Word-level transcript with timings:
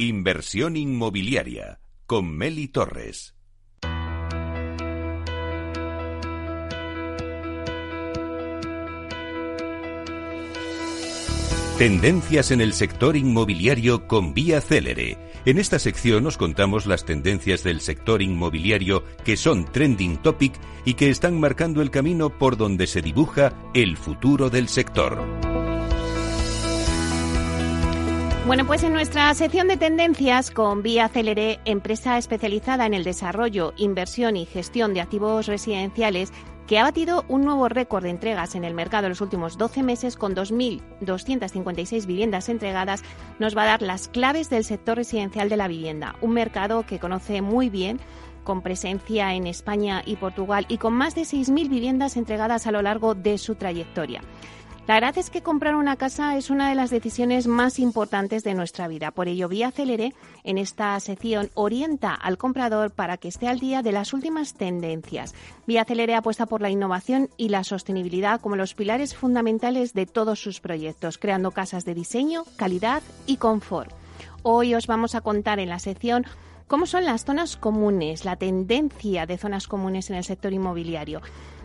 Inversión 0.00 0.76
inmobiliaria 0.76 1.80
con 2.06 2.30
Meli 2.30 2.68
Torres. 2.68 3.34
Tendencias 11.78 12.52
en 12.52 12.60
el 12.60 12.74
sector 12.74 13.16
inmobiliario 13.16 14.06
con 14.06 14.34
Vía 14.34 14.60
Célere. 14.60 15.18
En 15.44 15.58
esta 15.58 15.80
sección 15.80 16.28
os 16.28 16.36
contamos 16.36 16.86
las 16.86 17.04
tendencias 17.04 17.64
del 17.64 17.80
sector 17.80 18.22
inmobiliario 18.22 19.02
que 19.24 19.36
son 19.36 19.64
trending 19.64 20.18
topic 20.18 20.52
y 20.84 20.94
que 20.94 21.10
están 21.10 21.40
marcando 21.40 21.82
el 21.82 21.90
camino 21.90 22.38
por 22.38 22.56
donde 22.56 22.86
se 22.86 23.02
dibuja 23.02 23.52
el 23.74 23.96
futuro 23.96 24.48
del 24.48 24.68
sector. 24.68 25.47
Bueno, 28.46 28.66
pues 28.66 28.82
en 28.82 28.94
nuestra 28.94 29.34
sección 29.34 29.68
de 29.68 29.76
tendencias 29.76 30.50
con 30.50 30.82
Vía 30.82 31.08
Celere, 31.08 31.60
empresa 31.66 32.16
especializada 32.16 32.86
en 32.86 32.94
el 32.94 33.04
desarrollo, 33.04 33.74
inversión 33.76 34.36
y 34.36 34.46
gestión 34.46 34.94
de 34.94 35.02
activos 35.02 35.46
residenciales, 35.46 36.32
que 36.66 36.78
ha 36.78 36.82
batido 36.82 37.24
un 37.28 37.44
nuevo 37.44 37.68
récord 37.68 38.04
de 38.04 38.10
entregas 38.10 38.54
en 38.54 38.62
el 38.62 38.74
mercado 38.74 39.06
en 39.06 39.10
los 39.10 39.22
últimos 39.22 39.56
12 39.56 39.82
meses 39.82 40.16
con 40.16 40.34
2.256 40.34 42.06
viviendas 42.06 42.50
entregadas, 42.50 43.02
nos 43.38 43.56
va 43.56 43.62
a 43.62 43.66
dar 43.66 43.82
las 43.82 44.08
claves 44.08 44.50
del 44.50 44.64
sector 44.64 44.98
residencial 44.98 45.48
de 45.48 45.56
la 45.56 45.66
vivienda, 45.66 46.16
un 46.20 46.32
mercado 46.32 46.84
que 46.86 46.98
conoce 46.98 47.40
muy 47.40 47.70
bien 47.70 48.00
con 48.44 48.62
presencia 48.62 49.34
en 49.34 49.46
España 49.46 50.02
y 50.04 50.16
Portugal 50.16 50.66
y 50.68 50.78
con 50.78 50.94
más 50.94 51.14
de 51.14 51.22
6.000 51.22 51.68
viviendas 51.68 52.16
entregadas 52.16 52.66
a 52.66 52.72
lo 52.72 52.82
largo 52.82 53.14
de 53.14 53.36
su 53.36 53.56
trayectoria. 53.56 54.22
La 54.88 54.94
verdad 54.94 55.18
es 55.18 55.28
que 55.28 55.42
comprar 55.42 55.74
una 55.74 55.96
casa 55.96 56.38
es 56.38 56.48
una 56.48 56.70
de 56.70 56.74
las 56.74 56.88
decisiones 56.88 57.46
más 57.46 57.78
importantes 57.78 58.42
de 58.42 58.54
nuestra 58.54 58.88
vida. 58.88 59.10
Por 59.10 59.28
ello, 59.28 59.46
Vía 59.46 59.70
Celere, 59.70 60.14
en 60.44 60.56
esta 60.56 60.98
sección, 60.98 61.50
orienta 61.52 62.14
al 62.14 62.38
comprador 62.38 62.90
para 62.90 63.18
que 63.18 63.28
esté 63.28 63.48
al 63.48 63.58
día 63.58 63.82
de 63.82 63.92
las 63.92 64.14
últimas 64.14 64.54
tendencias. 64.54 65.34
Vía 65.66 65.84
Celere 65.84 66.14
apuesta 66.14 66.46
por 66.46 66.62
la 66.62 66.70
innovación 66.70 67.28
y 67.36 67.50
la 67.50 67.64
sostenibilidad 67.64 68.40
como 68.40 68.56
los 68.56 68.72
pilares 68.72 69.14
fundamentales 69.14 69.92
de 69.92 70.06
todos 70.06 70.40
sus 70.40 70.58
proyectos, 70.60 71.18
creando 71.18 71.50
casas 71.50 71.84
de 71.84 71.92
diseño, 71.92 72.44
calidad 72.56 73.02
y 73.26 73.36
confort. 73.36 73.92
Hoy 74.42 74.74
os 74.74 74.86
vamos 74.86 75.14
a 75.14 75.20
contar 75.20 75.60
en 75.60 75.68
la 75.68 75.80
sección 75.80 76.24
cómo 76.66 76.86
son 76.86 77.04
las 77.04 77.26
zonas 77.26 77.58
comunes, 77.58 78.24
la 78.24 78.36
tendencia 78.36 79.26
de 79.26 79.36
zonas 79.36 79.68
comunes 79.68 80.08
en 80.08 80.16
el 80.16 80.24
sector 80.24 80.54
inmobiliario. 80.54 81.20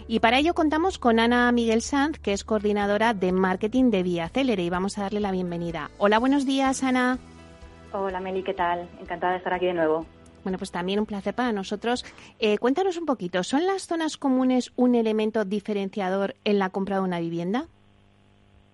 Y 0.08 0.20
para 0.20 0.38
ello 0.38 0.54
contamos 0.54 1.00
con 1.00 1.20
Ana 1.20 1.52
Miguel 1.52 1.82
Sanz, 1.82 2.20
que 2.20 2.34
es 2.34 2.44
coordinadora 2.44 3.14
de 3.14 3.32
marketing 3.32 3.90
de 3.90 4.04
Vía 4.04 4.28
Célere, 4.28 4.64
y 4.64 4.70
vamos 4.70 4.98
a 4.98 5.04
darle 5.04 5.22
la 5.22 5.32
bienvenida. 5.32 5.92
Hola, 5.98 6.20
buenos 6.20 6.46
días, 6.46 6.84
Ana. 6.84 7.20
Hola, 7.94 8.20
Meli, 8.20 8.44
¿qué 8.44 8.54
tal? 8.54 8.90
Encantada 9.00 9.34
de 9.34 9.38
estar 9.38 9.54
aquí 9.54 9.68
de 9.68 9.74
nuevo. 9.74 10.06
Bueno, 10.44 10.58
pues 10.58 10.72
también 10.72 11.00
un 11.00 11.06
placer 11.06 11.34
para 11.34 11.54
nosotros. 11.54 12.04
Eh, 12.40 12.58
cuéntanos 12.58 12.98
un 12.98 13.06
poquito, 13.06 13.44
¿son 13.44 13.66
las 13.66 13.88
zonas 13.88 14.18
comunes 14.18 14.74
un 14.76 14.96
elemento 14.96 15.46
diferenciador 15.46 16.36
en 16.44 16.60
la 16.60 16.70
compra 16.70 16.98
de 16.98 17.04
una 17.04 17.20
vivienda? 17.20 17.68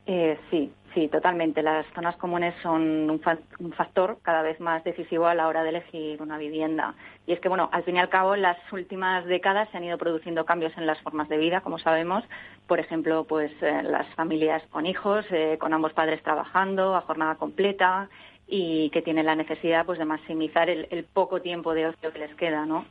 Eh, 0.08 0.40
sí, 0.50 0.72
Sí, 0.94 1.08
totalmente. 1.08 1.62
Las 1.62 1.86
zonas 1.94 2.16
comunes 2.16 2.56
son 2.64 3.09
un, 3.09 3.73
factor 3.73 4.18
cada 4.23 4.42
vez 4.42 4.59
más 4.59 4.84
decisivo 4.84 5.28
a 5.28 5.36
la 5.36 5.48
hora 5.48 5.64
de 5.64 5.70
elegir 5.70 6.22
una 6.22 6.38
vivienda. 6.38 6.95
Y 7.28 7.34
es 7.34 7.40
que, 7.40 7.50
bueno, 7.50 7.70
al 7.72 7.84
fin 7.84 7.98
y 7.98 8.00
al 8.00 8.09
cabo, 8.09 8.34
en 8.34 8.42
las 8.42 8.58
últimas 8.73 9.26
décadas 9.26 9.70
se 9.70 9.78
han 9.78 9.84
ido 9.84 10.00
produciendo 10.00 10.45
cambios 10.45 10.76
en 10.78 10.88
las 10.88 11.00
formas 11.02 11.30
de 11.30 11.38
vida, 11.38 11.62
como 11.62 11.78
sabemos. 11.78 12.23
Por 12.67 12.80
ejemplo, 12.80 13.26
pues 13.26 13.52
eh, 13.62 13.84
las 13.84 14.08
familias 14.16 14.64
con 14.72 14.88
hijos, 14.88 15.26
eh, 15.30 15.58
con 15.60 15.73
ambos 15.73 15.94
padres 15.94 16.23
trabajando 16.23 16.95
a 16.95 17.02
jornada 17.02 17.36
completa 17.36 18.10
y 18.48 18.90
que 18.90 19.04
tienen 19.04 19.28
la 19.28 19.36
necesidad 19.36 19.86
pues 19.86 20.00
de 20.00 20.06
maximizar 20.06 20.72
el, 20.72 20.88
el 20.90 21.04
poco 21.04 21.40
tiempo 21.40 21.76
de 21.76 21.86
ocio 21.86 22.12
que 22.12 22.20
les 22.20 22.34
queda, 22.34 22.66
¿no? 22.66 22.86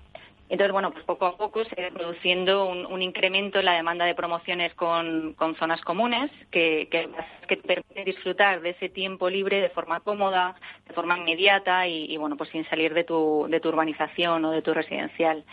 Entonces, 0.51 0.73
bueno, 0.73 0.91
pues 0.93 1.05
poco 1.05 1.27
a 1.27 1.37
poco 1.37 1.63
se 1.65 1.83
va 1.83 1.91
produciendo 1.91 2.67
un, 2.67 3.03
incremento 3.03 3.59
en 3.59 3.67
la 3.67 3.75
demanda 3.75 4.07
de 4.07 4.15
promociones 4.15 4.73
con, 4.75 5.37
zonas 5.59 5.81
comunes 5.83 6.31
que, 6.51 6.89
que, 6.91 7.57
permiten 7.57 8.05
disfrutar 8.05 8.63
de 8.63 8.71
ese 8.71 8.89
tiempo 8.89 9.29
libre 9.29 9.61
de 9.61 9.69
forma 9.69 10.01
cómoda, 10.01 10.57
de 10.87 10.95
forma 10.95 11.19
inmediata 11.19 11.87
y, 11.87 12.07
y 12.07 12.17
bueno, 12.17 12.37
pues 12.37 12.51
sin 12.51 12.67
salir 12.69 12.95
de 12.95 13.05
tu, 13.05 13.47
de 13.51 13.61
tu 13.61 13.69
urbanización 13.69 14.45
o 14.47 14.51
de 14.51 14.63
tu 14.63 14.73
residencial. 14.73 15.45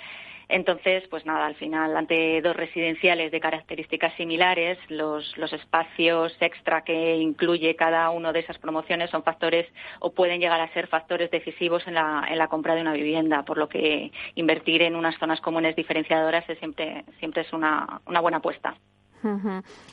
Entonces, 0.48 1.04
pues 1.10 1.26
nada, 1.26 1.46
al 1.46 1.56
final, 1.56 1.96
ante 1.96 2.42
dos 2.42 2.56
residenciales 2.56 3.32
de 3.32 3.40
características 3.40 4.14
similares, 4.16 4.78
los, 4.90 5.38
los 5.38 5.52
espacios 5.54 6.36
extra 6.40 6.84
que 6.84 7.16
incluye 7.18 7.76
cada 7.76 8.10
una 8.10 8.32
de 8.32 8.40
esas 8.40 8.58
promociones 8.58 9.10
son 9.10 9.24
factores 9.24 9.68
o 10.00 10.14
pueden 10.14 10.40
llegar 10.40 10.62
a 10.62 10.74
ser 10.74 10.88
factores 10.88 11.32
decisivos 11.32 11.86
en 11.88 11.96
la, 11.96 12.26
en 12.30 12.38
la 12.38 12.48
compra 12.48 12.76
de 12.76 12.82
una 12.82 12.94
vivienda, 12.94 13.44
por 13.44 13.58
lo 13.58 13.68
que 13.70 14.12
invertir 14.36 14.82
en 14.82 14.96
unas 14.96 15.18
zonas 15.18 15.42
comunes 15.42 15.76
diferenciadoras 15.76 16.48
es 16.50 16.60
siempre, 16.60 17.06
siempre 17.20 17.42
es 17.42 17.54
una, 17.54 18.02
una 18.06 18.20
buena 18.20 18.38
apuesta. 18.38 18.76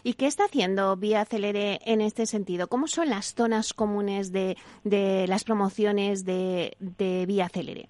¿Y 0.02 0.14
qué 0.14 0.26
está 0.26 0.44
haciendo 0.44 0.94
Vía 0.96 1.24
Celere 1.24 1.78
en 1.86 2.02
este 2.02 2.26
sentido? 2.26 2.68
¿Cómo 2.68 2.86
son 2.86 3.08
las 3.08 3.34
zonas 3.34 3.72
comunes 3.72 4.30
de, 4.30 4.56
de 4.84 5.26
las 5.26 5.44
promociones 5.44 6.26
de, 6.26 6.76
de 6.80 7.24
Vía 7.24 7.48
Celere? 7.48 7.88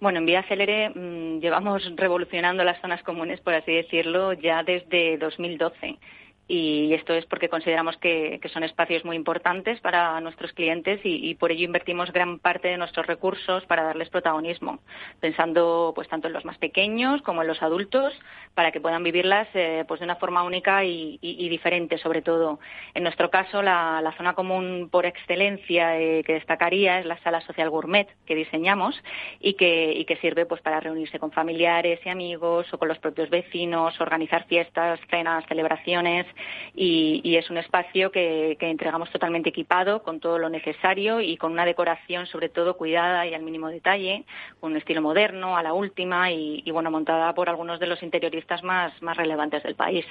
Bueno, 0.00 0.18
en 0.18 0.26
Vía 0.26 0.42
Célere 0.44 0.90
mm, 0.90 1.40
llevamos 1.40 1.82
revolucionando 1.96 2.64
las 2.64 2.80
zonas 2.80 3.02
comunes, 3.02 3.40
por 3.40 3.54
así 3.54 3.72
decirlo, 3.72 4.32
ya 4.32 4.62
desde 4.62 5.16
2012 5.18 5.98
y 6.46 6.92
esto 6.92 7.14
es 7.14 7.24
porque 7.24 7.48
consideramos 7.48 7.96
que, 7.96 8.40
son 8.52 8.64
espacios 8.64 9.04
muy 9.04 9.16
importantes 9.16 9.80
para 9.80 10.20
nuestros 10.20 10.52
clientes 10.52 11.00
y, 11.02 11.34
por 11.36 11.50
ello 11.50 11.64
invertimos 11.64 12.12
gran 12.12 12.38
parte 12.38 12.68
de 12.68 12.76
nuestros 12.76 13.06
recursos 13.06 13.64
para 13.64 13.82
darles 13.82 14.10
protagonismo, 14.10 14.80
pensando 15.20 15.92
pues 15.94 16.06
tanto 16.08 16.28
en 16.28 16.34
los 16.34 16.44
más 16.44 16.58
pequeños 16.58 17.22
como 17.22 17.42
en 17.42 17.48
los 17.48 17.62
adultos 17.62 18.12
para 18.54 18.70
que 18.70 18.80
puedan 18.80 19.02
vivirlas 19.02 19.48
eh, 19.54 19.84
pues 19.88 20.00
de 20.00 20.04
una 20.04 20.16
forma 20.16 20.42
única 20.42 20.84
y, 20.84 21.18
diferente, 21.48 21.98
sobre 21.98 22.22
todo. 22.22 22.60
En 22.92 23.02
nuestro 23.02 23.30
caso, 23.30 23.62
la, 23.62 24.14
zona 24.16 24.34
común 24.34 24.88
por 24.92 25.06
excelencia 25.06 25.98
eh, 25.98 26.22
que 26.24 26.34
destacaría 26.34 27.00
es 27.00 27.06
la 27.06 27.18
sala 27.22 27.40
social 27.40 27.70
gourmet 27.70 28.08
que 28.26 28.34
diseñamos 28.34 28.94
y 29.40 29.54
que, 29.54 29.92
y 29.92 30.04
que 30.04 30.16
sirve 30.16 30.46
pues 30.46 30.60
para 30.60 30.78
reunirse 30.78 31.18
con 31.18 31.32
familiares 31.32 32.00
y 32.04 32.08
amigos 32.10 32.72
o 32.72 32.78
con 32.78 32.88
los 32.88 32.98
propios 32.98 33.30
vecinos, 33.30 34.00
organizar 34.00 34.46
fiestas, 34.46 35.00
cenas, 35.10 35.44
celebraciones 35.48 36.26
y, 36.74 37.36
es 37.36 37.50
un 37.50 37.58
espacio 37.58 38.10
que, 38.10 38.56
entregamos 38.60 39.10
totalmente 39.10 39.50
equipado 39.50 40.02
con 40.02 40.20
todo 40.20 40.38
lo 40.38 40.48
necesario 40.48 41.20
y 41.20 41.36
con 41.36 41.52
una 41.52 41.64
decoración 41.64 42.26
sobre 42.26 42.48
todo 42.48 42.76
cuidada 42.76 43.26
y 43.26 43.34
al 43.34 43.42
mínimo 43.42 43.68
detalle, 43.68 44.24
con 44.60 44.72
un 44.72 44.78
estilo 44.78 45.02
moderno, 45.02 45.56
a 45.56 45.62
la 45.62 45.72
última 45.72 46.30
y, 46.30 46.68
bueno, 46.70 46.90
montada 46.90 47.34
por 47.34 47.48
algunos 47.48 47.80
de 47.80 47.86
los 47.86 48.02
interioristas 48.02 48.62
más, 48.62 48.92
relevantes 49.16 49.62
del 49.62 49.74
país. 49.74 50.04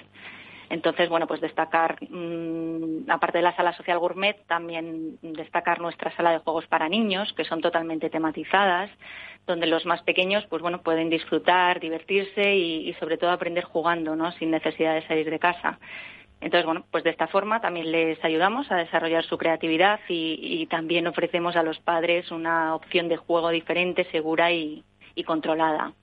Entonces, 0.73 1.07
bueno, 1.07 1.27
pues 1.27 1.39
destacar, 1.39 1.97
mm, 2.09 3.09
aparte 3.09 3.37
de 3.37 3.43
la 3.43 3.55
sala 3.55 3.73
social 3.73 3.99
gourmet, 3.99 4.43
también 4.47 5.19
destacar 5.21 5.79
nuestra 5.79 6.09
sala 6.15 6.31
de 6.31 6.39
juegos 6.39 6.65
para 6.65 6.89
niños, 6.89 7.31
que 7.33 7.45
son 7.45 7.61
totalmente 7.61 8.09
tematizadas, 8.09 8.89
donde 9.45 9.67
los 9.67 9.85
más 9.85 10.01
pequeños, 10.01 10.43
pues 10.49 10.63
bueno, 10.63 10.81
pueden 10.81 11.09
disfrutar, 11.11 11.79
divertirse 11.79 12.55
y, 12.55 12.89
y 12.89 12.93
sobre 12.95 13.17
todo 13.17 13.29
aprender 13.29 13.63
jugando, 13.65 14.15
¿no? 14.15 14.31
Sin 14.33 14.49
necesidad 14.49 14.95
de 14.95 15.07
salir 15.07 15.29
de 15.29 15.37
casa. 15.37 15.77
Entonces, 16.41 16.65
bueno, 16.65 16.85
pues 16.89 17.03
de 17.03 17.11
esta 17.11 17.27
forma 17.27 17.61
también 17.61 17.91
les 17.91 18.23
ayudamos 18.25 18.69
a 18.71 18.75
desarrollar 18.75 19.23
su 19.25 19.37
creatividad 19.37 19.99
y, 20.09 20.65
también 20.71 21.05
ofrecemos 21.05 21.55
a 21.55 21.63
los 21.63 21.79
padres 21.79 22.31
una 22.31 22.73
opción 22.73 23.09
de 23.09 23.17
juego 23.17 23.49
diferente, 23.49 24.05
segura 24.11 24.51
y, 24.51 24.83
controlada. 25.25 25.93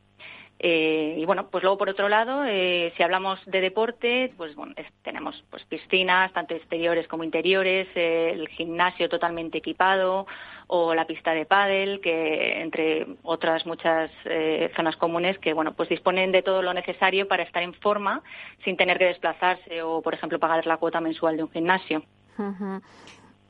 Eh, 0.63 1.15
y 1.17 1.25
bueno, 1.25 1.49
pues 1.49 1.65
luego 1.65 1.79
por 1.79 1.89
otro 1.89 2.11
lado, 2.11 2.45
eh, 2.45 2.93
si 2.95 3.03
hablamos 3.03 3.41
de 3.47 3.63
deporte, 3.63 4.31
pues 4.37 4.55
bueno, 4.55 4.75
tenemos 5.03 5.43
pues 5.49 5.65
piscinas, 5.65 6.35
tanto 6.35 6.55
exteriores 6.55 7.09
como 7.09 7.25
interiores, 7.25 7.89
eh, 7.95 8.33
el 8.35 8.47
gimnasio 8.49 9.09
totalmente 9.09 9.57
equipado, 9.57 10.27
o 10.67 10.95
la 10.95 11.07
pista 11.07 11.33
de 11.33 11.47
pádel, 11.47 12.03
que 12.03 12.61
entre 12.61 13.07
otras 13.23 13.65
muchas 13.65 14.11
eh, 14.27 14.71
zonas 14.77 14.97
comunes 14.97 15.39
que 15.39 15.55
bueno 15.55 15.73
pues 15.73 15.89
disponen 15.89 16.31
de 16.31 16.43
todo 16.43 16.61
lo 16.61 16.75
necesario 16.75 17.27
para 17.27 17.43
estar 17.43 17.63
en 17.63 17.73
forma 17.73 18.23
sin 18.63 18.77
tener 18.77 18.99
que 18.99 19.07
desplazarse 19.07 19.83
o 19.83 20.03
por 20.03 20.13
ejemplo 20.13 20.39
pagar 20.39 20.67
la 20.67 20.77
cuota 20.77 21.01
mensual 21.01 21.39
de 21.39 21.43
un 21.43 21.51
gimnasio. 21.51 22.03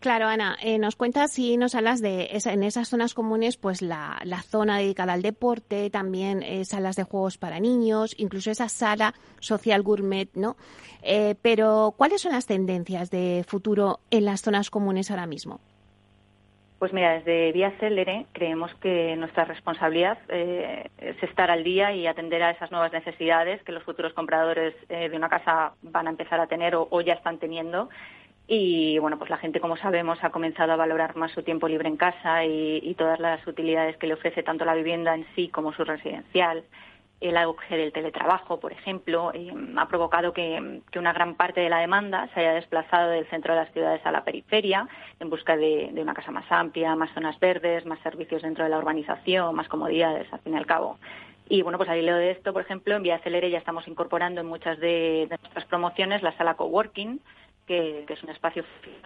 Claro, 0.00 0.28
Ana, 0.28 0.56
eh, 0.62 0.78
nos 0.78 0.96
cuentas 0.96 1.38
y 1.38 1.58
nos 1.58 1.74
hablas 1.74 2.00
de 2.00 2.30
en 2.32 2.62
esas 2.62 2.88
zonas 2.88 3.12
comunes, 3.12 3.58
pues 3.58 3.82
la, 3.82 4.18
zona 4.48 4.78
dedicada 4.78 5.12
al 5.12 5.20
deporte, 5.20 5.90
también 5.90 6.42
eh, 6.42 6.64
salas 6.64 6.96
de 6.96 7.04
juegos 7.04 7.36
para 7.36 7.60
niños, 7.60 8.14
incluso 8.16 8.50
esa 8.50 8.70
sala 8.70 9.12
social 9.40 9.82
gourmet, 9.82 10.30
¿no? 10.34 10.56
pero, 11.42 11.94
¿cuáles 11.96 12.20
son 12.22 12.32
las 12.32 12.46
tendencias 12.46 13.10
de 13.10 13.44
futuro 13.46 14.00
en 14.10 14.24
las 14.24 14.42
zonas 14.42 14.70
comunes 14.70 15.10
ahora 15.10 15.26
mismo? 15.26 15.60
Pues 16.80 16.94
mira, 16.94 17.12
desde 17.12 17.52
Vía 17.52 17.72
Célere 17.78 18.24
creemos 18.32 18.74
que 18.76 19.14
nuestra 19.14 19.44
responsabilidad 19.44 20.16
eh, 20.30 20.88
es 20.96 21.22
estar 21.22 21.50
al 21.50 21.62
día 21.62 21.92
y 21.92 22.06
atender 22.06 22.42
a 22.42 22.52
esas 22.52 22.70
nuevas 22.70 22.90
necesidades 22.90 23.62
que 23.64 23.72
los 23.72 23.82
futuros 23.82 24.14
compradores 24.14 24.74
eh, 24.88 25.10
de 25.10 25.16
una 25.18 25.28
casa 25.28 25.74
van 25.82 26.06
a 26.06 26.10
empezar 26.10 26.40
a 26.40 26.46
tener 26.46 26.74
o, 26.74 27.00
ya 27.02 27.12
están 27.12 27.36
teniendo 27.36 27.90
Y 28.52 28.98
bueno, 28.98 29.16
pues 29.16 29.30
la 29.30 29.36
gente, 29.36 29.60
como 29.60 29.76
sabemos, 29.76 30.18
ha 30.24 30.30
comenzado 30.30 30.72
a 30.72 30.76
valorar 30.76 31.14
más 31.14 31.30
su 31.30 31.44
tiempo 31.44 31.68
libre 31.68 31.88
en 31.88 31.96
casa 31.96 32.44
y, 32.44 32.96
todas 32.98 33.20
las 33.20 33.46
utilidades 33.46 33.96
que 33.96 34.08
le 34.08 34.14
ofrece 34.14 34.42
tanto 34.42 34.64
la 34.64 34.74
vivienda 34.74 35.14
en 35.14 35.24
sí 35.36 35.46
como 35.46 35.72
su 35.72 35.84
residencial. 35.84 36.64
El 37.20 37.36
auge 37.36 37.76
del 37.76 37.92
teletrabajo, 37.92 38.58
por 38.58 38.72
ejemplo, 38.72 39.30
eh, 39.34 39.52
ha 39.76 39.86
provocado 39.86 40.32
que, 40.32 40.80
una 40.96 41.12
gran 41.12 41.36
parte 41.36 41.60
de 41.60 41.68
la 41.68 41.78
demanda 41.78 42.28
se 42.34 42.40
haya 42.40 42.54
desplazado 42.54 43.10
del 43.10 43.26
centro 43.26 43.54
de 43.54 43.60
las 43.60 43.72
ciudades 43.72 44.04
a 44.04 44.10
la 44.10 44.24
periferia 44.24 44.88
en 45.20 45.30
busca 45.30 45.56
de, 45.56 45.92
una 45.96 46.14
casa 46.14 46.32
más 46.32 46.50
amplia, 46.50 46.96
más 46.96 47.14
zonas 47.14 47.38
verdes, 47.38 47.86
más 47.86 48.00
servicios 48.00 48.42
dentro 48.42 48.64
de 48.64 48.70
la 48.70 48.78
urbanización, 48.78 49.54
más 49.54 49.68
comodidades, 49.68 50.26
al 50.32 50.40
fin 50.40 50.54
y 50.54 50.56
al 50.56 50.66
cabo. 50.66 50.98
Y 51.48 51.62
bueno, 51.62 51.78
pues 51.78 51.88
al 51.88 51.98
hilo 51.98 52.16
de 52.16 52.32
esto, 52.32 52.52
por 52.52 52.62
ejemplo, 52.62 52.96
en 52.96 53.04
Vía 53.04 53.20
Celere 53.20 53.48
ya 53.48 53.58
estamos 53.58 53.86
incorporando 53.86 54.40
en 54.40 54.48
muchas 54.48 54.80
de, 54.80 55.28
de 55.30 55.38
nuestras 55.40 55.66
promociones 55.66 56.22
la 56.22 56.36
sala 56.36 56.54
coworking, 56.54 57.20
que, 57.70 58.04
es 58.08 58.22
un 58.24 58.30
espacio 58.30 58.64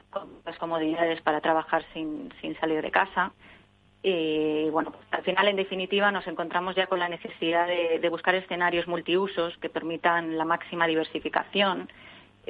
con 0.09 0.41
las 0.47 0.57
comodidades 0.57 1.21
para 1.21 1.43
trabajar 1.43 1.85
sin, 1.93 2.31
salir 2.59 2.81
de 2.81 2.91
casa. 2.91 3.33
Y 4.03 4.71
bueno, 4.71 4.91
pues, 4.91 5.05
al 5.11 5.23
final, 5.23 5.49
en 5.49 5.57
definitiva, 5.57 6.11
nos 6.11 6.27
encontramos 6.27 6.75
ya 6.75 6.87
con 6.87 6.99
la 6.99 7.11
necesidad 7.11 7.67
de, 7.67 8.09
buscar 8.09 8.35
escenarios 8.35 8.87
multiusos 8.89 9.55
que 9.59 9.69
permitan 9.69 10.39
la 10.39 10.47
máxima 10.47 10.87
diversificación. 10.87 11.91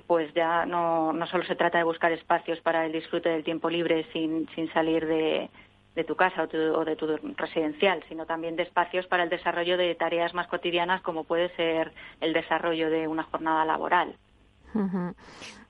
Pues 0.06 0.32
ya 0.34 0.66
no, 0.66 1.12
no 1.12 1.26
solo 1.26 1.44
se 1.44 1.56
trata 1.56 1.78
de 1.78 1.84
buscar 1.84 2.12
espacios 2.12 2.60
para 2.60 2.86
el 2.86 2.92
disfrute 2.92 3.30
del 3.30 3.42
tiempo 3.42 3.68
libre 3.68 4.06
sin, 4.12 4.48
sin 4.54 4.72
salir 4.72 5.06
de, 5.06 5.50
de 5.96 6.04
tu 6.04 6.14
casa 6.14 6.44
o, 6.44 6.84
de 6.84 6.96
tu 6.96 7.06
residencial, 7.36 8.04
sino 8.08 8.24
también 8.24 8.54
de 8.54 8.64
espacios 8.64 9.06
para 9.06 9.24
el 9.24 9.30
desarrollo 9.30 9.76
de 9.76 9.94
tareas 9.96 10.32
más 10.32 10.46
cotidianas 10.46 11.02
como 11.02 11.24
puede 11.24 11.48
ser 11.56 11.92
el 12.20 12.32
desarrollo 12.32 12.88
de 12.88 13.08
una 13.08 13.24
jornada 13.24 13.64
laboral. 13.64 14.16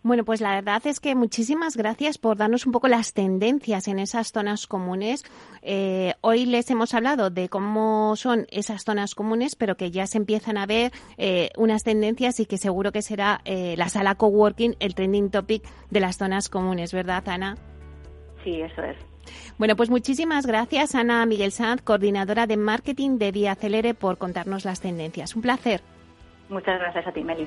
Bueno, 0.04 0.22
pues 0.26 0.42
la 0.42 0.54
verdad 0.54 0.86
es 0.86 1.00
que 1.00 1.14
muchísimas 1.14 1.78
gracias 1.78 2.18
por 2.18 2.36
darnos 2.36 2.66
un 2.66 2.72
poco 2.72 2.88
las 2.88 3.14
tendencias 3.14 3.88
en 3.88 3.98
esas 3.98 4.32
zonas 4.32 4.66
comunes. 4.66 5.24
Eh, 5.62 6.12
hoy 6.20 6.44
les 6.44 6.70
hemos 6.70 6.92
hablado 6.92 7.30
de 7.30 7.48
cómo 7.48 8.14
son 8.16 8.46
esas 8.50 8.84
zonas 8.84 9.14
comunes, 9.14 9.56
pero 9.56 9.78
que 9.78 9.90
ya 9.90 10.06
se 10.06 10.18
empiezan 10.18 10.58
a 10.58 10.66
ver 10.66 10.92
eh, 11.16 11.48
unas 11.56 11.84
tendencias 11.84 12.38
y 12.38 12.44
que 12.44 12.58
seguro 12.58 12.92
que 12.92 13.00
será 13.00 13.40
eh, 13.46 13.76
la 13.78 13.88
sala 13.88 14.14
coworking 14.14 14.76
el 14.78 14.94
trending 14.94 15.30
topic 15.30 15.64
de 15.88 16.00
las 16.00 16.18
zonas 16.18 16.50
comunes, 16.50 16.92
¿verdad, 16.92 17.26
Ana? 17.26 17.56
Sí, 18.44 18.60
eso 18.60 18.82
es. 18.82 18.98
Bueno, 19.56 19.74
pues 19.74 19.88
muchísimas 19.88 20.44
gracias, 20.44 20.94
Ana 20.94 21.24
Miguel 21.24 21.50
Sanz, 21.50 21.80
coordinadora 21.80 22.46
de 22.46 22.58
marketing 22.58 23.16
de 23.16 23.32
Vía 23.32 23.54
Celere, 23.54 23.94
por 23.94 24.18
contarnos 24.18 24.66
las 24.66 24.82
tendencias. 24.82 25.34
Un 25.34 25.40
placer. 25.40 25.80
Muchas 26.50 26.78
gracias 26.78 27.06
a 27.06 27.12
ti, 27.12 27.24
Meli. 27.24 27.46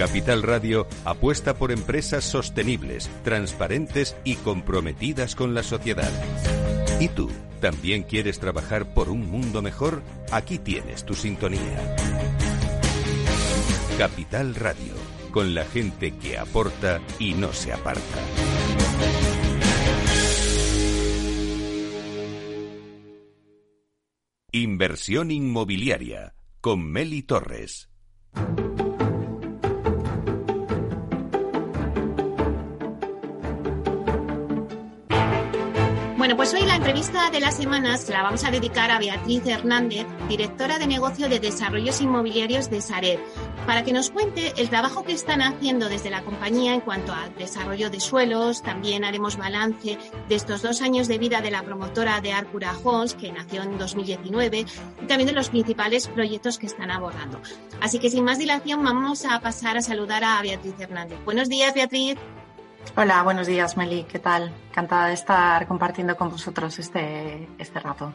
Capital 0.00 0.42
Radio 0.42 0.86
apuesta 1.04 1.52
por 1.58 1.70
empresas 1.70 2.24
sostenibles, 2.24 3.10
transparentes 3.22 4.16
y 4.24 4.36
comprometidas 4.36 5.34
con 5.34 5.52
la 5.52 5.62
sociedad. 5.62 6.10
¿Y 7.00 7.08
tú? 7.08 7.30
¿También 7.60 8.04
quieres 8.04 8.38
trabajar 8.40 8.94
por 8.94 9.10
un 9.10 9.30
mundo 9.30 9.60
mejor? 9.60 10.02
Aquí 10.32 10.58
tienes 10.58 11.04
tu 11.04 11.12
sintonía. 11.12 11.96
Capital 13.98 14.54
Radio, 14.54 14.94
con 15.32 15.54
la 15.54 15.66
gente 15.66 16.16
que 16.16 16.38
aporta 16.38 17.02
y 17.18 17.34
no 17.34 17.52
se 17.52 17.74
aparta. 17.74 18.02
Inversión 24.50 25.30
inmobiliaria 25.30 26.32
con 26.62 26.90
Meli 26.90 27.22
Torres. 27.22 27.90
Bueno, 36.30 36.44
pues 36.44 36.54
hoy 36.54 36.64
la 36.64 36.76
entrevista 36.76 37.28
de 37.30 37.40
las 37.40 37.56
semanas 37.56 38.08
la 38.08 38.22
vamos 38.22 38.44
a 38.44 38.52
dedicar 38.52 38.88
a 38.92 39.00
Beatriz 39.00 39.44
Hernández, 39.44 40.06
directora 40.28 40.78
de 40.78 40.86
negocio 40.86 41.28
de 41.28 41.40
desarrollos 41.40 42.00
inmobiliarios 42.00 42.70
de 42.70 42.80
Sareb, 42.80 43.18
para 43.66 43.82
que 43.82 43.92
nos 43.92 44.10
cuente 44.10 44.52
el 44.56 44.70
trabajo 44.70 45.02
que 45.02 45.10
están 45.10 45.42
haciendo 45.42 45.88
desde 45.88 46.08
la 46.08 46.22
compañía 46.22 46.72
en 46.72 46.82
cuanto 46.82 47.12
al 47.12 47.34
desarrollo 47.34 47.90
de 47.90 47.98
suelos. 47.98 48.62
También 48.62 49.04
haremos 49.04 49.38
balance 49.38 49.98
de 50.28 50.34
estos 50.36 50.62
dos 50.62 50.82
años 50.82 51.08
de 51.08 51.18
vida 51.18 51.40
de 51.40 51.50
la 51.50 51.64
promotora 51.64 52.20
de 52.20 52.30
Arcura 52.30 52.76
Homes, 52.84 53.14
que 53.14 53.32
nació 53.32 53.64
en 53.64 53.76
2019, 53.76 54.66
y 55.02 55.06
también 55.06 55.26
de 55.26 55.32
los 55.32 55.48
principales 55.48 56.06
proyectos 56.06 56.58
que 56.58 56.66
están 56.66 56.92
abordando. 56.92 57.40
Así 57.80 57.98
que 57.98 58.08
sin 58.08 58.22
más 58.22 58.38
dilación, 58.38 58.84
vamos 58.84 59.24
a 59.24 59.40
pasar 59.40 59.78
a 59.78 59.82
saludar 59.82 60.22
a 60.22 60.40
Beatriz 60.42 60.78
Hernández. 60.78 61.18
Buenos 61.24 61.48
días, 61.48 61.74
Beatriz. 61.74 62.16
Hola, 62.96 63.22
buenos 63.22 63.46
días, 63.46 63.76
Meli. 63.76 64.04
¿Qué 64.04 64.18
tal? 64.18 64.52
Encantada 64.70 65.06
de 65.06 65.14
estar 65.14 65.66
compartiendo 65.68 66.16
con 66.16 66.30
vosotros 66.30 66.78
este, 66.78 67.48
este 67.58 67.78
rato. 67.78 68.12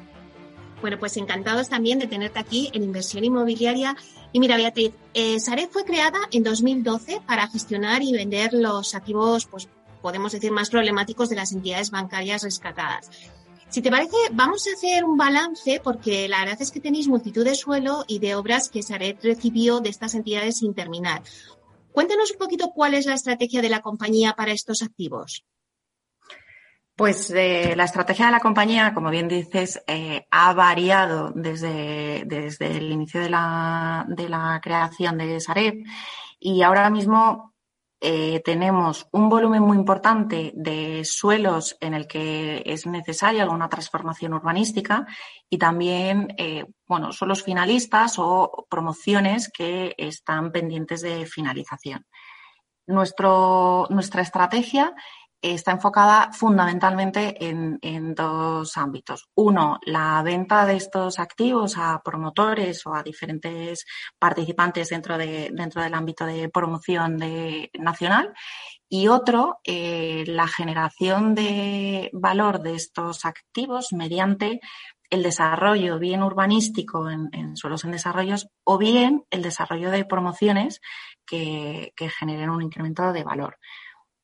Bueno, 0.81 0.99
pues 0.99 1.15
encantados 1.15 1.69
también 1.69 1.97
de 1.97 2.07
tenerte 2.07 2.39
aquí 2.39 2.69
en 2.73 2.83
Inversión 2.83 3.23
Inmobiliaria. 3.23 3.95
Y 4.33 4.39
mira, 4.41 4.57
Beatriz, 4.57 4.93
eh, 5.13 5.39
Sareb 5.39 5.69
fue 5.71 5.85
creada 5.85 6.19
en 6.31 6.43
2012 6.43 7.21
para 7.25 7.47
gestionar 7.47 8.03
y 8.03 8.11
vender 8.11 8.53
los 8.53 8.93
activos, 8.95 9.45
pues 9.45 9.69
podemos 10.01 10.33
decir, 10.33 10.51
más 10.51 10.69
problemáticos 10.69 11.29
de 11.29 11.37
las 11.37 11.53
entidades 11.53 11.89
bancarias 11.89 12.43
rescatadas. 12.43 13.09
Si 13.69 13.81
te 13.81 13.89
parece, 13.89 14.15
vamos 14.31 14.67
a 14.67 14.73
hacer 14.73 15.03
un 15.03 15.17
balance 15.17 15.81
porque 15.83 16.27
la 16.27 16.41
verdad 16.41 16.61
es 16.61 16.71
que 16.71 16.79
tenéis 16.79 17.07
multitud 17.07 17.43
de 17.43 17.55
suelo 17.55 18.05
y 18.07 18.19
de 18.19 18.35
obras 18.35 18.69
que 18.69 18.83
Sareb 18.83 19.17
recibió 19.23 19.79
de 19.79 19.89
estas 19.89 20.13
entidades 20.13 20.59
sin 20.59 20.73
terminar. 20.73 21.23
Cuéntanos 21.95 22.29
un 22.31 22.37
poquito 22.37 22.71
cuál 22.71 22.93
es 22.93 23.05
la 23.05 23.13
estrategia 23.13 23.61
de 23.61 23.69
la 23.69 23.79
compañía 23.79 24.33
para 24.33 24.51
estos 24.51 24.81
activos. 24.81 25.45
Pues 26.93 27.31
eh, 27.31 27.73
la 27.77 27.85
estrategia 27.85 28.25
de 28.25 28.33
la 28.33 28.41
compañía, 28.41 28.93
como 28.93 29.09
bien 29.09 29.29
dices, 29.29 29.81
eh, 29.87 30.27
ha 30.29 30.53
variado 30.53 31.31
desde, 31.33 32.25
desde 32.25 32.75
el 32.75 32.91
inicio 32.91 33.21
de 33.21 33.29
la, 33.29 34.05
de 34.09 34.27
la 34.27 34.59
creación 34.61 35.17
de 35.17 35.39
Sareb 35.39 35.85
y 36.37 36.63
ahora 36.63 36.89
mismo 36.89 37.54
eh, 38.01 38.41
tenemos 38.43 39.07
un 39.11 39.29
volumen 39.29 39.63
muy 39.63 39.77
importante 39.77 40.51
de 40.55 41.03
suelos 41.05 41.77
en 41.79 41.93
el 41.93 42.07
que 42.07 42.61
es 42.65 42.85
necesaria 42.85 43.43
alguna 43.43 43.69
transformación 43.69 44.33
urbanística 44.33 45.07
y 45.49 45.57
también, 45.57 46.33
eh, 46.37 46.65
bueno, 46.87 47.11
suelos 47.13 47.43
finalistas 47.43 48.15
o 48.17 48.67
promociones 48.69 49.49
que 49.49 49.95
están 49.97 50.51
pendientes 50.51 51.01
de 51.01 51.25
finalización. 51.25 52.05
Nuestro, 52.87 53.87
nuestra 53.89 54.21
estrategia 54.21 54.93
está 55.53 55.71
enfocada 55.71 56.31
fundamentalmente 56.31 57.35
en, 57.39 58.15
dos 58.15 58.77
ámbitos. 58.77 59.27
Uno, 59.35 59.79
la 59.85 60.23
venta 60.23 60.65
de 60.65 60.77
estos 60.77 61.19
activos 61.19 61.77
a 61.77 62.01
promotores 62.03 62.85
o 62.87 62.95
a 62.95 63.03
diferentes 63.03 63.85
participantes 64.17 64.89
dentro, 64.89 65.17
de, 65.17 65.51
dentro 65.53 65.83
del 65.83 65.93
ámbito 65.93 66.25
de 66.25 66.49
promoción 66.49 67.19
nacional. 67.77 68.33
Y 68.89 69.07
otro, 69.07 69.59
eh, 69.63 70.23
la 70.27 70.47
generación 70.47 71.35
de 71.35 72.09
valor 72.13 72.61
de 72.61 72.75
estos 72.75 73.25
activos 73.25 73.93
mediante 73.93 74.61
el 75.11 75.21
desarrollo 75.21 75.99
bien 75.99 76.23
urbanístico 76.23 77.09
en, 77.09 77.55
suelos 77.55 77.83
en 77.83 77.91
desarrollos 77.91 78.47
o 78.63 78.77
bien 78.77 79.25
el 79.29 79.43
desarrollo 79.43 79.91
de 79.91 80.05
promociones 80.05 80.81
que, 81.25 81.93
que 81.95 82.09
generen 82.09 82.49
un 82.49 82.63
incremento 82.63 83.13
de 83.13 83.23
valor 83.23 83.57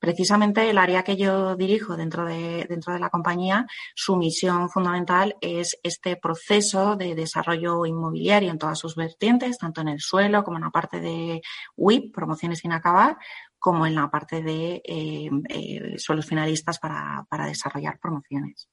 precisamente 0.02 0.68
el 0.68 0.80
área 0.80 1.04
que 1.04 1.16
yo 1.16 1.56
dirijo 1.56 1.96
dentro 1.96 2.26
de, 2.26 2.66
dentro 2.68 2.92
de 2.92 3.00
la 3.00 3.12
compañía, 3.12 3.68
su 3.94 4.16
misión 4.16 4.68
fundamental 4.68 5.38
es 5.42 5.78
este 5.84 6.16
proceso 6.16 6.96
de 6.96 7.14
desarrollo 7.14 7.86
inmobiliario 7.86 8.50
en 8.50 8.58
todas 8.58 8.80
sus 8.80 8.96
vertientes, 8.96 9.60
tanto 9.60 9.82
en 9.82 9.90
el 9.90 10.02
suelo 10.02 10.44
como 10.44 10.58
en 10.58 10.64
la 10.64 10.72
parte 10.72 11.00
de 11.00 11.42
WIP, 11.78 12.16
promociones 12.16 12.60
sin 12.60 12.72
acabar, 12.72 13.16
como 13.60 13.86
en 13.86 13.94
la 13.94 14.10
parte 14.10 14.42
de 14.42 14.82
eh, 14.84 15.30
eh, 15.50 16.00
suelos 16.00 16.26
finalistas 16.26 16.80
para, 16.80 17.28
para 17.30 17.46
desarrollar 17.46 18.00
promociones. 18.00 18.70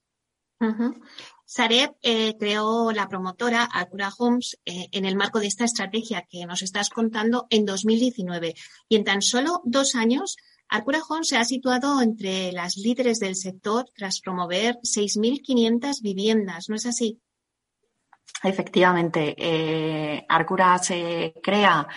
Sareb 1.45 1.95
eh, 2.03 2.37
creó 2.37 2.91
la 2.91 3.07
promotora 3.07 3.65
Alcura 3.65 4.11
Homes 4.19 4.59
en 4.65 5.05
el 5.05 5.15
marco 5.15 5.39
de 5.39 5.47
esta 5.47 5.65
estrategia 5.65 6.27
que 6.29 6.47
nos 6.47 6.63
estás 6.63 6.89
contando 6.89 7.47
en 7.51 7.65
2019 7.65 8.55
y 8.89 8.97
en 8.97 9.05
tan 9.05 9.23
solo 9.23 9.61
dos 9.65 9.95
años 9.95 10.37
Arcura 10.71 11.01
Homes 11.09 11.29
se 11.29 11.37
ha 11.37 11.45
situado 11.45 12.03
entre 12.03 12.53
las 12.53 12.77
líderes 12.77 13.19
del 13.19 13.37
sector 13.37 13.87
tras 13.95 14.21
promover 14.21 14.77
6.500 14.83 16.03
viviendas, 16.03 16.69
¿no 16.69 16.77
es 16.77 16.85
así? 16.85 17.21
Efectivamente, 18.43 19.35
eh, 19.37 20.25
Arcura 20.29 20.79
se 20.79 21.35
crea 21.43 21.89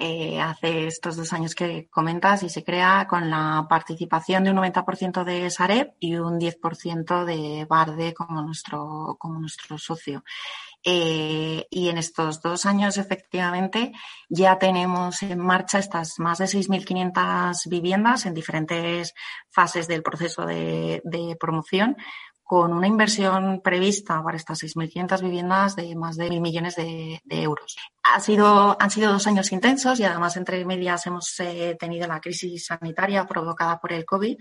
eh, 0.00 0.40
hace 0.40 0.88
estos 0.88 1.16
dos 1.16 1.32
años 1.32 1.54
que 1.54 1.86
comentas 1.88 2.42
y 2.42 2.48
se 2.48 2.64
crea 2.64 3.06
con 3.08 3.30
la 3.30 3.66
participación 3.68 4.42
de 4.42 4.50
un 4.50 4.56
90% 4.56 5.22
de 5.22 5.48
Sareb 5.50 5.92
y 6.00 6.16
un 6.16 6.40
10% 6.40 7.24
de 7.24 7.64
Barde 7.66 8.12
como 8.12 8.42
nuestro, 8.42 9.16
como 9.20 9.38
nuestro 9.38 9.78
socio. 9.78 10.24
Eh, 10.82 11.66
y 11.70 11.88
en 11.88 11.96
estos 11.96 12.42
dos 12.42 12.66
años, 12.66 12.98
efectivamente, 12.98 13.92
ya 14.28 14.58
tenemos 14.58 15.22
en 15.22 15.38
marcha 15.38 15.78
estas 15.78 16.18
más 16.18 16.38
de 16.38 16.44
6.500 16.44 17.68
viviendas 17.70 18.26
en 18.26 18.34
diferentes 18.34 19.14
fases 19.48 19.88
del 19.88 20.02
proceso 20.02 20.44
de, 20.44 21.00
de 21.04 21.36
promoción, 21.40 21.96
con 22.44 22.74
una 22.74 22.86
inversión 22.86 23.62
prevista 23.62 24.22
para 24.22 24.36
estas 24.36 24.62
6.500 24.62 25.22
viviendas 25.22 25.76
de 25.76 25.96
más 25.96 26.16
de 26.16 26.28
mil 26.28 26.42
millones 26.42 26.76
de, 26.76 27.20
euros. 27.24 27.74
Ha 28.02 28.20
sido, 28.20 28.76
han 28.78 28.90
sido 28.90 29.10
dos 29.10 29.26
años 29.26 29.50
intensos 29.50 29.98
y 29.98 30.04
además 30.04 30.36
entre 30.36 30.62
medias 30.66 31.06
hemos 31.06 31.40
eh, 31.40 31.74
tenido 31.80 32.06
la 32.06 32.20
crisis 32.20 32.66
sanitaria 32.66 33.24
provocada 33.24 33.80
por 33.80 33.92
el 33.94 34.04
COVID, 34.04 34.36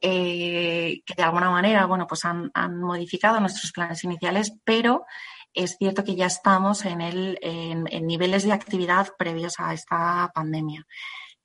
eh, 0.00 1.02
que 1.04 1.14
de 1.14 1.22
alguna 1.22 1.50
manera, 1.50 1.84
bueno, 1.84 2.06
pues 2.06 2.24
han, 2.24 2.50
han, 2.54 2.80
modificado 2.80 3.38
nuestros 3.38 3.70
planes 3.70 4.02
iniciales, 4.02 4.54
pero 4.64 5.04
es 5.52 5.76
cierto 5.76 6.04
que 6.04 6.16
ya 6.16 6.26
estamos 6.26 6.86
en, 6.86 7.02
el, 7.02 7.38
en, 7.42 7.86
en 7.90 8.06
niveles 8.06 8.44
de 8.44 8.52
actividad 8.52 9.08
previos 9.18 9.60
a 9.60 9.74
esta 9.74 10.30
pandemia. 10.34 10.86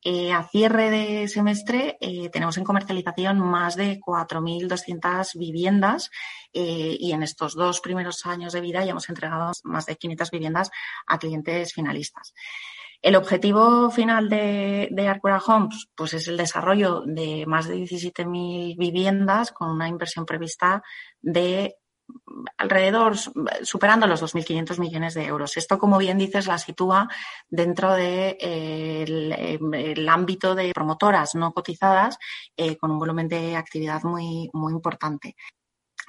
Eh, 0.04 0.32
a 0.32 0.44
cierre 0.44 0.92
de 0.92 1.28
semestre 1.28 1.98
eh, 2.00 2.30
tenemos 2.30 2.58
en 2.58 2.64
comercialización 2.64 3.40
más 3.40 3.76
de 3.76 4.00
4.200 4.00 5.38
viviendas 5.38 6.12
eh, 6.54 6.96
y 7.00 7.14
en 7.14 7.24
estos 7.24 7.56
dos 7.56 7.82
primeros 7.82 8.26
años 8.26 8.54
de 8.54 8.62
vida 8.62 8.86
ya 8.86 8.92
hemos 8.92 9.10
entregado 9.10 9.52
más 9.64 9.88
de 9.88 9.96
500 9.96 10.30
viviendas 10.32 10.70
a 11.08 11.18
clientes 11.18 11.74
finalistas. 11.74 12.34
El 13.02 13.16
objetivo 13.16 13.90
final 13.90 14.30
de, 14.30 14.88
de 14.92 15.08
Arcura 15.08 15.42
Homes 15.46 15.88
pues 15.96 16.14
es 16.14 16.28
el 16.28 16.38
desarrollo 16.38 17.02
de 17.06 17.46
más 17.48 17.68
de 17.68 17.78
17.000 17.78 18.78
viviendas 18.78 19.52
con 19.52 19.70
una 19.70 19.88
inversión 19.88 20.26
prevista 20.26 20.84
de 21.22 21.76
alrededor, 22.58 23.16
superando 23.64 24.08
los 24.08 24.22
2.500 24.22 24.80
millones 24.80 25.14
de 25.14 25.26
euros. 25.26 25.58
Esto, 25.58 25.78
como 25.78 25.98
bien 25.98 26.18
dices, 26.18 26.48
la 26.48 26.58
sitúa 26.58 27.10
dentro 27.50 27.94
del 27.94 28.38
de, 28.38 29.60
el, 29.94 30.10
ámbito 30.10 30.56
de 30.56 30.72
promotoras 30.74 31.36
no 31.36 31.54
cotizadas 31.54 32.18
eh, 32.56 32.78
con 32.78 32.92
un 32.92 33.00
volumen 33.00 33.28
de 33.28 33.56
actividad 33.56 34.04
muy, 34.04 34.50
muy 34.54 34.74
importante. 34.74 35.36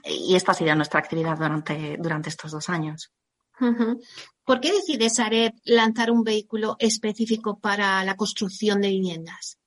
Y 0.05 0.37
esta 0.37 0.52
ha 0.52 0.55
sido 0.55 0.75
nuestra 0.75 1.00
actividad 1.00 1.37
durante, 1.37 1.97
durante 1.99 2.28
estos 2.28 2.52
dos 2.52 2.69
años. 2.69 3.12
¿Por 4.45 4.61
qué 4.61 4.73
decide 4.73 5.11
Sareb 5.11 5.52
lanzar 5.64 6.12
un 6.12 6.23
vehículo 6.23 6.76
específico 6.78 7.59
para 7.59 8.05
la 8.05 8.14
construcción 8.14 8.81
de 8.81 8.88
viviendas? 8.88 9.59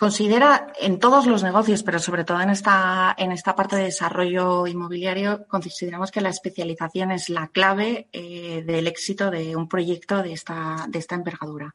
Considera 0.00 0.72
en 0.80 0.98
todos 0.98 1.26
los 1.26 1.42
negocios, 1.42 1.82
pero 1.82 1.98
sobre 1.98 2.24
todo 2.24 2.40
en 2.40 2.48
esta, 2.48 3.14
en 3.18 3.32
esta 3.32 3.54
parte 3.54 3.76
de 3.76 3.82
desarrollo 3.82 4.66
inmobiliario, 4.66 5.46
consideramos 5.46 6.10
que 6.10 6.22
la 6.22 6.30
especialización 6.30 7.10
es 7.10 7.28
la 7.28 7.48
clave 7.48 8.08
eh, 8.10 8.64
del 8.66 8.86
éxito 8.86 9.30
de 9.30 9.54
un 9.56 9.68
proyecto 9.68 10.22
de 10.22 10.32
esta, 10.32 10.86
de 10.88 10.98
esta 10.98 11.16
envergadura. 11.16 11.74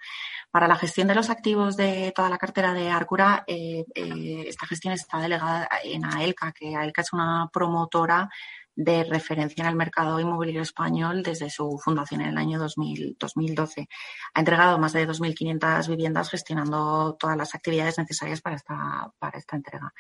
Para 0.50 0.68
la 0.68 0.76
gestión 0.76 1.08
de 1.08 1.14
los 1.14 1.30
activos 1.30 1.78
de 1.78 2.12
toda 2.16 2.32
la 2.32 2.40
cartera 2.40 2.74
de 2.74 2.90
Arcura, 2.90 3.44
eh, 3.46 3.86
eh, 3.94 4.46
esta 4.48 4.66
gestión 4.66 4.96
está 4.96 5.20
delegada 5.20 5.70
en 5.84 6.04
AELCA, 6.04 6.52
que 6.52 6.76
AELCA 6.76 7.04
es 7.04 7.14
una 7.14 7.48
promotora 7.54 8.28
de 8.76 9.04
referencia 9.04 9.64
en 9.64 9.70
el 9.70 9.76
mercado 9.76 10.20
inmobiliario 10.20 10.62
español 10.62 11.24
desde 11.24 11.50
su 11.50 11.80
fundación 11.84 12.22
en 12.22 12.28
el 12.30 12.38
año 12.38 12.60
2000, 12.60 13.18
2012. 13.20 13.88
Ha 14.34 14.40
entregado 14.40 14.78
más 14.78 14.94
de 14.94 15.08
2.500 15.08 15.88
viviendas 15.90 16.30
gestionando 16.30 17.16
todas 17.20 17.38
las 17.38 17.56
actividades 17.56 17.98
necesarias 17.98 18.42
para 18.42 18.56
esta, 18.56 19.12
para 19.20 19.38
esta 19.38 19.56
entrega. 19.56 19.94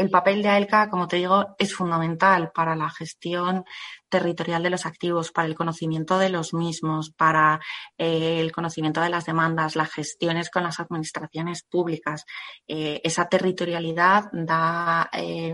El 0.00 0.08
papel 0.08 0.40
de 0.40 0.48
AELCA, 0.48 0.88
como 0.88 1.08
te 1.08 1.16
digo, 1.16 1.54
es 1.58 1.74
fundamental 1.74 2.52
para 2.54 2.74
la 2.74 2.88
gestión 2.88 3.66
territorial 4.08 4.62
de 4.62 4.70
los 4.70 4.86
activos, 4.86 5.30
para 5.30 5.46
el 5.46 5.54
conocimiento 5.54 6.18
de 6.18 6.30
los 6.30 6.54
mismos, 6.54 7.10
para 7.10 7.60
eh, 7.98 8.40
el 8.40 8.50
conocimiento 8.50 9.02
de 9.02 9.10
las 9.10 9.26
demandas, 9.26 9.76
las 9.76 9.92
gestiones 9.92 10.48
con 10.48 10.62
las 10.62 10.80
administraciones 10.80 11.64
públicas. 11.64 12.24
Eh, 12.66 13.02
esa 13.04 13.28
territorialidad 13.28 14.30
da 14.32 15.10
eh, 15.12 15.52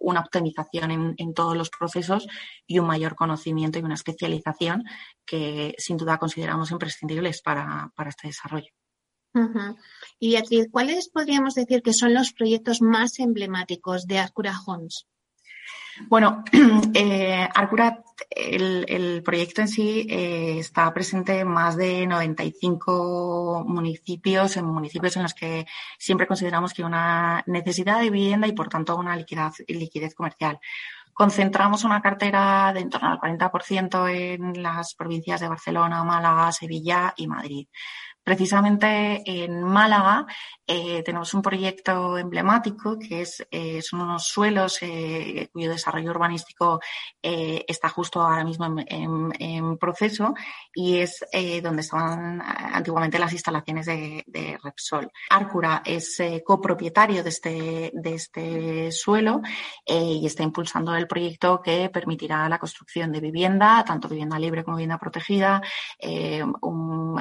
una 0.00 0.20
optimización 0.20 1.14
en, 1.18 1.34
todos 1.34 1.54
los 1.54 1.68
procesos 1.68 2.26
y 2.66 2.78
un 2.78 2.86
mayor 2.86 3.14
conocimiento 3.14 3.78
y 3.78 3.82
una 3.82 3.96
especialización 3.96 4.84
que 5.26 5.74
sin 5.76 5.98
duda 5.98 6.16
consideramos 6.16 6.70
imprescindibles 6.70 7.42
para 7.42 7.92
este 8.08 8.28
desarrollo. 8.28 8.72
Y 10.18 10.32
Beatriz, 10.32 10.68
¿cuáles 10.70 11.08
podríamos 11.08 11.54
decir 11.54 11.82
que 11.82 11.92
son 11.92 12.14
los 12.14 12.32
proyectos 12.32 12.82
más 12.82 13.18
emblemáticos 13.18 14.06
de 14.06 14.18
Arcura 14.18 14.54
Homes? 14.66 15.06
Bueno, 16.08 16.42
eh, 16.94 17.48
Arcura, 17.54 18.02
el, 18.30 19.22
proyecto 19.24 19.60
en 19.60 19.68
sí 19.68 20.06
eh, 20.08 20.58
está 20.58 20.92
presente 20.92 21.40
en 21.40 21.48
más 21.48 21.76
de 21.76 22.06
95 22.06 23.64
municipios, 23.66 24.56
en 24.56 24.66
municipios 24.66 25.16
en 25.16 25.22
los 25.22 25.34
que 25.34 25.66
siempre 25.98 26.26
consideramos 26.26 26.72
que 26.72 26.82
hay 26.82 26.86
una 26.86 27.42
necesidad 27.46 28.00
de 28.00 28.10
vivienda 28.10 28.46
y 28.46 28.52
por 28.52 28.68
tanto 28.68 28.96
una 28.96 29.16
liquidez, 29.16 29.64
liquidez 29.68 30.14
comercial. 30.14 30.58
Concentramos 31.12 31.84
una 31.84 32.00
cartera 32.00 32.72
de 32.72 32.80
en 32.80 32.88
torno 32.88 33.10
al 33.10 33.18
40% 33.18 34.08
en 34.08 34.62
las 34.62 34.94
provincias 34.94 35.40
de 35.40 35.48
Barcelona, 35.48 36.04
Málaga, 36.04 36.50
Sevilla 36.52 37.12
y 37.16 37.26
Madrid. 37.26 37.68
Precisamente 38.24 39.22
en 39.26 39.64
Málaga 39.64 40.26
eh, 40.64 41.02
tenemos 41.02 41.34
un 41.34 41.42
proyecto 41.42 42.16
emblemático 42.16 42.96
que 42.96 43.22
es, 43.22 43.44
eh, 43.50 43.82
son 43.82 44.02
unos 44.02 44.28
suelos 44.28 44.78
eh, 44.80 45.48
cuyo 45.52 45.70
desarrollo 45.70 46.10
urbanístico 46.10 46.80
está 47.20 47.88
justo 47.88 48.20
ahora 48.20 48.44
mismo 48.44 48.64
en, 48.86 49.78
proceso 49.78 50.34
y 50.74 50.98
es 50.98 51.24
donde 51.62 51.82
estaban 51.82 52.40
antiguamente 52.42 53.18
las 53.18 53.32
instalaciones 53.32 53.86
de, 53.86 54.58
Repsol. 54.62 55.10
Arcura 55.30 55.82
es 55.84 56.20
copropietario 56.44 57.22
de 57.22 57.28
este, 57.28 57.92
este 58.04 58.92
suelo 58.92 59.40
y 59.86 60.26
está 60.26 60.42
impulsando 60.42 60.94
el 60.94 61.06
proyecto 61.06 61.60
que 61.62 61.88
permitirá 61.90 62.48
la 62.48 62.58
construcción 62.58 63.12
de 63.12 63.20
vivienda, 63.20 63.84
tanto 63.84 64.08
vivienda 64.08 64.38
libre 64.38 64.64
como 64.64 64.76
vivienda 64.76 64.98
protegida, 64.98 65.62
un, 66.60 67.20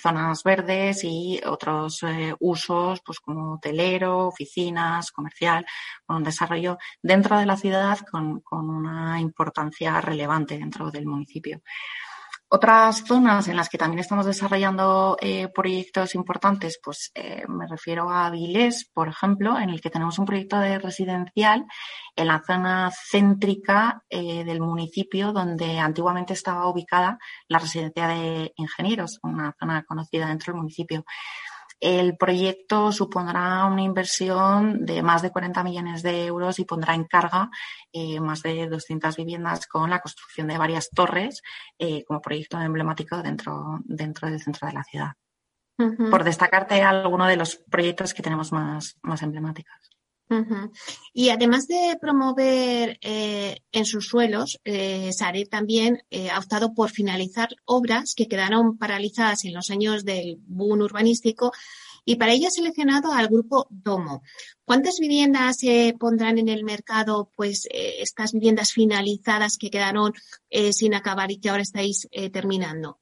zonas 0.00 0.33
verdes 0.42 1.04
y 1.04 1.40
otros 1.46 2.02
eh, 2.02 2.34
usos, 2.40 3.00
pues 3.04 3.20
como 3.20 3.54
hotelero, 3.54 4.26
oficinas, 4.26 5.10
comercial, 5.10 5.64
con 6.04 6.16
un 6.16 6.24
desarrollo 6.24 6.78
dentro 7.02 7.38
de 7.38 7.46
la 7.46 7.56
ciudad 7.56 7.98
con, 8.10 8.40
con 8.40 8.68
una 8.68 9.20
importancia 9.20 10.00
relevante 10.00 10.58
dentro 10.58 10.90
del 10.90 11.06
municipio. 11.06 11.62
Otras 12.48 13.04
zonas 13.06 13.48
en 13.48 13.56
las 13.56 13.68
que 13.68 13.78
también 13.78 14.00
estamos 14.00 14.26
desarrollando 14.26 15.16
eh, 15.20 15.48
proyectos 15.48 16.14
importantes, 16.14 16.78
pues 16.82 17.10
eh, 17.14 17.44
me 17.48 17.66
refiero 17.66 18.10
a 18.10 18.30
Vilés, 18.30 18.88
por 18.92 19.08
ejemplo, 19.08 19.58
en 19.58 19.70
el 19.70 19.80
que 19.80 19.90
tenemos 19.90 20.18
un 20.18 20.26
proyecto 20.26 20.58
de 20.58 20.78
residencial 20.78 21.64
en 22.14 22.26
la 22.28 22.42
zona 22.46 22.92
céntrica 23.10 24.04
eh, 24.08 24.44
del 24.44 24.60
municipio 24.60 25.32
donde 25.32 25.78
antiguamente 25.78 26.34
estaba 26.34 26.68
ubicada 26.68 27.18
la 27.48 27.58
residencia 27.58 28.08
de 28.08 28.52
ingenieros, 28.56 29.18
una 29.22 29.54
zona 29.58 29.82
conocida 29.84 30.28
dentro 30.28 30.52
del 30.52 30.60
municipio. 30.60 31.04
El 31.80 32.16
proyecto 32.16 32.92
supondrá 32.92 33.66
una 33.66 33.82
inversión 33.82 34.84
de 34.86 35.02
más 35.02 35.22
de 35.22 35.30
40 35.30 35.62
millones 35.64 36.02
de 36.02 36.26
euros 36.26 36.58
y 36.58 36.64
pondrá 36.64 36.94
en 36.94 37.04
carga 37.04 37.50
eh, 37.92 38.20
más 38.20 38.42
de 38.42 38.68
200 38.68 39.16
viviendas 39.16 39.66
con 39.66 39.90
la 39.90 40.00
construcción 40.00 40.48
de 40.48 40.58
varias 40.58 40.90
torres 40.90 41.42
eh, 41.78 42.04
como 42.04 42.20
proyecto 42.20 42.60
emblemático 42.60 43.22
dentro, 43.22 43.80
dentro 43.84 44.30
del 44.30 44.40
centro 44.40 44.66
de 44.68 44.74
la 44.74 44.84
ciudad. 44.84 45.12
Por 45.76 46.22
destacarte 46.22 46.82
alguno 46.82 47.26
de 47.26 47.36
los 47.36 47.56
proyectos 47.56 48.14
que 48.14 48.22
tenemos 48.22 48.52
más, 48.52 48.96
más 49.02 49.22
emblemáticos. 49.22 49.93
Y 51.12 51.28
además 51.28 51.66
de 51.66 51.96
promover 52.00 52.98
eh, 53.00 53.58
en 53.72 53.84
sus 53.84 54.06
suelos, 54.06 54.58
eh, 54.64 55.10
también 55.50 56.02
eh, 56.10 56.30
ha 56.30 56.38
optado 56.38 56.74
por 56.74 56.90
finalizar 56.90 57.50
obras 57.64 58.14
que 58.16 58.26
quedaron 58.26 58.78
paralizadas 58.78 59.44
en 59.44 59.54
los 59.54 59.70
años 59.70 60.04
del 60.04 60.38
boom 60.46 60.80
urbanístico 60.80 61.52
y 62.06 62.16
para 62.16 62.32
ello 62.32 62.48
ha 62.48 62.50
seleccionado 62.50 63.12
al 63.12 63.28
grupo 63.28 63.66
Domo. 63.70 64.22
¿Cuántas 64.64 64.98
viviendas 64.98 65.58
se 65.58 65.94
pondrán 65.98 66.38
en 66.38 66.48
el 66.48 66.64
mercado? 66.64 67.30
Pues 67.36 67.66
eh, 67.70 67.96
estas 68.00 68.32
viviendas 68.32 68.72
finalizadas 68.72 69.56
que 69.56 69.70
quedaron 69.70 70.12
sin 70.72 70.94
acabar 70.94 71.30
y 71.30 71.38
que 71.38 71.48
ahora 71.50 71.62
estáis 71.62 72.08
terminando. 72.32 73.00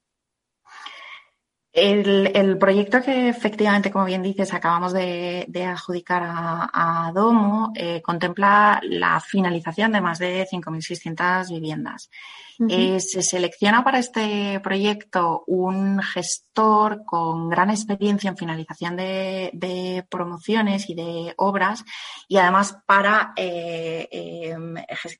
El, 1.73 2.57
proyecto 2.59 3.01
que 3.01 3.29
efectivamente, 3.29 3.91
como 3.91 4.05
bien 4.05 4.21
dices, 4.21 4.53
acabamos 4.53 4.93
de, 4.93 5.65
adjudicar 5.67 6.21
a, 6.23 7.11
Domo 7.13 7.73
contempla 8.03 8.79
la 8.83 9.19
finalización 9.19 9.91
de 9.91 10.01
más 10.01 10.19
de 10.19 10.47
5.600 10.47 11.49
viviendas. 11.49 12.09
Eh, 12.69 12.99
se 12.99 13.23
selecciona 13.23 13.83
para 13.83 13.97
este 13.97 14.59
proyecto 14.59 15.43
un 15.47 15.99
gestor 16.01 17.03
con 17.03 17.49
gran 17.49 17.71
experiencia 17.71 18.29
en 18.29 18.37
finalización 18.37 18.95
de, 18.95 20.05
promociones 20.09 20.89
y 20.89 20.93
de 20.93 21.33
obras 21.37 21.83
y 22.27 22.37
además 22.37 22.77
para 22.85 23.33
eh, 23.35 24.07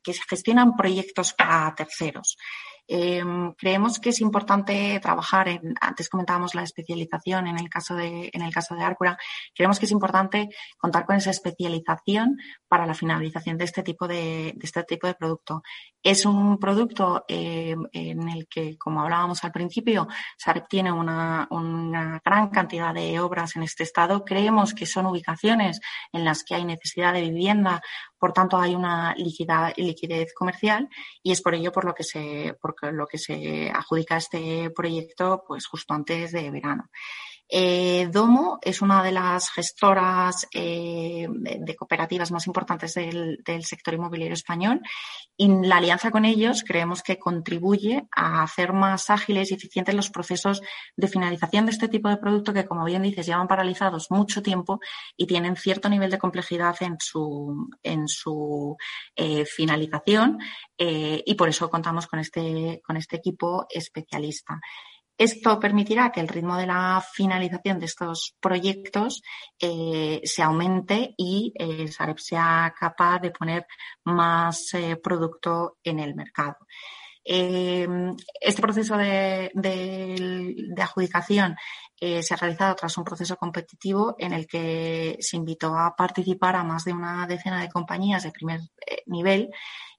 que 0.04 0.14
se 0.14 0.22
gestionan 0.30 0.76
proyectos 0.76 1.34
para 1.34 1.74
terceros. 1.76 2.38
Em, 2.88 3.54
creemos 3.54 4.00
que 4.00 4.10
es 4.10 4.20
importante 4.20 5.00
trabajar 5.00 5.48
en, 5.48 5.74
antes 5.80 6.10
comentábamos 6.10 6.54
la 6.54 6.64
especialización 6.64 7.48
en 7.48 7.58
el 7.58 7.70
caso 7.70 7.96
de, 7.96 8.30
en 8.34 8.42
el 8.42 8.54
caso 8.54 8.76
de 8.76 8.84
Arcura, 8.84 9.18
creemos 9.56 9.80
que 9.80 9.86
es 9.86 9.92
importante 9.92 10.50
contar 10.78 11.06
con 11.06 11.16
esa 11.16 11.30
especialización 11.30 12.38
para 12.68 12.86
la 12.86 12.94
finalización 12.94 13.58
de 13.58 13.64
este 13.66 13.84
tipo 13.84 14.08
de, 14.08 14.54
este 14.62 14.84
tipo 14.84 15.08
de 15.08 15.14
producto. 15.14 15.64
Es 16.02 16.26
un 16.26 16.58
producto 16.58 17.24
em, 17.28 17.86
en 17.94 18.28
el 18.30 18.48
que, 18.48 18.78
como 18.78 19.02
hablábamos 19.02 19.44
al 19.44 19.52
principio, 19.52 20.08
Sareb 20.38 20.68
tiene 20.68 20.92
una, 20.92 21.48
una 21.52 22.22
gran 22.24 22.50
cantidad 22.50 22.94
de 22.94 23.20
obras 23.20 23.56
en 23.56 23.64
este 23.64 23.84
estado. 23.84 24.26
Creemos 24.26 24.74
que 24.74 24.86
son 24.86 25.06
ubicaciones 25.06 25.80
en 26.12 26.26
las 26.26 26.44
que 26.44 26.56
hay 26.56 26.66
necesidad 26.66 27.14
de 27.14 27.22
vivienda 27.22 27.82
por 28.24 28.32
tanto, 28.32 28.58
hay 28.58 28.74
una 28.74 29.14
liquidez 29.16 30.34
comercial 30.34 30.88
y 31.22 31.34
es 31.34 31.42
por 31.42 31.56
ello 31.56 31.74
por 31.74 31.84
lo 31.84 31.94
que 31.94 32.06
se, 32.06 32.56
por 32.62 32.74
lo 32.94 33.06
que 33.06 33.18
se 33.18 33.70
adjudica 33.70 34.16
este 34.16 34.70
proyecto 34.70 35.44
pues 35.46 35.68
justo 35.68 35.94
antes 35.94 36.32
de 36.32 36.50
verano. 36.50 36.90
Eh, 37.50 38.08
Domo 38.12 38.58
es 38.62 38.82
una 38.82 39.04
de 39.04 39.12
las 39.12 39.52
gestoras 39.52 40.48
eh, 40.54 41.28
de, 41.30 41.76
cooperativas 41.76 42.32
más 42.32 42.48
importantes 42.48 42.94
del, 42.96 43.44
sector 43.64 43.94
inmobiliario 43.94 44.34
español 44.34 44.82
y 45.38 45.48
la 45.48 45.78
alianza 45.78 46.10
con 46.10 46.26
ellos 46.26 46.64
creemos 46.66 47.04
que 47.04 47.20
contribuye 47.20 48.08
a 48.16 48.44
hacer 48.44 48.74
más 48.74 49.10
ágiles 49.10 49.52
y 49.52 49.56
eficientes 49.56 49.94
los 49.94 50.10
procesos 50.10 50.62
de 50.96 51.08
finalización 51.08 51.66
de 51.66 51.74
este 51.74 51.90
tipo 51.90 52.10
de 52.10 52.18
producto 52.18 52.54
que, 52.54 52.66
como 52.66 52.86
bien 52.86 53.04
dices, 53.04 53.26
llevan 53.26 53.48
paralizados 53.48 54.10
mucho 54.10 54.42
tiempo 54.42 54.80
y 55.18 55.28
tienen 55.28 55.56
cierto 55.56 55.90
nivel 55.90 56.12
de 56.12 56.18
complejidad 56.18 56.76
en 56.82 56.98
su, 58.08 58.78
eh, 59.16 59.46
finalización 59.46 60.40
y 60.78 61.36
por 61.36 61.50
eso 61.50 61.70
contamos 61.70 62.08
con 62.08 62.20
este, 62.20 62.82
con 62.84 62.98
este 62.98 63.18
equipo 63.18 63.66
especialista. 63.70 64.60
Esto 65.18 65.60
permitirá 65.60 66.12
que 66.12 66.22
el 66.22 66.28
ritmo 66.28 66.58
de 66.58 66.66
la 66.66 67.04
finalización 67.14 67.80
de 67.80 67.86
estos 67.86 68.36
proyectos 68.40 69.22
eh, 69.60 70.22
se 70.24 70.42
aumente 70.42 71.14
y 71.18 71.54
eh, 71.56 71.88
Sareb 71.88 72.18
sea 72.18 72.74
capaz 72.78 73.20
de 73.20 73.30
poner 73.30 73.68
más 74.06 74.74
eh, 74.74 74.96
producto 74.96 75.78
en 75.84 76.00
el 76.00 76.16
mercado. 76.16 76.58
este 77.24 78.62
proceso 78.62 78.98
de, 78.98 79.52
adjudicación 80.78 81.56
se 81.96 82.34
ha 82.34 82.38
realizado 82.38 82.76
tras 82.76 82.98
un 82.98 83.06
proceso 83.06 83.38
competitivo 83.38 84.16
en 84.20 84.34
el 84.34 84.46
que 84.46 85.16
se 85.22 85.38
invitó 85.38 85.78
a 85.78 85.96
participar 85.96 86.58
a 86.58 86.64
más 86.66 86.84
de 86.84 86.92
una 86.92 87.26
decena 87.28 87.62
de 87.62 87.70
compañías 87.70 88.24
de 88.24 88.32
primer 88.32 88.60
nivel 89.06 89.50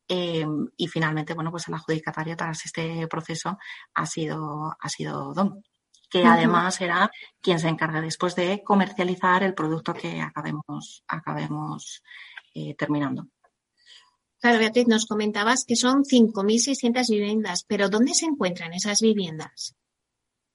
Em, 0.07 0.69
y 0.77 0.87
finalmente, 0.89 1.35
bueno, 1.35 1.51
pues 1.51 1.69
el 1.69 1.75
adjudicatario 1.75 2.37
tras 2.37 2.65
este 2.67 3.07
proceso 3.09 3.59
ha 3.95 4.07
sido, 4.07 4.77
ha 4.79 4.89
sido 4.89 5.33
DOM, 5.33 5.63
que 6.11 6.25
además 6.25 6.75
será 6.75 7.11
quien 7.41 7.59
se 7.59 7.69
encargue 7.69 8.03
después 8.03 8.35
de 8.35 8.63
comercializar 8.63 9.43
el 9.43 9.55
producto 9.55 9.95
que 9.95 10.21
acabemos, 10.21 11.05
acabemos 11.09 12.03
eh, 12.55 12.75
terminando. 12.77 13.29
Claro, 14.39 14.59
Beatriz, 14.59 14.87
nos 14.87 15.07
comentabas 15.07 15.65
que 15.65 15.75
son 15.75 16.05
5.600 16.05 17.09
viviendas, 17.09 17.65
pero 17.67 17.89
¿dónde 17.89 18.15
se 18.15 18.27
encuentran 18.27 18.75
esas 18.75 19.01
viviendas? 19.01 19.75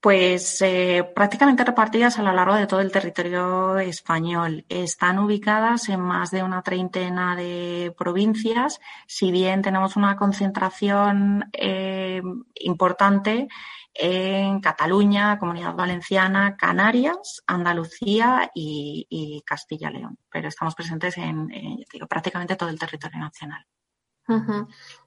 Pues 0.00 0.62
eh, 0.62 1.04
prácticamente 1.14 1.62
repartidas 1.62 2.18
a 2.18 2.22
lo 2.22 2.32
largo 2.32 2.54
de 2.54 2.66
todo 2.66 2.80
el 2.80 2.90
territorio 2.90 3.78
español. 3.78 4.64
Están 4.70 5.18
ubicadas 5.18 5.90
en 5.90 6.00
más 6.00 6.30
de 6.30 6.42
una 6.42 6.62
treintena 6.62 7.36
de 7.36 7.94
provincias, 7.98 8.80
si 9.06 9.30
bien 9.30 9.60
tenemos 9.60 9.96
una 9.96 10.16
concentración 10.16 11.50
eh, 11.52 12.22
importante 12.54 13.48
en 13.92 14.60
Cataluña, 14.60 15.38
Comunidad 15.38 15.74
Valenciana, 15.74 16.56
Canarias, 16.56 17.42
Andalucía 17.46 18.50
y, 18.54 19.42
Castilla-León. 19.44 20.16
Pero 20.30 20.48
estamos 20.48 20.74
presentes 20.74 21.18
en, 21.18 21.48
digo, 21.92 22.06
prácticamente 22.06 22.56
todo 22.56 22.70
el 22.70 22.78
territorio 22.78 23.18
nacional. 23.18 23.66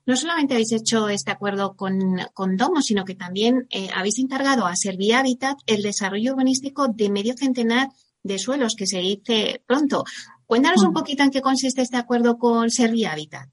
No 0.05 0.17
solamente 0.17 0.53
habéis 0.53 0.73
hecho 0.73 1.07
este 1.07 1.31
acuerdo 1.31 1.75
con, 1.75 2.17
Domo, 2.57 2.81
sino 2.81 3.05
que 3.05 3.15
también 3.15 3.67
eh, 3.69 3.89
habéis 3.95 4.19
encargado 4.19 4.65
a 4.65 4.75
Servia 4.75 5.19
Habitat 5.19 5.57
el 5.65 5.81
desarrollo 5.81 6.33
urbanístico 6.33 6.89
de 6.89 7.09
medio 7.09 7.35
centenar 7.37 7.89
de 8.21 8.37
suelos 8.37 8.75
que 8.75 8.85
se 8.85 8.99
dice 8.99 9.63
pronto. 9.65 10.03
Cuéntanos 10.45 10.83
un 10.83 10.93
poquito 10.93 11.23
en 11.23 11.31
qué 11.31 11.41
consiste 11.41 11.81
este 11.81 11.97
acuerdo 11.97 12.37
con 12.37 12.69
Servia 12.69 13.13
Habitat. 13.13 13.49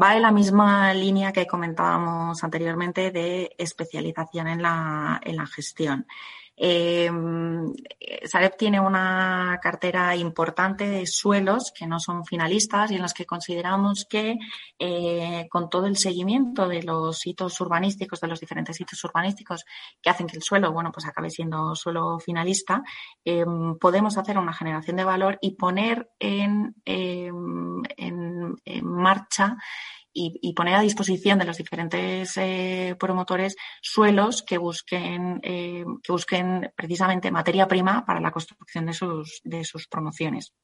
Va 0.00 0.16
en 0.16 0.22
la 0.22 0.32
misma 0.32 0.92
línea 0.92 1.32
que 1.32 1.46
comentábamos 1.46 2.42
anteriormente 2.44 3.10
de 3.10 3.54
especialización 3.56 4.46
en 4.48 4.62
la, 4.62 5.20
en 5.22 5.36
la 5.36 5.46
gestión. 5.46 6.06
Eh, 6.56 7.10
Sareb 8.24 8.56
tiene 8.56 8.80
una 8.80 9.58
cartera 9.62 10.16
importante 10.16 10.88
de 10.88 11.06
suelos 11.06 11.72
que 11.76 11.86
no 11.86 12.00
son 12.00 12.24
finalistas 12.24 12.90
y 12.90 12.94
en 12.94 13.02
los 13.02 13.12
que 13.12 13.26
consideramos 13.26 14.06
que 14.08 14.38
eh, 14.78 15.46
con 15.50 15.68
todo 15.68 15.86
el 15.86 15.96
seguimiento 15.96 16.66
de 16.66 16.82
los 16.82 17.26
hitos 17.26 17.60
urbanísticos, 17.60 18.20
de 18.20 18.28
los 18.28 18.40
diferentes 18.40 18.80
hitos 18.80 19.04
urbanísticos 19.04 19.64
que 20.00 20.10
hacen 20.10 20.26
que 20.26 20.36
el 20.36 20.42
suelo, 20.42 20.72
bueno, 20.72 20.90
pues 20.92 21.06
acabe 21.06 21.30
siendo 21.30 21.74
suelo 21.74 22.18
finalista, 22.18 22.82
em, 23.24 23.76
podemos 23.78 24.16
hacer 24.16 24.38
una 24.38 24.52
generación 24.52 24.96
de 24.96 25.04
valor 25.04 25.38
y 25.40 25.56
poner 25.56 26.10
en, 26.18 26.74
em, 26.84 27.82
en 27.96 28.86
marcha 28.86 29.56
y, 30.16 30.52
poner 30.54 30.74
a 30.74 30.80
disposición 30.80 31.38
de 31.38 31.44
los 31.44 31.58
diferentes 31.58 32.36
eh, 32.36 32.96
promotores 32.98 33.56
suelos 33.82 34.42
que 34.42 34.56
busquen, 34.56 35.40
eh, 35.42 35.84
que 36.02 36.12
busquen 36.12 36.72
precisamente 36.74 37.30
materia 37.30 37.68
prima 37.68 38.04
para 38.06 38.20
la 38.20 38.30
construcción 38.30 38.86
de 38.86 38.94
sus, 38.94 39.40
de 39.44 39.64
sus 39.64 39.86
promociones. 39.88 40.54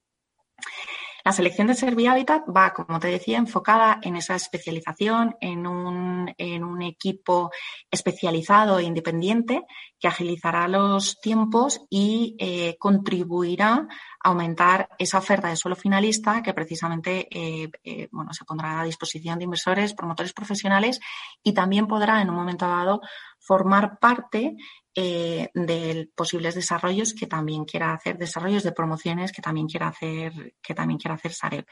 La 1.25 1.33
selección 1.33 1.69
de 1.69 1.75
Servihabitat 1.75 2.43
va, 2.49 2.73
como 2.73 2.99
te 2.99 3.09
decía, 3.09 3.39
enfocada 3.39 3.99
en 4.03 4.17
esa 4.17 4.35
especialización, 4.35 5.37
en 5.41 5.67
un, 5.67 6.35
en 6.37 6.65
un 6.65 6.83
equipo 6.83 7.51
especializado 7.91 8.79
e 8.79 8.85
independiente 8.85 9.63
que 10.01 10.09
agilizará 10.09 10.67
los 10.67 11.21
tiempos 11.21 11.81
y 11.89 12.35
eh, 12.41 12.77
contribuirá 12.79 13.87
a 14.25 14.29
aumentar 14.29 14.89
esa 14.99 15.19
oferta 15.19 15.49
de 15.49 15.57
suelo 15.57 15.77
finalista 15.77 16.43
que 16.43 16.55
precisamente 16.55 17.29
eh, 17.31 17.71
eh, 17.85 18.09
bueno, 18.11 18.33
se 18.33 18.45
pondrá 18.45 18.81
a 18.81 18.85
disposición 18.85 19.39
de 19.39 19.45
inversores, 19.45 19.95
promotores 19.95 20.33
profesionales 20.33 20.99
y 21.43 21.53
también 21.53 21.87
podrá 21.87 22.21
en 22.21 22.31
un 22.31 22.37
momento 22.37 22.67
dado 22.67 23.01
formar 23.39 23.99
parte 24.01 24.57
eh, 24.95 25.51
de 25.55 26.11
posibles 26.15 26.55
desarrollos 26.55 27.15
que 27.15 27.27
también 27.27 27.65
quiera 27.65 27.93
hacer, 27.93 28.19
desarrollos 28.19 28.63
de 28.63 28.73
promociones 28.73 29.33
que 29.33 29.43
también 29.43 29.67
quiera 29.67 29.89
hacer, 29.89 30.55
que 30.63 30.75
también 30.75 30.99
quiera 30.99 31.15
hacer 31.15 31.33
Sareb. 31.33 31.67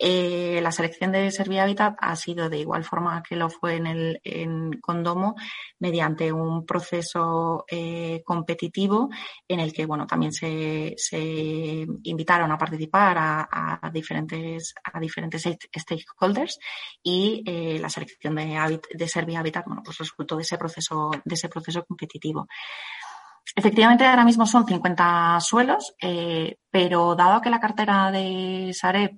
Eh, 0.00 0.60
la 0.62 0.70
selección 0.70 1.10
de 1.10 1.30
Servia 1.32 1.64
Habitat 1.64 1.96
ha 1.98 2.14
sido 2.14 2.48
de 2.48 2.58
igual 2.58 2.84
forma 2.84 3.20
que 3.22 3.34
lo 3.34 3.50
fue 3.50 3.74
en 3.76 3.86
el 3.88 4.20
en 4.22 4.78
Condomo, 4.80 5.34
mediante 5.80 6.32
un 6.32 6.64
proceso 6.64 7.64
eh, 7.68 8.22
competitivo 8.24 9.08
en 9.48 9.58
el 9.58 9.72
que 9.72 9.86
bueno 9.86 10.06
también 10.06 10.32
se, 10.32 10.94
se 10.96 11.84
invitaron 12.04 12.52
a 12.52 12.58
participar 12.58 13.16
a, 13.18 13.90
diferentes 13.92 14.72
a 14.84 15.00
diferentes 15.00 15.42
stakeholders 15.76 16.60
y 17.02 17.42
eh, 17.44 17.78
la 17.80 17.88
selección 17.88 18.36
de, 18.36 18.80
de 18.94 19.08
Servia 19.08 19.40
Habitat 19.40 19.66
bueno 19.66 19.82
pues 19.84 19.98
resultó 19.98 20.36
de 20.36 20.42
ese 20.42 20.58
proceso 20.58 21.10
de 21.24 21.34
ese 21.34 21.48
proceso 21.48 21.84
competitivo. 21.84 22.46
Efectivamente, 23.56 24.04
ahora 24.04 24.26
mismo 24.26 24.46
son 24.46 24.66
50 24.66 25.40
suelos, 25.40 25.94
pero 26.70 27.14
dado 27.16 27.40
que 27.40 27.48
la 27.48 27.58
cartera 27.58 28.10
de 28.10 28.72
Sareb 28.74 29.16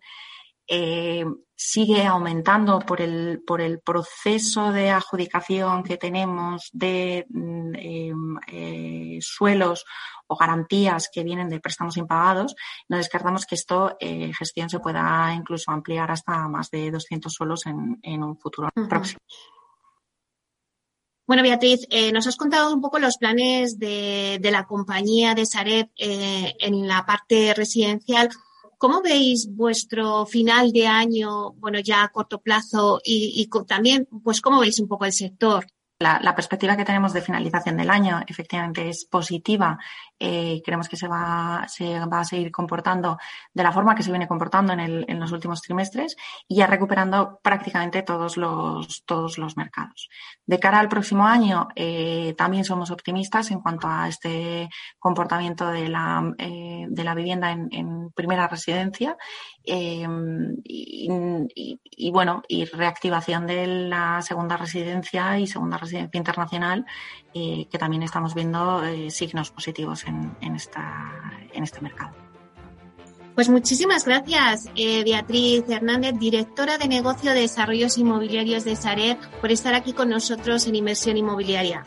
eh, 0.73 1.25
sigue 1.57 2.07
aumentando 2.07 2.79
por 2.79 3.01
el, 3.01 3.43
por 3.45 3.61
el 3.61 3.81
proceso 3.81 4.71
de 4.73 4.91
adjudicación 4.91 5.83
que 5.83 5.97
tenemos 5.97 6.71
de 6.73 7.27
mm, 7.29 7.75
em, 7.75 8.37
eh, 8.47 9.19
suelos 9.21 9.85
o 10.29 10.37
garantías 10.37 11.11
que 11.13 11.25
vienen 11.25 11.49
de 11.49 11.59
préstamos 11.59 11.97
impagados, 11.97 12.55
no 12.89 12.97
descartamos 12.97 13.47
que 13.47 13.57
esto, 13.57 13.97
eh, 13.99 14.33
gestión, 14.33 14.71
se 14.71 14.79
pueda 14.79 15.35
incluso 15.35 15.73
ampliar 15.73 16.11
hasta 16.13 16.47
más 16.47 16.71
de 16.71 16.93
200 16.93 17.33
suelos 17.33 17.67
en, 17.67 18.23
un 18.23 18.39
futuro 18.39 18.69
próximo. 18.89 19.19
Bueno, 21.27 21.43
Beatriz, 21.43 21.85
eh, 21.91 22.13
nos 22.13 22.29
has 22.29 22.37
contado 22.37 22.73
un 22.73 22.81
poco 22.81 23.01
los 23.01 23.19
planes 23.19 23.77
de, 23.79 24.41
la 24.43 24.67
compañía 24.67 25.35
de 25.35 25.45
Sareb 25.45 25.91
en 25.97 26.87
la 26.89 27.05
parte 27.05 27.55
residencial. 27.55 28.31
¿Cómo 28.81 29.03
veis 29.03 29.47
vuestro 29.55 30.25
final 30.25 30.73
de 30.73 30.87
año, 30.87 31.53
bueno, 31.59 31.81
ya 31.81 32.03
a 32.03 32.09
corto 32.09 32.41
plazo 32.41 32.99
y, 33.05 33.35
y 33.37 33.65
también, 33.67 34.09
pues, 34.25 34.41
cómo 34.41 34.59
veis 34.59 34.81
un 34.81 34.89
poco 34.89 35.05
el 35.05 35.13
sector? 35.13 35.67
La, 35.99 36.35
perspectiva 36.35 36.79
que 36.79 36.87
tenemos 36.87 37.13
de 37.13 37.21
finalización 37.21 37.77
del 37.77 37.91
año 37.91 38.23
efectivamente 38.27 38.89
es 38.89 39.05
positiva. 39.05 39.79
Eh, 40.21 40.61
creemos 40.63 40.89
que 40.89 40.97
se 40.97 41.09
va, 41.09 41.65
se 41.67 41.99
va 41.99 42.21
a 42.21 42.25
seguir 42.25 42.53
comportando 42.53 43.17
de 43.55 43.63
la 43.63 43.73
forma 43.73 43.95
que 43.95 44.03
se 44.03 44.11
viene 44.11 44.29
comportando 44.29 44.75
en, 44.75 44.81
el, 44.81 45.05
en 45.09 45.19
los 45.19 45.33
últimos 45.33 45.63
trimestres 45.63 46.15
y 46.47 46.57
ya 46.57 46.67
recuperando 46.67 47.41
prácticamente 47.43 48.03
todos 48.03 48.37
los, 48.37 49.03
todos 49.07 49.39
los 49.39 49.57
mercados. 49.57 50.11
De 50.45 50.59
cara 50.59 50.79
al 50.79 50.89
próximo 50.89 51.27
año, 51.27 51.69
eh, 51.75 52.35
también 52.37 52.65
somos 52.65 52.91
optimistas 52.91 53.51
en 53.51 53.61
cuanto 53.61 53.89
a 53.89 54.09
este 54.09 54.69
comportamiento 54.99 55.69
de 55.69 55.89
la, 55.89 56.35
eh, 56.37 56.87
de 56.89 57.05
la 57.05 57.15
vivienda 57.15 57.51
en, 57.51 58.11
primera 58.15 58.49
residencia 58.49 59.17
Em, 59.65 60.57
y, 60.65 62.11
bueno, 62.13 62.43
y 62.49 62.65
reactivación 62.65 63.47
de 63.47 63.67
la 63.67 64.23
segunda 64.23 64.57
residencia 64.57 65.39
y 65.39 65.47
segunda 65.47 65.77
residencia 65.77 66.19
internacional, 66.19 66.87
eh, 67.35 67.69
que 67.71 67.79
también 67.79 68.03
estamos 68.03 68.35
viendo 68.35 68.83
eh, 68.85 69.11
signos 69.11 69.51
positivos 69.51 70.05
en, 70.41 70.55
esta, 70.55 71.23
en 71.53 71.63
este 71.63 71.81
mercado. 71.81 72.13
Pues 73.35 73.49
muchísimas 73.49 74.05
gracias, 74.05 74.69
eh, 74.75 75.03
Beatriz 75.05 75.65
Hernández, 75.69 76.19
directora 76.19 76.77
de 76.77 76.89
negocio 76.89 77.33
de 77.33 77.41
desarrollos 77.41 77.97
inmobiliarios 77.97 78.65
de 78.65 78.77
Sareb, 78.77 79.19
por 79.41 79.51
estar 79.51 79.75
aquí 79.75 79.93
con 79.93 80.11
nosotros 80.11 80.67
en 80.67 80.75
Inversión 80.75 81.17
Inmobiliaria. 81.17 81.85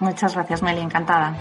Muchas 0.00 0.34
gracias, 0.34 0.62
Meli, 0.62 0.80
encantada. 0.80 1.34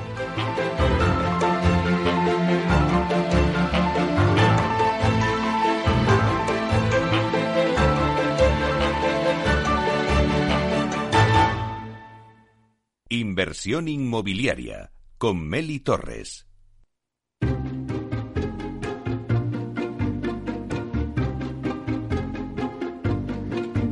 Inversión 13.10 13.88
inmobiliaria 13.88 14.95
con 15.18 15.48
Meli 15.48 15.80
Torres. 15.80 16.48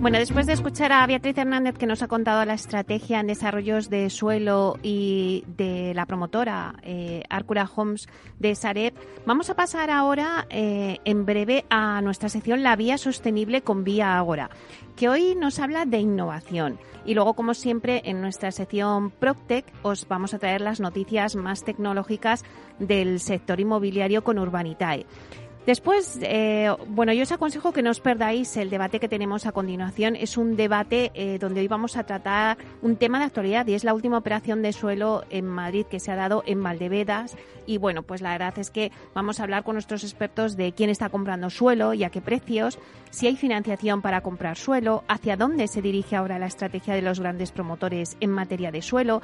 Bueno, 0.04 0.20
después 0.20 0.46
de 0.48 0.52
escuchar 0.52 0.92
a 0.92 1.08
Beatriz 1.08 1.38
Hernández 1.38 1.78
que 1.78 1.86
nos 1.86 2.04
ha 2.04 2.10
contado 2.10 2.44
la 2.44 2.56
estrategia 2.56 3.22
en 3.22 3.28
desarrollos 3.28 3.90
de 3.90 4.10
suelo 4.10 4.78
y 4.84 5.46
de 5.56 5.94
la 5.94 6.06
promotora 6.06 6.76
eh, 6.84 7.24
Arcura 7.30 7.70
Homes 7.74 8.10
de 8.38 8.54
Sareb, 8.54 8.94
vamos 9.26 9.50
a 9.50 9.56
pasar 9.56 9.90
ahora 9.90 10.46
eh, 10.50 10.98
en 11.06 11.26
breve 11.26 11.64
a 11.70 12.02
nuestra 12.02 12.28
sección 12.28 12.64
La 12.64 12.76
Vía 12.76 12.98
Sostenible 12.98 13.62
con 13.62 13.86
Vía 13.86 14.18
Agora, 14.18 14.50
que 14.98 15.08
hoy 15.08 15.36
nos 15.36 15.60
habla 15.60 15.86
de 15.86 16.00
innovación. 16.00 16.80
Y 17.06 17.14
luego, 17.14 17.34
como 17.34 17.54
siempre, 17.54 18.02
en 18.04 18.20
nuestra 18.20 18.52
sección 18.52 19.10
PropTech 19.10 19.66
os 19.84 20.06
vamos 20.10 20.34
a 20.34 20.40
traer 20.40 20.60
las 20.60 20.82
noticias 20.82 21.38
más 21.38 21.64
tecnológicas 21.64 22.44
del 22.78 23.22
sector 23.22 23.62
inmobiliario 23.62 24.22
con 24.22 24.38
Urbanitae. 24.38 25.06
Después, 25.66 26.20
eh, 26.22 26.76
bueno, 26.90 27.14
yo 27.14 27.24
os 27.24 27.32
aconsejo 27.32 27.72
que 27.72 27.82
no 27.82 27.92
os 27.92 28.02
perdáis 28.02 28.58
el 28.58 28.70
debate 28.70 29.00
que 29.00 29.08
tenemos 29.08 29.46
a 29.46 29.54
continuación. 29.54 30.18
Es 30.18 30.36
un 30.36 30.58
debate 30.58 31.12
eh, 31.14 31.38
donde 31.40 31.62
hoy 31.62 31.70
vamos 31.70 31.96
a 31.96 32.04
tratar 32.04 32.58
un 32.82 32.98
tema 32.98 33.18
de 33.20 33.26
actualidad 33.26 33.66
y 33.68 33.74
es 33.74 33.86
la 33.86 33.94
última 33.94 34.18
operación 34.18 34.62
de 34.62 34.74
suelo 34.74 35.24
en 35.30 35.46
Madrid 35.46 35.86
que 35.86 36.02
se 36.02 36.12
ha 36.12 36.18
dado 36.18 36.44
en 36.46 36.62
Valdevedas. 36.62 37.38
Y 37.66 37.78
bueno, 37.78 38.04
pues 38.04 38.22
la 38.22 38.32
verdad 38.32 38.60
es 38.60 38.72
que 38.72 38.92
vamos 39.14 39.40
a 39.40 39.44
hablar 39.44 39.64
con 39.64 39.76
nuestros 39.76 40.04
expertos 40.04 40.58
de 40.58 40.74
quién 40.74 40.90
está 40.90 41.08
comprando 41.08 41.50
suelo 41.50 41.94
y 41.94 42.04
a 42.04 42.10
qué 42.10 42.20
precios, 42.20 42.78
si 43.10 43.28
hay 43.28 43.38
financiación 43.38 44.02
para 44.02 44.20
comprar 44.20 44.58
suelo, 44.58 45.06
hacia 45.08 45.38
dónde 45.38 45.70
se 45.70 45.82
dirige 45.82 46.18
ahora 46.18 46.40
la 46.40 46.48
estrategia 46.48 46.94
de 46.94 47.02
los 47.02 47.22
grandes 47.22 47.54
promotores 47.54 48.18
en 48.20 48.32
materia 48.32 48.70
de 48.70 48.82
suelo, 48.82 49.22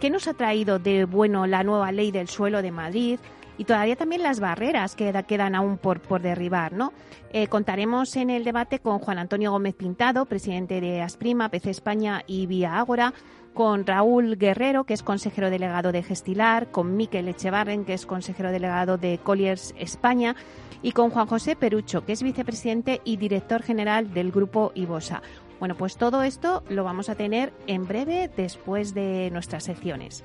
qué 0.00 0.08
nos 0.08 0.28
ha 0.28 0.34
traído 0.34 0.78
de 0.78 1.04
bueno 1.04 1.46
la 1.46 1.62
nueva 1.62 1.92
ley 1.92 2.10
del 2.10 2.28
suelo 2.28 2.62
de 2.62 2.70
Madrid 2.70 3.18
y 3.58 3.64
todavía 3.64 3.96
también 3.96 4.22
las 4.22 4.40
barreras 4.40 4.96
que 4.96 5.12
quedan 5.26 5.54
aún 5.54 5.78
por, 5.78 6.00
por 6.00 6.22
derribar. 6.22 6.72
¿no? 6.72 6.92
Eh, 7.32 7.48
contaremos 7.48 8.16
en 8.16 8.30
el 8.30 8.44
debate 8.44 8.78
con 8.78 8.98
Juan 8.98 9.18
Antonio 9.18 9.50
Gómez 9.50 9.74
Pintado, 9.74 10.26
presidente 10.26 10.80
de 10.80 11.02
Asprima, 11.02 11.48
PC 11.48 11.70
España 11.70 12.22
y 12.26 12.46
Vía 12.46 12.78
Ágora, 12.78 13.14
con 13.54 13.86
Raúl 13.86 14.36
Guerrero, 14.36 14.84
que 14.84 14.94
es 14.94 15.02
consejero 15.02 15.48
delegado 15.48 15.92
de 15.92 16.02
Gestilar, 16.02 16.70
con 16.70 16.96
Miquel 16.96 17.28
Echevarren, 17.28 17.84
que 17.84 17.94
es 17.94 18.04
consejero 18.04 18.50
delegado 18.50 18.98
de 18.98 19.18
Colliers 19.18 19.74
España, 19.78 20.34
y 20.82 20.92
con 20.92 21.10
Juan 21.10 21.26
José 21.26 21.56
Perucho, 21.56 22.04
que 22.04 22.12
es 22.12 22.22
vicepresidente 22.22 23.00
y 23.04 23.16
director 23.16 23.62
general 23.62 24.12
del 24.12 24.32
grupo 24.32 24.72
Ibosa. 24.74 25.22
Bueno, 25.58 25.76
pues 25.76 25.96
todo 25.96 26.22
esto 26.22 26.62
lo 26.68 26.84
vamos 26.84 27.08
a 27.08 27.14
tener 27.14 27.52
en 27.66 27.86
breve 27.86 28.30
después 28.36 28.92
de 28.92 29.30
nuestras 29.32 29.64
secciones. 29.64 30.24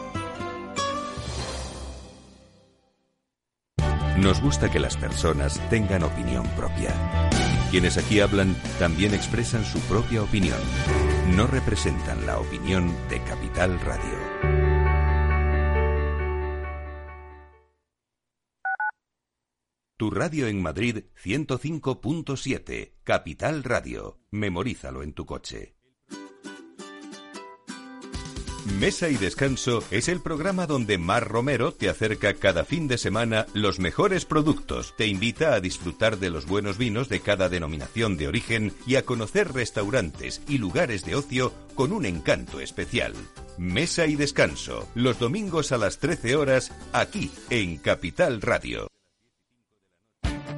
Nos 4.21 4.39
gusta 4.39 4.69
que 4.69 4.79
las 4.79 4.97
personas 4.97 5.59
tengan 5.71 6.03
opinión 6.03 6.45
propia. 6.55 6.93
Quienes 7.71 7.97
aquí 7.97 8.19
hablan 8.19 8.55
también 8.77 9.15
expresan 9.15 9.65
su 9.65 9.79
propia 9.79 10.21
opinión. 10.21 10.59
No 11.35 11.47
representan 11.47 12.23
la 12.27 12.37
opinión 12.37 12.93
de 13.09 13.19
Capital 13.23 13.79
Radio. 13.79 14.19
Tu 19.97 20.11
radio 20.11 20.47
en 20.47 20.61
Madrid 20.61 21.05
105.7, 21.23 22.93
Capital 23.03 23.63
Radio. 23.63 24.19
Memorízalo 24.29 25.01
en 25.01 25.13
tu 25.13 25.25
coche. 25.25 25.80
Mesa 28.65 29.09
y 29.09 29.15
Descanso 29.15 29.83
es 29.89 30.07
el 30.07 30.21
programa 30.21 30.67
donde 30.67 30.99
Mar 30.99 31.27
Romero 31.27 31.71
te 31.71 31.89
acerca 31.89 32.35
cada 32.35 32.63
fin 32.63 32.87
de 32.87 32.99
semana 32.99 33.47
los 33.53 33.79
mejores 33.79 34.25
productos, 34.25 34.93
te 34.95 35.07
invita 35.07 35.53
a 35.53 35.59
disfrutar 35.59 36.19
de 36.19 36.29
los 36.29 36.45
buenos 36.45 36.77
vinos 36.77 37.09
de 37.09 37.21
cada 37.21 37.49
denominación 37.49 38.17
de 38.17 38.27
origen 38.27 38.73
y 38.85 38.95
a 38.95 39.03
conocer 39.03 39.51
restaurantes 39.51 40.41
y 40.47 40.59
lugares 40.59 41.03
de 41.05 41.15
ocio 41.15 41.53
con 41.73 41.91
un 41.91 42.05
encanto 42.05 42.59
especial. 42.59 43.13
Mesa 43.57 44.05
y 44.05 44.15
Descanso, 44.15 44.87
los 44.93 45.17
domingos 45.17 45.71
a 45.71 45.77
las 45.77 45.97
13 45.97 46.35
horas, 46.35 46.71
aquí 46.93 47.31
en 47.49 47.77
Capital 47.77 48.41
Radio. 48.41 48.87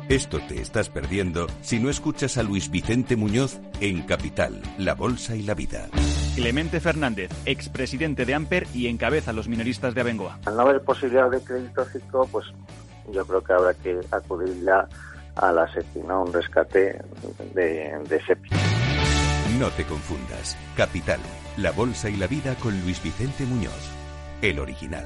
Esto 0.10 0.39
te 0.50 0.62
estás 0.62 0.89
perdiendo 0.89 1.48
si 1.62 1.80
no 1.80 1.89
escuchas 1.89 2.38
a 2.38 2.44
Luis 2.44 2.70
Vicente 2.70 3.16
Muñoz 3.16 3.60
en 3.80 4.02
Capital, 4.02 4.62
La 4.78 4.94
Bolsa 4.94 5.38
y 5.38 5.44
la 5.44 5.54
Vida. 5.54 5.89
Clemente 6.36 6.80
Fernández, 6.80 7.30
expresidente 7.46 8.26
de 8.26 8.34
Amper 8.34 8.65
y 8.74 8.88
encabeza 8.88 9.34
los 9.34 9.48
minoristas 9.48 9.93
de 9.93 10.02
Abengoa. 10.02 10.39
Al 10.46 10.56
no 10.56 10.63
haber 10.63 10.82
posibilidad 10.82 11.30
de 11.30 11.39
crédito 11.39 11.86
fijo, 11.86 12.28
pues 12.32 12.48
yo 13.12 13.24
creo 13.26 13.43
que 13.43 13.54
habrá 13.54 13.74
que 13.76 14.00
acudir 14.10 14.63
ya 14.63 14.88
a 15.36 15.52
la 15.52 15.72
SEPI, 15.72 16.00
¿no? 16.08 16.24
Un 16.24 16.34
rescate 16.34 17.00
de, 17.54 18.00
de 18.10 18.26
SEPI. 18.26 18.50
No 19.60 19.69
te 19.69 19.84
confundas. 19.84 20.58
Capital, 20.76 21.19
la 21.58 21.72
bolsa 21.72 22.10
y 22.10 22.15
la 22.15 22.26
vida 22.26 22.56
con 22.56 22.82
Luis 22.82 23.02
Vicente 23.04 23.46
Muñoz, 23.46 23.91
el 24.41 24.58
original. 24.58 25.06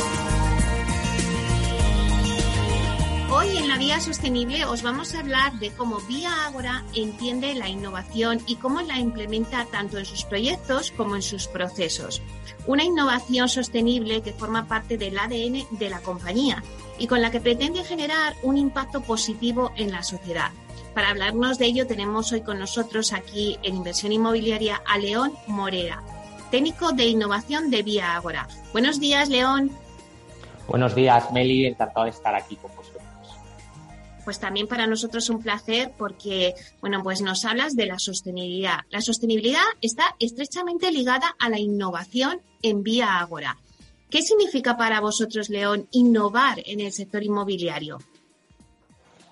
En 3.53 3.67
la 3.67 3.77
Vía 3.77 3.99
Sostenible 3.99 4.63
os 4.63 4.81
vamos 4.81 5.13
a 5.13 5.19
hablar 5.19 5.53
de 5.59 5.71
cómo 5.71 5.99
Vía 6.07 6.45
Ágora 6.45 6.85
entiende 6.95 7.53
la 7.53 7.67
innovación 7.67 8.39
y 8.47 8.55
cómo 8.55 8.81
la 8.81 8.97
implementa 8.97 9.65
tanto 9.65 9.97
en 9.97 10.05
sus 10.05 10.23
proyectos 10.23 10.91
como 10.91 11.17
en 11.17 11.21
sus 11.21 11.47
procesos. 11.47 12.21
Una 12.65 12.85
innovación 12.85 13.49
sostenible 13.49 14.21
que 14.21 14.31
forma 14.31 14.67
parte 14.67 14.97
del 14.97 15.19
ADN 15.19 15.67
de 15.77 15.89
la 15.89 15.99
compañía 15.99 16.63
y 16.97 17.07
con 17.07 17.21
la 17.21 17.29
que 17.29 17.41
pretende 17.41 17.83
generar 17.83 18.35
un 18.41 18.57
impacto 18.57 19.01
positivo 19.01 19.71
en 19.75 19.91
la 19.91 20.03
sociedad. 20.03 20.51
Para 20.95 21.09
hablarnos 21.09 21.57
de 21.57 21.65
ello 21.65 21.85
tenemos 21.85 22.31
hoy 22.31 22.41
con 22.41 22.57
nosotros 22.57 23.11
aquí 23.11 23.59
en 23.63 23.75
Inversión 23.75 24.13
Inmobiliaria 24.13 24.81
a 24.85 24.97
León 24.97 25.33
Morera, 25.47 26.01
técnico 26.51 26.93
de 26.93 27.05
innovación 27.05 27.69
de 27.69 27.83
Vía 27.83 28.15
Ágora. 28.15 28.47
Buenos 28.71 28.99
días, 28.99 29.27
León. 29.27 29.71
Buenos 30.67 30.95
días, 30.95 31.31
Meli. 31.33 31.65
Encantado 31.65 32.05
de 32.05 32.11
estar 32.11 32.33
aquí 32.33 32.55
con. 32.55 32.71
Pues 34.23 34.39
también 34.39 34.67
para 34.67 34.87
nosotros 34.87 35.29
un 35.29 35.41
placer 35.41 35.91
porque, 35.97 36.53
bueno, 36.79 37.01
pues 37.03 37.21
nos 37.21 37.43
hablas 37.45 37.75
de 37.75 37.87
la 37.87 37.97
sostenibilidad. 37.97 38.81
La 38.89 39.01
sostenibilidad 39.01 39.63
está 39.81 40.15
estrechamente 40.19 40.91
ligada 40.91 41.35
a 41.39 41.49
la 41.49 41.59
innovación 41.59 42.41
en 42.61 42.83
Vía 42.83 43.19
Ágora. 43.19 43.57
¿Qué 44.09 44.21
significa 44.21 44.77
para 44.77 44.99
vosotros, 44.99 45.49
León, 45.49 45.87
innovar 45.91 46.61
en 46.65 46.81
el 46.81 46.91
sector 46.91 47.23
inmobiliario? 47.23 47.97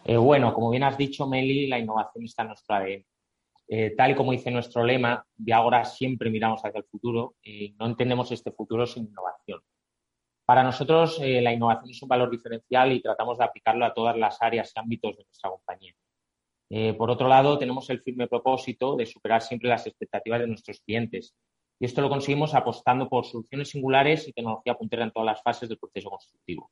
Eh, 0.06 0.18
bueno, 0.18 0.54
como 0.54 0.72
bien 0.72 0.84
has 0.84 0.98
dicho, 0.98 1.28
Meli, 1.28 1.68
la 1.68 1.78
innovación 1.78 2.26
está 2.26 2.44
en 2.44 2.48
nuestro 2.48 2.76
ADN. 2.76 3.06
Eh, 3.72 3.94
tal 3.96 4.12
y 4.12 4.16
como 4.16 4.32
dice 4.32 4.50
nuestro 4.50 4.84
lema, 4.84 5.24
de 5.38 5.54
ahora 5.54 5.86
siempre 5.86 6.32
miramos 6.32 6.62
hacia 6.66 6.80
el 6.80 6.86
futuro 6.86 7.36
y 7.44 7.76
no 7.78 7.86
entendemos 7.86 8.32
este 8.32 8.52
futuro 8.52 8.88
sin 8.88 9.06
innovación. 9.06 9.60
Para 10.50 10.64
nosotros, 10.64 11.20
eh, 11.22 11.44
la 11.44 11.54
innovación 11.54 11.92
es 11.92 12.02
un 12.02 12.10
valor 12.10 12.32
diferencial 12.32 12.92
y 12.92 13.04
tratamos 13.04 13.38
de 13.38 13.44
aplicarlo 13.44 13.86
a 13.86 13.94
todas 13.94 14.18
las 14.18 14.42
áreas 14.42 14.74
y 14.76 14.80
ámbitos 14.80 15.16
de 15.16 15.24
nuestra 15.24 15.52
compañía. 15.52 15.94
por 16.98 17.12
otro 17.12 17.28
lado, 17.28 17.60
tenemos 17.60 17.88
el 17.92 18.02
firme 18.02 18.28
propósito 18.28 18.96
de 18.96 19.06
superar 19.06 19.44
siempre 19.44 19.70
las 19.70 19.86
expectativas 19.86 20.40
de 20.40 20.48
nuestros 20.48 20.82
clientes 20.82 21.36
y 21.80 21.86
esto 21.86 22.02
lo 22.02 22.10
conseguimos 22.10 22.56
apostando 22.56 23.08
por 23.08 23.26
soluciones 23.26 23.70
singulares 23.70 24.28
y 24.28 24.34
tecnología 24.34 24.74
puntera 24.74 25.04
en 25.04 25.12
todas 25.12 25.28
las 25.28 25.44
fases 25.44 25.70
del 25.70 25.78
proceso 25.78 26.10
constructivo. 26.10 26.72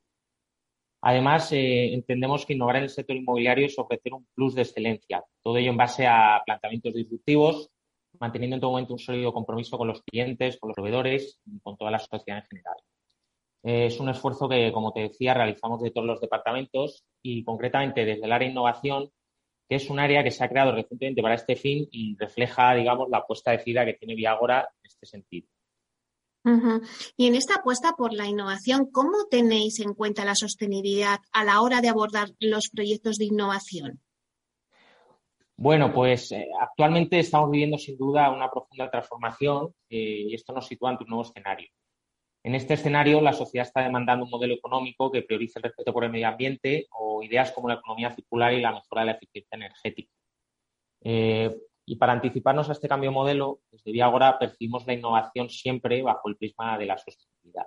Además, 1.02 1.52
eh, 1.52 1.94
entendemos 1.94 2.44
que 2.44 2.54
innovar 2.54 2.78
en 2.78 2.82
el 2.82 2.90
sector 2.90 3.14
inmobiliario 3.14 3.66
es 3.66 3.78
ofrecer 3.78 4.12
un 4.12 4.26
plus 4.34 4.56
de 4.56 4.62
excelencia, 4.62 5.24
todo 5.40 5.56
ello 5.56 5.70
en 5.70 5.76
base 5.76 6.04
a 6.04 6.42
planteamientos 6.44 6.94
disruptivos, 6.94 7.70
manteniendo 8.18 8.56
en 8.56 8.60
todo 8.60 8.72
momento 8.72 8.94
un 8.94 8.98
sólido 8.98 9.32
compromiso 9.32 9.78
con 9.78 9.86
los 9.86 10.02
clientes, 10.02 10.58
con 10.58 10.70
los 10.70 10.74
proveedores 10.74 11.40
y 11.46 11.60
con 11.60 11.76
toda 11.76 11.92
la 11.92 12.00
sociedad 12.00 12.40
en 12.40 12.46
general. 12.46 12.76
Eh, 13.68 13.84
es 13.84 14.00
un 14.00 14.08
esfuerzo 14.08 14.48
que, 14.48 14.72
como 14.72 14.94
te 14.94 15.00
decía, 15.00 15.34
realizamos 15.34 15.82
de 15.82 15.90
todos 15.90 16.06
los 16.06 16.22
departamentos 16.22 17.04
y 17.22 17.44
concretamente 17.44 18.06
desde 18.06 18.24
el 18.24 18.32
área 18.32 18.46
de 18.46 18.52
innovación 18.52 19.10
que 19.68 19.76
es 19.76 19.90
un 19.90 19.98
área 19.98 20.24
que 20.24 20.30
se 20.30 20.42
ha 20.42 20.48
creado 20.48 20.72
recientemente 20.72 21.20
para 21.20 21.34
este 21.34 21.54
fin 21.54 21.86
y 21.90 22.16
refleja, 22.16 22.72
digamos, 22.72 23.10
la 23.10 23.18
apuesta 23.18 23.50
decidida 23.50 23.84
que 23.84 23.92
tiene 23.92 24.14
Viagora 24.14 24.60
en 24.60 24.86
este 24.86 25.04
sentido. 25.04 25.46
Y 27.18 27.26
en 27.26 27.34
esta 27.34 27.56
apuesta 27.56 27.92
por 27.92 28.14
la 28.14 28.26
innovación, 28.26 28.90
¿cómo 28.90 29.26
tenéis 29.30 29.80
en 29.80 29.92
cuenta 29.92 30.24
la 30.24 30.34
sostenibilidad 30.34 31.18
a 31.32 31.44
la 31.44 31.60
hora 31.60 31.82
de 31.82 31.90
abordar 31.90 32.30
los 32.40 32.70
proyectos 32.70 33.18
de 33.18 33.26
innovación? 33.26 34.00
Bueno, 35.58 35.92
pues 35.92 36.32
eh, 36.32 36.48
actualmente 36.58 37.18
estamos 37.18 37.50
viviendo 37.50 37.76
sin 37.76 37.98
duda 37.98 38.30
una 38.30 38.50
profunda 38.50 38.90
transformación 38.90 39.74
eh, 39.90 40.24
y 40.26 40.34
esto 40.34 40.54
nos 40.54 40.66
sitúa 40.66 40.88
ante 40.88 41.04
un 41.04 41.10
nuevo 41.10 41.24
escenario. 41.24 41.68
En 42.48 42.54
este 42.54 42.72
escenario, 42.72 43.20
la 43.20 43.34
sociedad 43.34 43.66
está 43.66 43.82
demandando 43.82 44.24
un 44.24 44.30
modelo 44.30 44.54
económico 44.54 45.12
que 45.12 45.20
priorice 45.20 45.58
el 45.58 45.64
respeto 45.64 45.92
por 45.92 46.04
el 46.04 46.10
medio 46.10 46.28
ambiente 46.28 46.86
o 46.92 47.22
ideas 47.22 47.52
como 47.52 47.68
la 47.68 47.74
economía 47.74 48.10
circular 48.10 48.54
y 48.54 48.62
la 48.62 48.72
mejora 48.72 49.02
de 49.02 49.06
la 49.06 49.12
eficiencia 49.12 49.54
energética. 49.54 50.10
Eh, 51.02 51.54
y 51.84 51.96
para 51.96 52.14
anticiparnos 52.14 52.70
a 52.70 52.72
este 52.72 52.88
cambio 52.88 53.10
de 53.10 53.14
modelo, 53.14 53.60
desde 53.70 53.92
Viagora 53.92 54.38
percibimos 54.38 54.86
la 54.86 54.94
innovación 54.94 55.50
siempre 55.50 56.00
bajo 56.00 56.26
el 56.30 56.38
prisma 56.38 56.78
de 56.78 56.86
la 56.86 56.96
sostenibilidad. 56.96 57.66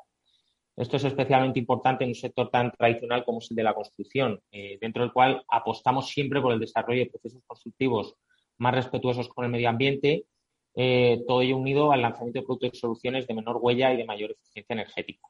Esto 0.75 0.97
es 0.97 1.03
especialmente 1.03 1.59
importante 1.59 2.03
en 2.03 2.09
un 2.09 2.15
sector 2.15 2.49
tan 2.49 2.71
tradicional 2.71 3.23
como 3.23 3.37
es 3.37 3.51
el 3.51 3.57
de 3.57 3.63
la 3.63 3.75
construcción, 3.75 4.41
eh, 4.51 4.79
dentro 4.81 5.03
del 5.03 5.13
cual 5.13 5.45
apostamos 5.47 6.09
siempre 6.09 6.41
por 6.41 6.53
el 6.53 6.59
desarrollo 6.59 7.01
de 7.01 7.11
procesos 7.11 7.43
constructivos 7.45 8.15
más 8.57 8.73
respetuosos 8.73 9.29
con 9.29 9.45
el 9.45 9.51
medio 9.51 9.69
ambiente 9.69 10.25
eh, 10.75 11.23
todo 11.27 11.41
ello 11.41 11.57
unido 11.57 11.91
al 11.91 12.01
lanzamiento 12.01 12.39
de 12.39 12.45
productos 12.45 12.71
y 12.73 12.79
soluciones 12.79 13.27
de 13.27 13.33
menor 13.33 13.57
huella 13.61 13.93
y 13.93 13.97
de 13.97 14.05
mayor 14.05 14.31
eficiencia 14.31 14.73
energética. 14.73 15.27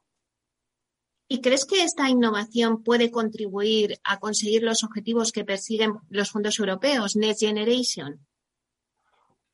¿Y 1.28 1.42
crees 1.42 1.66
que 1.66 1.84
esta 1.84 2.10
innovación 2.10 2.84
puede 2.84 3.10
contribuir 3.10 3.98
a 4.04 4.20
conseguir 4.20 4.64
los 4.64 4.84
objetivos 4.84 5.32
que 5.32 5.46
persiguen 5.46 5.94
los 6.10 6.30
fondos 6.30 6.60
europeos, 6.60 7.16
Next 7.16 7.42
Generation? 7.42 8.20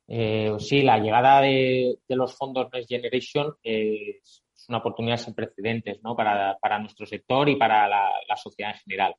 Eh, 0.08 0.56
sí, 0.58 0.82
la 0.82 0.98
llegada 0.98 1.40
de, 1.40 1.98
los 2.08 2.34
fondos 2.34 2.68
Next 2.72 2.88
Generation 2.88 3.54
es 3.62 4.42
una 4.68 4.78
oportunidad 4.78 5.18
sin 5.18 5.34
precedentes 5.34 6.00
para, 6.16 6.78
nuestro 6.80 7.06
sector 7.06 7.48
y 7.48 7.56
para 7.56 7.88
la 7.88 8.36
sociedad 8.36 8.72
en 8.72 8.78
general. 8.78 9.14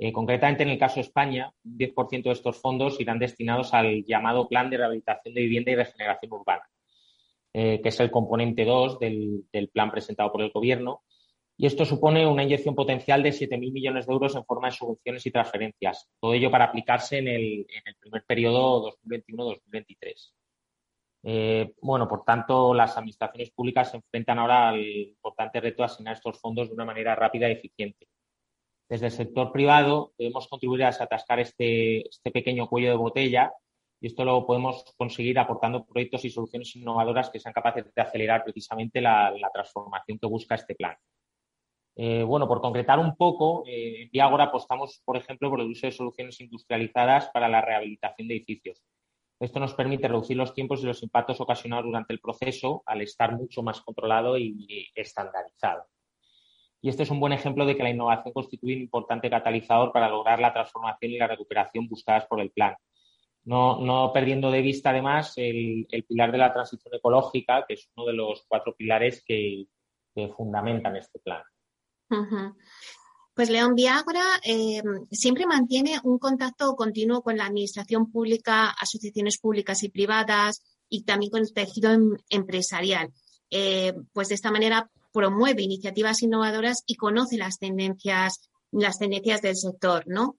Eh, 0.00 0.12
concretamente, 0.12 0.62
en 0.62 0.68
el 0.68 0.78
caso 0.78 0.96
de 0.96 1.00
España, 1.00 1.52
un 1.64 1.76
10% 1.76 2.22
de 2.22 2.30
estos 2.32 2.60
fondos 2.60 3.00
irán 3.00 3.18
destinados 3.18 3.74
al 3.74 4.04
llamado 4.04 4.48
Plan 4.48 4.70
de 4.70 4.76
Rehabilitación 4.76 5.34
de 5.34 5.40
Vivienda 5.40 5.72
y 5.72 5.74
Regeneración 5.74 6.32
Urbana, 6.32 6.62
eh, 7.52 7.80
que 7.82 7.88
es 7.88 7.98
el 7.98 8.10
componente 8.10 8.64
2 8.64 9.00
del, 9.00 9.70
plan 9.72 9.90
presentado 9.90 10.30
por 10.30 10.42
el 10.42 10.50
Gobierno. 10.50 11.02
Y 11.56 11.66
esto 11.66 11.84
supone 11.84 12.24
una 12.24 12.44
inyección 12.44 12.76
potencial 12.76 13.24
de 13.24 13.30
7.000 13.30 13.72
millones 13.72 14.06
de 14.06 14.12
euros 14.12 14.36
en 14.36 14.44
forma 14.44 14.68
de 14.68 14.76
subvenciones 14.76 15.26
y 15.26 15.32
transferencias. 15.32 16.08
Todo 16.20 16.32
ello 16.34 16.52
para 16.52 16.66
aplicarse 16.66 17.18
en 17.18 17.26
el, 17.26 17.66
primer 17.98 18.24
periodo 18.24 18.94
2021-2023. 19.04 20.32
Eh, 21.24 21.72
bueno, 21.82 22.06
por 22.06 22.24
tanto, 22.24 22.72
las 22.72 22.96
administraciones 22.96 23.50
públicas 23.50 23.90
se 23.90 23.96
enfrentan 23.96 24.38
ahora 24.38 24.68
al 24.68 24.80
importante 24.80 25.60
reto 25.60 25.82
de 25.82 25.86
asignar 25.86 26.14
estos 26.14 26.40
fondos 26.40 26.68
de 26.68 26.74
una 26.74 26.84
manera 26.84 27.16
rápida 27.16 27.48
y 27.48 27.54
eficiente 27.54 28.06
desde 28.88 29.06
el 29.06 29.12
sector 29.12 29.52
privado 29.52 30.12
debemos 30.18 30.48
contribuir 30.48 30.84
a 30.84 30.86
desatascar 30.86 31.40
este, 31.40 32.08
este 32.08 32.30
pequeño 32.30 32.68
cuello 32.68 32.90
de 32.90 32.96
botella 32.96 33.52
y 34.00 34.06
esto 34.06 34.24
lo 34.24 34.46
podemos 34.46 34.84
conseguir 34.96 35.38
aportando 35.38 35.84
proyectos 35.84 36.24
y 36.24 36.30
soluciones 36.30 36.74
innovadoras 36.76 37.30
que 37.30 37.40
sean 37.40 37.52
capaces 37.52 37.92
de 37.92 38.02
acelerar 38.02 38.44
precisamente 38.44 39.00
la, 39.00 39.34
transformación 39.52 40.18
que 40.18 40.26
busca 40.26 40.54
este 40.54 40.74
plan. 40.74 40.96
Eh, 41.96 42.22
bueno, 42.22 42.46
por 42.46 42.60
concretar 42.60 43.00
un 43.00 43.16
poco, 43.16 43.64
eh, 43.66 44.02
en 44.02 44.10
Viagora 44.10 44.44
apostamos, 44.44 45.02
por 45.04 45.16
ejemplo, 45.16 45.50
por 45.50 45.60
el 45.60 45.66
uso 45.66 45.86
de 45.88 45.92
soluciones 45.92 46.40
industrializadas 46.40 47.28
para 47.30 47.48
la 47.48 47.60
rehabilitación 47.60 48.28
de 48.28 48.36
edificios. 48.36 48.84
Esto 49.40 49.58
nos 49.58 49.74
permite 49.74 50.06
reducir 50.06 50.36
los 50.36 50.54
tiempos 50.54 50.82
y 50.82 50.86
los 50.86 51.02
impactos 51.02 51.40
ocasionados 51.40 51.86
durante 51.86 52.12
el 52.12 52.20
proceso 52.20 52.82
al 52.86 53.02
estar 53.02 53.36
mucho 53.36 53.62
más 53.62 53.80
controlado 53.80 54.38
y 54.38 54.88
estandarizado. 54.94 55.86
Y 56.80 56.88
este 56.88 57.02
es 57.02 57.10
un 57.10 57.20
buen 57.20 57.32
ejemplo 57.32 57.66
de 57.66 57.76
que 57.76 57.82
la 57.82 57.90
innovación 57.90 58.32
constituye 58.32 58.76
un 58.76 58.82
importante 58.82 59.28
catalizador 59.28 59.92
para 59.92 60.08
lograr 60.08 60.38
la 60.40 60.52
transformación 60.52 61.12
y 61.12 61.18
la 61.18 61.26
recuperación 61.26 61.88
buscadas 61.88 62.26
por 62.26 62.40
el 62.40 62.50
plan. 62.50 62.76
No, 63.44 64.10
perdiendo 64.12 64.50
de 64.50 64.60
vista, 64.60 64.90
además, 64.90 65.32
el, 65.36 65.86
pilar 66.06 66.30
de 66.30 66.38
la 66.38 66.52
transición 66.52 66.94
ecológica, 66.94 67.64
que 67.66 67.74
es 67.74 67.88
uno 67.96 68.06
de 68.06 68.12
los 68.12 68.44
cuatro 68.46 68.74
pilares 68.76 69.24
que, 69.24 69.66
fundamentan 70.36 70.96
este 70.96 71.20
plan. 71.20 71.42
Pues 73.32 73.50
León 73.50 73.76
Viagra 73.76 74.24
eh, 74.44 74.82
siempre 75.12 75.46
mantiene 75.46 76.00
un 76.02 76.18
contacto 76.18 76.74
continuo 76.74 77.22
con 77.22 77.36
la 77.36 77.46
administración 77.46 78.10
pública, 78.10 78.70
asociaciones 78.70 79.38
públicas 79.38 79.84
y 79.84 79.90
privadas, 79.90 80.60
y 80.88 81.04
también 81.04 81.30
con 81.30 81.42
el 81.42 81.54
tejido 81.54 81.92
em, 81.92 82.16
empresarial. 82.30 83.12
Eh, 83.48 83.94
pues 84.12 84.28
de 84.28 84.34
esta 84.34 84.50
manera 84.50 84.90
promueve 85.18 85.62
iniciativas 85.62 86.22
innovadoras 86.22 86.84
y 86.86 86.94
conoce 86.94 87.38
las 87.38 87.58
tendencias, 87.58 88.48
las 88.70 89.00
tendencias 89.00 89.42
del 89.42 89.56
sector, 89.56 90.04
¿no? 90.06 90.36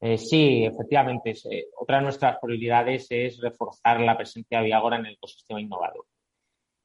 Eh, 0.00 0.16
sí, 0.16 0.64
efectivamente. 0.64 1.34
otra 1.80 1.96
de 1.96 2.04
nuestras 2.04 2.38
prioridades 2.40 3.08
es 3.10 3.40
reforzar 3.40 3.98
la 4.00 4.16
presencia 4.16 4.58
de 4.60 4.66
Viagora 4.66 4.98
en 4.98 5.06
el 5.06 5.14
ecosistema 5.14 5.60
innovador. 5.60 6.06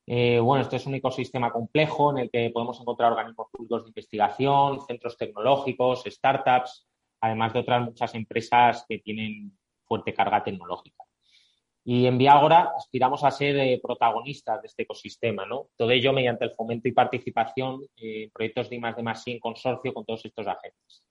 Eh, 0.07 0.39
bueno, 0.39 0.63
esto 0.63 0.77
es 0.77 0.87
un 0.87 0.95
ecosistema 0.95 1.51
complejo 1.51 2.09
en 2.09 2.23
el 2.23 2.31
que 2.31 2.49
podemos 2.49 2.81
encontrar 2.81 3.11
organismos 3.11 3.49
públicos 3.51 3.83
de 3.83 3.89
investigación, 3.89 4.81
centros 4.81 5.15
tecnológicos, 5.15 6.05
startups, 6.07 6.87
además 7.21 7.53
de 7.53 7.59
otras 7.59 7.85
muchas 7.85 8.15
empresas 8.15 8.83
que 8.89 8.97
tienen 8.97 9.55
fuerte 9.83 10.11
carga 10.11 10.43
tecnológica. 10.43 11.03
Y 11.91 12.05
en 12.05 12.19
Viagora 12.19 12.73
aspiramos 12.77 13.23
a 13.23 13.31
ser 13.31 13.57
eh, 13.57 13.79
protagonistas 13.81 14.61
de 14.61 14.67
este 14.67 14.83
ecosistema, 14.83 15.47
¿no? 15.47 15.69
Todo 15.75 15.89
ello 15.89 16.13
mediante 16.13 16.45
el 16.45 16.51
fomento 16.51 16.87
y 16.87 16.91
participación 16.91 17.81
en 17.95 18.29
proyectos 18.29 18.69
de 18.69 18.75
I+, 18.75 18.79
de 18.79 19.31
en 19.31 19.39
consorcio 19.39 19.91
con 19.91 20.05
todos 20.05 20.23
estos 20.23 20.45
agentes. 20.45 21.03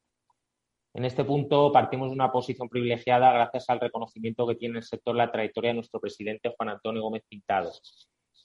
En 0.95 1.05
este 1.05 1.25
punto 1.25 1.73
partimos 1.73 2.11
de 2.11 2.15
una 2.15 2.31
posición 2.31 2.69
privilegiada 2.69 3.33
gracias 3.33 3.69
al 3.71 3.81
reconocimiento 3.81 4.47
que 4.47 4.55
tiene 4.55 4.79
el 4.79 4.85
sector 4.85 5.17
la 5.17 5.33
trayectoria 5.33 5.71
de 5.71 5.75
nuestro 5.75 5.99
presidente 5.99 6.55
Juan 6.57 6.69
Antonio 6.69 7.03
Gómez 7.03 7.25
Pintado, 7.29 7.73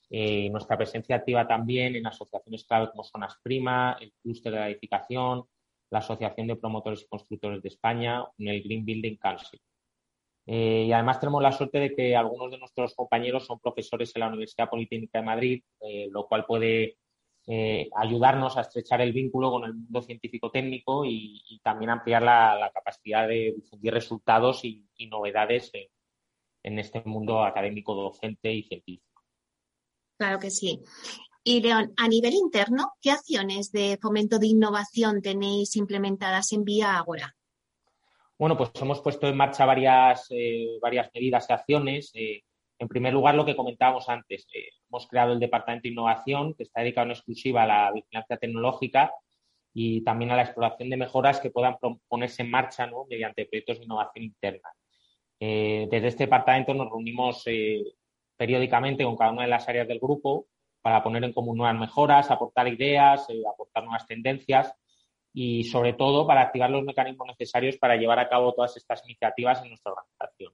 eh, 0.10 0.50
nuestra 0.50 0.76
presencia 0.76 1.18
activa 1.18 1.48
también 1.48 1.96
en 1.96 2.08
asociaciones 2.08 2.66
clave 2.66 2.90
como 2.90 3.04
Zonas 3.04 3.36
Prima, 3.44 3.96
el 4.02 4.12
Clúster 4.24 4.54
de 4.54 4.58
la 4.58 4.70
Edificación, 4.70 5.44
la 5.92 6.00
Asociación 6.00 6.48
de 6.48 6.56
Promotores 6.56 7.04
y 7.04 7.08
Constructores 7.08 7.62
de 7.62 7.70
España, 7.70 8.26
en 8.40 8.48
el 8.48 8.64
Green 8.64 8.84
Building 8.84 9.18
Council. 9.18 9.62
Eh, 10.46 10.86
y 10.88 10.92
además 10.92 11.20
tenemos 11.20 11.42
la 11.42 11.52
suerte 11.52 11.80
de 11.80 11.96
que 11.96 12.16
algunos 12.16 12.52
de 12.52 12.58
nuestros 12.58 12.94
compañeros 12.96 13.46
son 13.46 13.60
profesores 13.60 14.12
en 14.16 14.20
la 14.22 14.28
Universidad 14.28 14.70
Politécnica 14.70 15.20
de 15.20 15.26
Madrid, 15.26 15.64
eh, 15.82 16.08
lo 16.12 16.28
cual 16.28 16.46
puede 16.46 16.98
ayudarnos 17.98 18.56
a 18.56 18.62
estrechar 18.62 19.02
el 19.02 19.12
vínculo 19.12 19.52
con 19.52 19.66
el 19.66 19.74
mundo 19.74 20.02
científico-técnico 20.02 21.04
y, 21.06 21.60
también 21.62 21.90
ampliar 21.90 22.22
la, 22.22 22.72
capacidad 22.74 23.28
de 23.28 23.54
difundir 23.58 23.94
resultados 23.94 24.64
y, 24.64 24.88
novedades 25.12 25.70
en 26.64 26.80
este 26.80 27.02
mundo 27.04 27.44
académico, 27.44 27.94
docente 27.94 28.54
y 28.54 28.64
científico. 28.64 29.22
Claro 30.18 30.40
que 30.40 30.52
sí. 30.52 30.80
Y 31.44 31.60
León, 31.60 31.94
a 31.98 32.08
nivel 32.08 32.34
interno, 32.36 32.94
¿qué 33.02 33.12
acciones 33.12 33.74
de 33.74 33.98
fomento 34.02 34.40
de 34.40 34.48
innovación 34.48 35.22
tenéis 35.22 35.76
implementadas 35.76 36.54
en 36.54 36.64
Vía 36.64 36.96
Agora? 36.96 37.36
Bueno, 38.38 38.58
pues 38.58 38.72
hemos 38.82 39.02
puesto 39.02 39.28
en 39.28 39.38
marcha 39.38 39.66
varias, 39.66 40.28
eh, 40.32 40.78
varias 40.82 41.10
medidas 41.14 41.48
y 41.50 41.54
acciones. 41.54 42.12
Eh, 42.16 42.44
en 42.80 42.88
primer 42.88 43.14
lugar, 43.14 43.36
lo 43.36 43.46
que 43.46 43.56
comentábamos 43.56 44.10
antes, 44.10 44.48
eh, 44.54 44.70
hemos 44.90 45.08
creado 45.08 45.34
el 45.34 45.40
Departamento 45.40 45.84
de 45.84 45.90
Innovación, 45.90 46.54
que 46.56 46.64
está 46.64 46.82
dedicado 46.82 47.06
en 47.06 47.12
exclusiva 47.12 47.64
a 47.64 47.68
la 47.68 47.92
vigilancia 47.92 48.38
tecnológica 48.38 49.12
y 49.74 50.04
también 50.04 50.32
a 50.32 50.36
la 50.36 50.44
exploración 50.44 50.90
de 50.90 50.98
mejoras 50.98 51.40
que 51.40 51.52
puedan 51.52 51.78
ponerse 52.08 52.44
en 52.44 52.52
marcha 52.52 52.90
mediante 53.10 53.46
proyectos 53.46 53.80
de 53.80 53.86
innovación 53.86 54.26
interna. 54.26 54.70
desde 55.40 56.08
este 56.08 56.26
departamento 56.26 56.74
nos 56.74 56.90
reunimos 56.90 57.44
periódicamente 58.38 59.04
con 59.04 59.18
cada 59.18 59.32
una 59.32 59.44
de 59.44 59.50
las 59.50 59.68
áreas 59.68 59.88
del 59.88 60.00
grupo 60.00 60.48
para 60.84 61.02
poner 61.02 61.24
en 61.24 61.34
común 61.34 61.58
nuevas 61.58 61.80
mejoras, 61.80 62.30
aportar 62.30 62.68
ideas, 62.68 63.26
eh, 63.30 63.42
aportar 63.50 63.84
nuevas 63.86 64.06
tendencias 64.06 64.74
y 65.34 65.64
sobre 65.64 65.94
todo 65.94 66.28
para 66.28 66.42
activar 66.42 66.70
los 66.70 66.84
mecanismos 66.84 67.28
necesarios 67.28 67.78
para 67.78 67.96
llevar 67.96 68.20
a 68.20 68.30
cabo 68.30 68.54
todas 68.54 68.78
estas 68.78 69.04
iniciativas 69.06 69.62
en 69.64 69.70
nuestra 69.70 69.92
organización. 69.92 70.54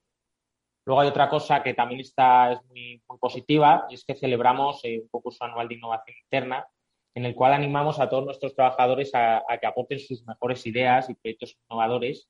Luego 0.85 1.01
hay 1.01 1.09
otra 1.09 1.29
cosa 1.29 1.61
que 1.61 1.73
también 1.73 2.01
está 2.01 2.53
es 2.53 2.63
muy, 2.65 3.01
positiva 3.19 3.85
y 3.89 3.95
es 3.95 4.05
que 4.05 4.15
celebramos 4.15 4.79
eh, 4.85 4.99
un 5.01 5.07
concurso 5.09 5.43
anual 5.43 5.67
de 5.67 5.75
innovación 5.75 6.15
interna 6.23 6.65
en 7.13 7.25
el 7.25 7.35
cual 7.35 7.53
animamos 7.53 7.99
a 7.99 8.09
todos 8.09 8.25
nuestros 8.25 8.55
trabajadores 8.55 9.11
a, 9.13 9.43
que 9.59 9.67
aporten 9.67 9.99
sus 9.99 10.25
mejores 10.25 10.65
ideas 10.65 11.09
y 11.09 11.15
proyectos 11.15 11.57
innovadores 11.63 12.29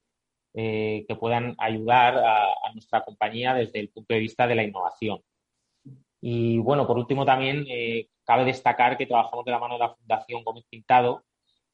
eh, 0.55 1.05
que 1.07 1.15
puedan 1.15 1.55
ayudar 1.59 2.17
a, 2.17 2.73
nuestra 2.73 3.03
compañía 3.03 3.53
desde 3.53 3.79
el 3.79 3.89
punto 3.89 4.13
de 4.13 4.19
vista 4.19 4.47
de 4.47 4.55
la 4.55 4.63
innovación. 4.63 5.21
Y 6.21 6.57
bueno, 6.57 6.87
por 6.87 6.97
último 6.97 7.25
también 7.25 7.65
eh, 7.69 8.07
cabe 8.25 8.45
destacar 8.45 8.97
que 8.97 9.05
trabajamos 9.05 9.45
de 9.45 9.51
la 9.51 9.59
mano 9.59 9.75
de 9.75 9.79
la 9.79 9.95
Fundación 9.95 10.43
Gómez 10.43 10.65
Pintado, 10.69 11.23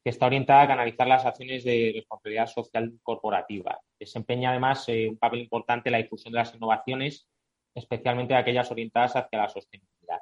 que 0.05 0.11
está 0.11 0.27
orientada 0.27 0.61
a 0.61 0.67
canalizar 0.67 1.07
las 1.07 1.25
acciones 1.25 1.63
de 1.63 1.93
responsabilidad 1.95 2.45
social 2.45 2.93
corporativa. 3.01 3.79
Desempeña 3.99 4.51
además 4.51 4.87
eh, 4.87 5.09
un 5.09 5.17
papel 5.17 5.39
importante 5.39 5.89
en 5.89 5.93
la 5.93 5.97
difusión 5.97 6.31
de 6.31 6.37
las 6.37 6.53
innovaciones, 6.53 7.27
especialmente 7.73 8.35
aquellas 8.35 8.69
orientadas 8.69 9.15
hacia 9.15 9.39
la 9.39 9.49
sostenibilidad. 9.49 10.19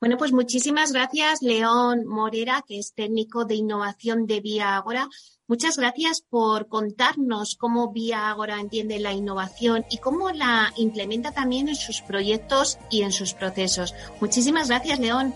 Bueno, 0.00 0.18
pues 0.18 0.32
muchísimas 0.32 0.92
gracias, 0.92 1.40
León 1.40 2.06
Morera, 2.06 2.62
que 2.68 2.78
es 2.78 2.92
técnico 2.92 3.46
de 3.46 3.54
innovación 3.54 4.26
de 4.26 4.40
Vía 4.40 4.76
Agora. 4.76 5.08
Muchas 5.48 5.78
gracias 5.78 6.20
por 6.20 6.68
contarnos 6.68 7.56
cómo 7.58 7.90
Vía 7.90 8.28
Agora 8.28 8.60
entiende 8.60 9.00
la 9.00 9.14
innovación 9.14 9.86
y 9.90 9.96
cómo 9.96 10.30
la 10.30 10.74
implementa 10.76 11.32
también 11.32 11.68
en 11.68 11.74
sus 11.74 12.02
proyectos 12.02 12.78
y 12.90 13.00
en 13.00 13.12
sus 13.12 13.32
procesos. 13.32 13.94
Muchísimas 14.20 14.68
gracias, 14.68 15.00
León. 15.00 15.34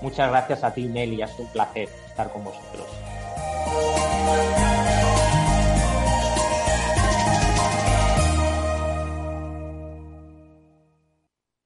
Muchas 0.00 0.30
gracias 0.30 0.64
a 0.64 0.72
ti, 0.72 0.84
Nelly. 0.84 1.16
Sido 1.16 1.44
un 1.44 1.52
placer 1.52 1.88
estar 2.08 2.32
con 2.32 2.44
vosotros. 2.44 2.86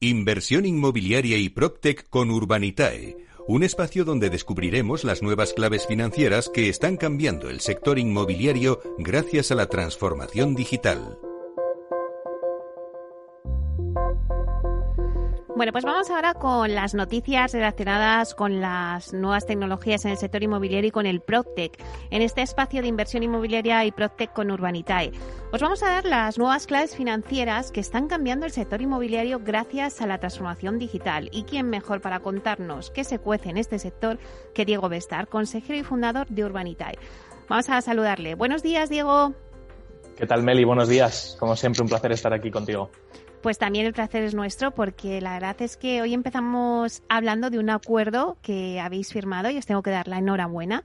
Inversión 0.02 0.64
inmobiliaria 0.64 1.36
y 1.36 1.50
PropTech 1.50 2.08
con 2.08 2.30
Urbanitae, 2.30 3.18
un 3.46 3.62
espacio 3.62 4.06
donde 4.06 4.30
descubriremos 4.30 5.04
las 5.04 5.22
nuevas 5.22 5.52
claves 5.52 5.86
financieras 5.86 6.48
que 6.48 6.70
están 6.70 6.96
cambiando 6.96 7.50
el 7.50 7.60
sector 7.60 7.98
inmobiliario 7.98 8.80
gracias 8.96 9.50
a 9.50 9.56
la 9.56 9.66
transformación 9.66 10.54
digital. 10.54 11.18
Bueno, 15.60 15.72
pues 15.72 15.84
vamos 15.84 16.08
ahora 16.08 16.32
con 16.32 16.74
las 16.74 16.94
noticias 16.94 17.52
relacionadas 17.52 18.34
con 18.34 18.62
las 18.62 19.12
nuevas 19.12 19.44
tecnologías 19.44 20.06
en 20.06 20.12
el 20.12 20.16
sector 20.16 20.42
inmobiliario 20.42 20.88
y 20.88 20.90
con 20.90 21.04
el 21.04 21.20
PropTech, 21.20 21.78
en 22.08 22.22
este 22.22 22.40
espacio 22.40 22.80
de 22.80 22.88
inversión 22.88 23.22
inmobiliaria 23.22 23.84
y 23.84 23.92
PropTech 23.92 24.32
con 24.32 24.50
Urbanitae. 24.50 25.12
Os 25.52 25.60
vamos 25.60 25.82
a 25.82 25.90
dar 25.90 26.06
las 26.06 26.38
nuevas 26.38 26.66
claves 26.66 26.96
financieras 26.96 27.72
que 27.72 27.80
están 27.80 28.08
cambiando 28.08 28.46
el 28.46 28.52
sector 28.52 28.80
inmobiliario 28.80 29.38
gracias 29.38 30.00
a 30.00 30.06
la 30.06 30.16
transformación 30.16 30.78
digital. 30.78 31.28
¿Y 31.30 31.42
quién 31.42 31.68
mejor 31.68 32.00
para 32.00 32.20
contarnos 32.20 32.90
qué 32.90 33.04
se 33.04 33.18
cuece 33.18 33.50
en 33.50 33.58
este 33.58 33.78
sector 33.78 34.18
que 34.54 34.64
Diego 34.64 34.88
Bestar, 34.88 35.28
consejero 35.28 35.78
y 35.78 35.82
fundador 35.82 36.26
de 36.28 36.42
Urbanitae? 36.42 36.98
Vamos 37.50 37.68
a 37.68 37.82
saludarle. 37.82 38.34
Buenos 38.34 38.62
días, 38.62 38.88
Diego. 38.88 39.34
¿Qué 40.16 40.26
tal, 40.26 40.42
Meli? 40.42 40.64
Buenos 40.64 40.88
días. 40.88 41.36
Como 41.38 41.54
siempre, 41.54 41.82
un 41.82 41.88
placer 41.90 42.12
estar 42.12 42.32
aquí 42.32 42.50
contigo. 42.50 42.88
Pues 43.42 43.56
también 43.56 43.86
el 43.86 43.94
placer 43.94 44.22
es 44.22 44.34
nuestro 44.34 44.72
porque 44.72 45.22
la 45.22 45.32
verdad 45.32 45.56
es 45.62 45.78
que 45.78 46.02
hoy 46.02 46.12
empezamos 46.12 47.02
hablando 47.08 47.48
de 47.48 47.58
un 47.58 47.70
acuerdo 47.70 48.36
que 48.42 48.78
habéis 48.80 49.12
firmado 49.12 49.48
y 49.48 49.56
os 49.56 49.64
tengo 49.64 49.82
que 49.82 49.90
dar 49.90 50.08
la 50.08 50.18
enhorabuena. 50.18 50.84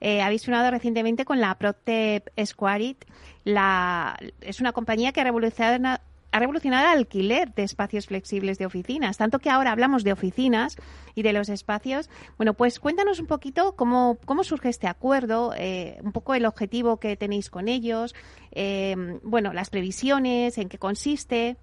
Eh, 0.00 0.20
habéis 0.20 0.44
firmado 0.44 0.70
recientemente 0.70 1.24
con 1.24 1.40
la 1.40 1.54
Protep 1.54 2.28
Squarit. 2.44 3.06
La, 3.44 4.18
es 4.42 4.60
una 4.60 4.72
compañía 4.72 5.12
que 5.12 5.22
ha 5.22 5.24
revolucionado, 5.24 5.98
ha 6.30 6.38
revolucionado 6.40 6.92
el 6.92 6.98
alquiler 6.98 7.54
de 7.54 7.62
espacios 7.62 8.06
flexibles 8.06 8.58
de 8.58 8.66
oficinas, 8.66 9.16
tanto 9.16 9.38
que 9.38 9.48
ahora 9.48 9.72
hablamos 9.72 10.04
de 10.04 10.12
oficinas 10.12 10.76
y 11.14 11.22
de 11.22 11.32
los 11.32 11.48
espacios. 11.48 12.10
Bueno, 12.36 12.52
pues 12.52 12.80
cuéntanos 12.80 13.18
un 13.18 13.28
poquito 13.28 13.76
cómo, 13.76 14.18
cómo 14.26 14.44
surge 14.44 14.68
este 14.68 14.88
acuerdo, 14.88 15.54
eh, 15.56 15.98
un 16.02 16.12
poco 16.12 16.34
el 16.34 16.44
objetivo 16.44 16.98
que 16.98 17.16
tenéis 17.16 17.48
con 17.48 17.68
ellos, 17.68 18.14
eh, 18.50 18.94
bueno, 19.22 19.54
las 19.54 19.70
previsiones, 19.70 20.58
en 20.58 20.68
qué 20.68 20.76
consiste. 20.76 21.56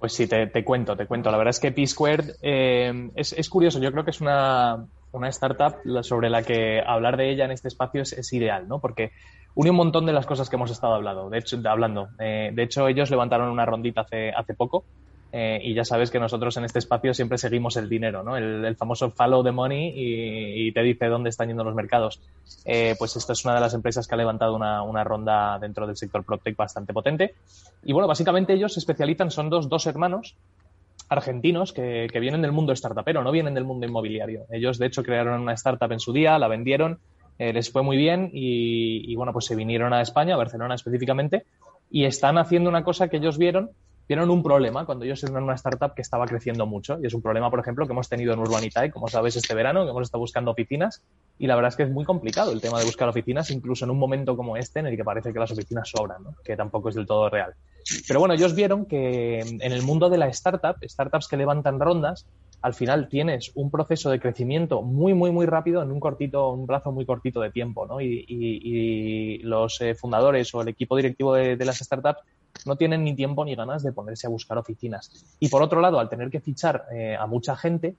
Pues 0.00 0.14
sí, 0.14 0.26
te, 0.26 0.64
cuento, 0.64 0.96
te 0.96 1.06
cuento. 1.06 1.30
La 1.30 1.36
verdad 1.36 1.50
es 1.50 1.60
que 1.60 1.72
P-Squared 1.72 2.36
eh, 2.40 3.10
es, 3.14 3.50
curioso. 3.50 3.78
Yo 3.80 3.92
creo 3.92 4.02
que 4.02 4.12
es 4.12 4.22
una, 4.22 4.86
startup 5.24 5.76
sobre 6.02 6.30
la 6.30 6.42
que 6.42 6.80
hablar 6.80 7.18
de 7.18 7.30
ella 7.30 7.44
en 7.44 7.50
este 7.50 7.68
espacio 7.68 8.00
es, 8.00 8.32
ideal, 8.32 8.66
¿no? 8.66 8.80
Porque 8.80 9.12
une 9.54 9.68
un 9.68 9.76
montón 9.76 10.06
de 10.06 10.14
las 10.14 10.24
cosas 10.24 10.48
que 10.48 10.56
hemos 10.56 10.70
estado 10.70 10.94
hablando. 10.94 11.28
De 11.28 11.38
hecho, 11.38 11.60
hablando. 11.66 12.08
Eh, 12.18 12.50
de 12.54 12.62
hecho, 12.62 12.88
ellos 12.88 13.10
levantaron 13.10 13.50
una 13.50 13.66
rondita 13.66 14.00
hace, 14.00 14.30
hace 14.30 14.54
poco 14.54 14.86
eh, 15.32 15.60
y 15.62 15.74
ya 15.74 15.84
sabes 15.84 16.10
que 16.10 16.18
nosotros 16.18 16.56
en 16.56 16.64
este 16.64 16.80
espacio 16.80 17.14
siempre 17.14 17.38
seguimos 17.38 17.76
el 17.76 17.88
dinero, 17.88 18.22
¿no? 18.22 18.36
El, 18.36 18.74
famoso 18.76 19.10
follow 19.10 19.44
the 19.44 19.52
money 19.52 19.92
y, 19.94 20.72
te 20.72 20.82
dice 20.82 21.06
dónde 21.06 21.30
están 21.30 21.48
yendo 21.48 21.62
los 21.62 21.74
mercados. 21.74 22.20
Eh, 22.64 22.96
pues 22.98 23.14
esta 23.16 23.32
es 23.32 23.44
una 23.44 23.54
de 23.54 23.60
las 23.60 23.74
empresas 23.74 24.06
que 24.06 24.14
ha 24.14 24.18
levantado 24.18 24.54
una, 24.56 25.04
ronda 25.04 25.58
dentro 25.60 25.86
del 25.86 25.96
sector 25.96 26.24
PropTech 26.24 26.56
bastante 26.56 26.92
potente. 26.92 27.34
Y 27.84 27.92
bueno, 27.92 28.08
básicamente 28.08 28.54
ellos 28.54 28.74
se 28.74 28.80
especializan, 28.80 29.30
son 29.30 29.50
dos, 29.50 29.86
hermanos 29.86 30.34
argentinos 31.08 31.72
que, 31.72 32.08
vienen 32.20 32.42
del 32.42 32.52
mundo 32.52 32.74
startupero, 32.74 33.22
no 33.22 33.32
vienen 33.32 33.54
del 33.54 33.64
mundo 33.64 33.86
inmobiliario. 33.86 34.46
Ellos, 34.50 34.78
de 34.78 34.86
hecho, 34.86 35.02
crearon 35.02 35.40
una 35.40 35.54
startup 35.54 35.90
en 35.90 36.00
su 36.00 36.12
día, 36.12 36.38
la 36.38 36.46
vendieron, 36.46 37.00
eh, 37.38 37.52
les 37.52 37.70
fue 37.70 37.82
muy 37.82 37.96
bien 37.96 38.30
y, 38.32 39.14
bueno, 39.16 39.32
pues 39.32 39.46
se 39.46 39.56
vinieron 39.56 39.92
a 39.92 40.02
España, 40.02 40.34
a 40.34 40.38
Barcelona 40.38 40.74
específicamente, 40.74 41.44
y 41.90 42.04
están 42.04 42.38
haciendo 42.38 42.70
una 42.70 42.84
cosa 42.84 43.08
que 43.08 43.16
ellos 43.16 43.38
vieron 43.38 43.70
vieron 44.10 44.28
un 44.28 44.42
problema 44.42 44.84
cuando 44.84 45.04
ellos 45.04 45.22
eran 45.22 45.44
una 45.44 45.54
startup 45.54 45.94
que 45.94 46.02
estaba 46.02 46.26
creciendo 46.26 46.66
mucho. 46.66 46.98
Y 47.00 47.06
es 47.06 47.14
un 47.14 47.22
problema, 47.22 47.48
por 47.48 47.60
ejemplo, 47.60 47.86
que 47.86 47.92
hemos 47.92 48.08
tenido 48.08 48.34
en 48.34 48.40
Urbanitae, 48.40 48.90
como 48.90 49.06
sabes, 49.06 49.36
este 49.36 49.54
verano, 49.54 49.84
que 49.84 49.90
hemos 49.90 50.02
estado 50.02 50.18
buscando 50.18 50.50
oficinas. 50.50 51.00
Y 51.38 51.46
la 51.46 51.54
verdad 51.54 51.68
es 51.68 51.76
que 51.76 51.84
es 51.84 51.90
muy 51.92 52.04
complicado 52.04 52.50
el 52.50 52.60
tema 52.60 52.80
de 52.80 52.86
buscar 52.86 53.08
oficinas, 53.08 53.52
incluso 53.52 53.84
en 53.84 53.92
un 53.92 54.00
momento 54.00 54.36
como 54.36 54.56
este, 54.56 54.80
en 54.80 54.88
el 54.88 54.96
que 54.96 55.04
parece 55.04 55.32
que 55.32 55.38
las 55.38 55.52
oficinas 55.52 55.88
sobran, 55.88 56.24
¿no? 56.24 56.34
que 56.42 56.56
tampoco 56.56 56.88
es 56.88 56.96
del 56.96 57.06
todo 57.06 57.30
real. 57.30 57.54
Pero 58.08 58.18
bueno, 58.18 58.34
ellos 58.34 58.52
vieron 58.52 58.84
que 58.84 59.38
en 59.38 59.72
el 59.72 59.82
mundo 59.82 60.10
de 60.10 60.18
la 60.18 60.26
startup, 60.26 60.74
startups 60.82 61.28
que 61.28 61.36
levantan 61.36 61.78
rondas, 61.78 62.26
al 62.62 62.74
final 62.74 63.08
tienes 63.08 63.52
un 63.54 63.70
proceso 63.70 64.10
de 64.10 64.20
crecimiento 64.20 64.82
muy, 64.82 65.14
muy, 65.14 65.30
muy 65.30 65.46
rápido 65.46 65.82
en 65.82 65.90
un 65.90 66.00
cortito, 66.00 66.50
un 66.50 66.66
brazo 66.66 66.92
muy 66.92 67.06
cortito 67.06 67.40
de 67.40 67.50
tiempo, 67.50 67.86
¿no? 67.86 68.00
Y, 68.00 69.40
los 69.44 69.80
eh, 69.80 69.94
fundadores 69.94 70.54
o 70.54 70.62
el 70.62 70.68
equipo 70.68 70.96
directivo 70.96 71.34
de, 71.34 71.56
las 71.64 71.78
startups 71.78 72.20
no 72.66 72.76
tienen 72.76 73.04
ni 73.04 73.14
tiempo 73.14 73.44
ni 73.44 73.54
ganas 73.54 73.82
de 73.82 73.92
ponerse 73.92 74.26
a 74.26 74.30
buscar 74.30 74.58
oficinas. 74.58 75.10
Y 75.38 75.48
por 75.48 75.62
otro 75.62 75.80
lado, 75.80 75.98
al 76.00 76.08
tener 76.08 76.30
que 76.30 76.40
fichar 76.40 76.86
eh, 76.92 77.16
a 77.18 77.26
mucha 77.26 77.56
gente, 77.56 77.94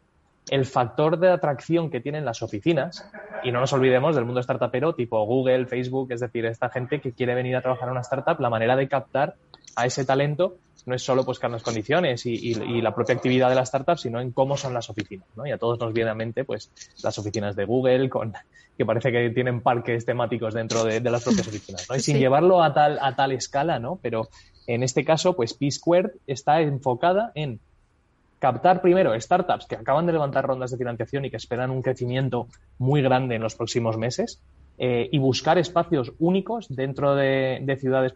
el 0.49 0.65
factor 0.65 1.19
de 1.19 1.29
atracción 1.29 1.89
que 1.89 1.99
tienen 1.99 2.25
las 2.25 2.41
oficinas, 2.41 3.05
y 3.43 3.51
no 3.51 3.59
nos 3.59 3.73
olvidemos 3.73 4.15
del 4.15 4.25
mundo 4.25 4.41
startupero 4.41 4.93
tipo 4.95 5.23
Google, 5.25 5.65
Facebook, 5.67 6.11
es 6.11 6.19
decir, 6.19 6.45
esta 6.45 6.69
gente 6.69 6.99
que 6.99 7.11
quiere 7.13 7.35
venir 7.35 7.55
a 7.55 7.61
trabajar 7.61 7.87
en 7.87 7.91
una 7.91 8.01
startup, 8.01 8.39
la 8.39 8.49
manera 8.49 8.75
de 8.75 8.87
captar 8.87 9.35
a 9.75 9.85
ese 9.85 10.05
talento 10.05 10.57
no 10.85 10.95
es 10.95 11.03
solo 11.03 11.23
buscar 11.23 11.51
las 11.51 11.63
condiciones 11.63 12.25
y, 12.25 12.53
la 12.81 12.93
propia 12.93 13.15
actividad 13.15 13.49
de 13.49 13.55
la 13.55 13.61
startup, 13.61 13.97
sino 13.97 14.19
en 14.19 14.31
cómo 14.31 14.57
son 14.57 14.73
las 14.73 14.89
oficinas, 14.89 15.27
¿no? 15.35 15.45
Y 15.45 15.51
a 15.51 15.57
todos 15.57 15.79
nos 15.79 15.93
viene 15.93 16.09
a 16.09 16.15
mente, 16.15 16.43
pues, 16.43 16.71
las 17.03 17.17
oficinas 17.19 17.55
de 17.55 17.65
Google, 17.65 18.09
con, 18.09 18.33
que 18.77 18.85
parece 18.85 19.11
que 19.11 19.29
tienen 19.29 19.61
parques 19.61 20.05
temáticos 20.05 20.53
dentro 20.53 20.83
de, 20.83 20.99
las 21.01 21.23
propias 21.23 21.47
oficinas, 21.47 21.87
¿no? 21.89 21.95
Y 21.95 21.99
sin 21.99 22.17
llevarlo 22.17 22.63
a 22.63 22.73
tal, 22.73 22.97
a 23.01 23.15
tal 23.15 23.31
escala, 23.31 23.79
¿no? 23.79 23.99
Pero 24.01 24.29
en 24.67 24.83
este 24.83 25.05
caso, 25.05 25.35
pues, 25.35 25.53
P-Squared 25.53 26.11
está 26.25 26.61
enfocada 26.61 27.31
en 27.35 27.59
captar 28.39 28.81
primero 28.81 29.19
startups 29.19 29.67
que 29.67 29.75
acaban 29.75 30.07
de 30.07 30.13
levantar 30.13 30.45
rondas 30.45 30.71
de 30.71 30.77
financiación 30.77 31.25
y 31.25 31.29
que 31.29 31.37
esperan 31.37 31.69
un 31.69 31.83
crecimiento 31.83 32.47
muy 32.79 33.03
grande 33.03 33.35
en 33.35 33.43
los 33.43 33.53
próximos 33.53 33.97
meses 33.97 34.41
eh, 34.83 35.09
y 35.11 35.19
buscar 35.19 35.59
espacios 35.59 36.11
únicos 36.17 36.67
dentro 36.67 37.13
de, 37.13 37.77
ciudades, 37.79 38.15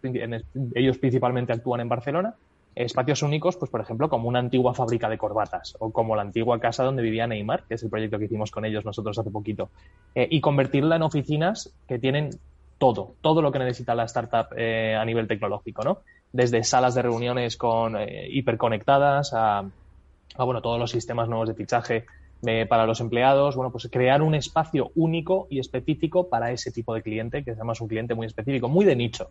ellos 0.74 0.98
principalmente 0.98 1.52
actúan 1.52 1.80
en 1.80 1.88
Barcelona, 1.88 2.34
espacios 2.74 3.22
únicos, 3.22 3.56
pues 3.56 3.70
por 3.70 3.80
ejemplo, 3.80 4.08
como 4.08 4.28
una 4.28 4.40
antigua 4.40 4.74
fábrica 4.74 5.08
de 5.08 5.16
corbatas 5.16 5.76
o 5.78 5.92
como 5.92 6.16
la 6.16 6.22
antigua 6.22 6.58
casa 6.58 6.82
donde 6.82 7.04
vivía 7.04 7.28
Neymar, 7.28 7.62
que 7.68 7.74
es 7.74 7.84
el 7.84 7.88
proyecto 7.88 8.18
que 8.18 8.24
hicimos 8.24 8.50
con 8.50 8.64
ellos 8.64 8.84
nosotros 8.84 9.16
hace 9.16 9.30
poquito, 9.30 9.70
eh, 10.12 10.26
y 10.28 10.40
convertirla 10.40 10.96
en 10.96 11.02
oficinas 11.02 11.72
que 11.86 12.00
tienen 12.00 12.30
todo, 12.78 13.14
todo 13.20 13.42
lo 13.42 13.52
que 13.52 13.60
necesita 13.60 13.94
la 13.94 14.02
startup 14.02 14.48
eh, 14.56 14.96
a 15.00 15.04
nivel 15.04 15.28
tecnológico, 15.28 15.84
¿no? 15.84 15.98
Desde 16.32 16.64
salas 16.64 16.96
de 16.96 17.02
reuniones 17.02 17.56
con 17.56 17.96
hiperconectadas 18.28 19.32
a, 19.34 19.60
a, 19.60 20.44
bueno, 20.44 20.60
todos 20.62 20.80
los 20.80 20.90
sistemas 20.90 21.28
nuevos 21.28 21.46
de 21.46 21.54
fichaje 21.54 22.06
eh, 22.46 22.66
para 22.66 22.86
los 22.86 23.00
empleados, 23.00 23.56
bueno, 23.56 23.70
pues 23.70 23.88
crear 23.90 24.22
un 24.22 24.34
espacio 24.34 24.90
único 24.94 25.46
y 25.50 25.58
específico 25.58 26.28
para 26.28 26.52
ese 26.52 26.70
tipo 26.70 26.94
de 26.94 27.02
cliente, 27.02 27.44
que 27.44 27.52
además 27.52 27.78
es 27.78 27.80
un 27.82 27.88
cliente 27.88 28.14
muy 28.14 28.26
específico, 28.26 28.68
muy 28.68 28.84
de 28.84 28.96
nicho. 28.96 29.30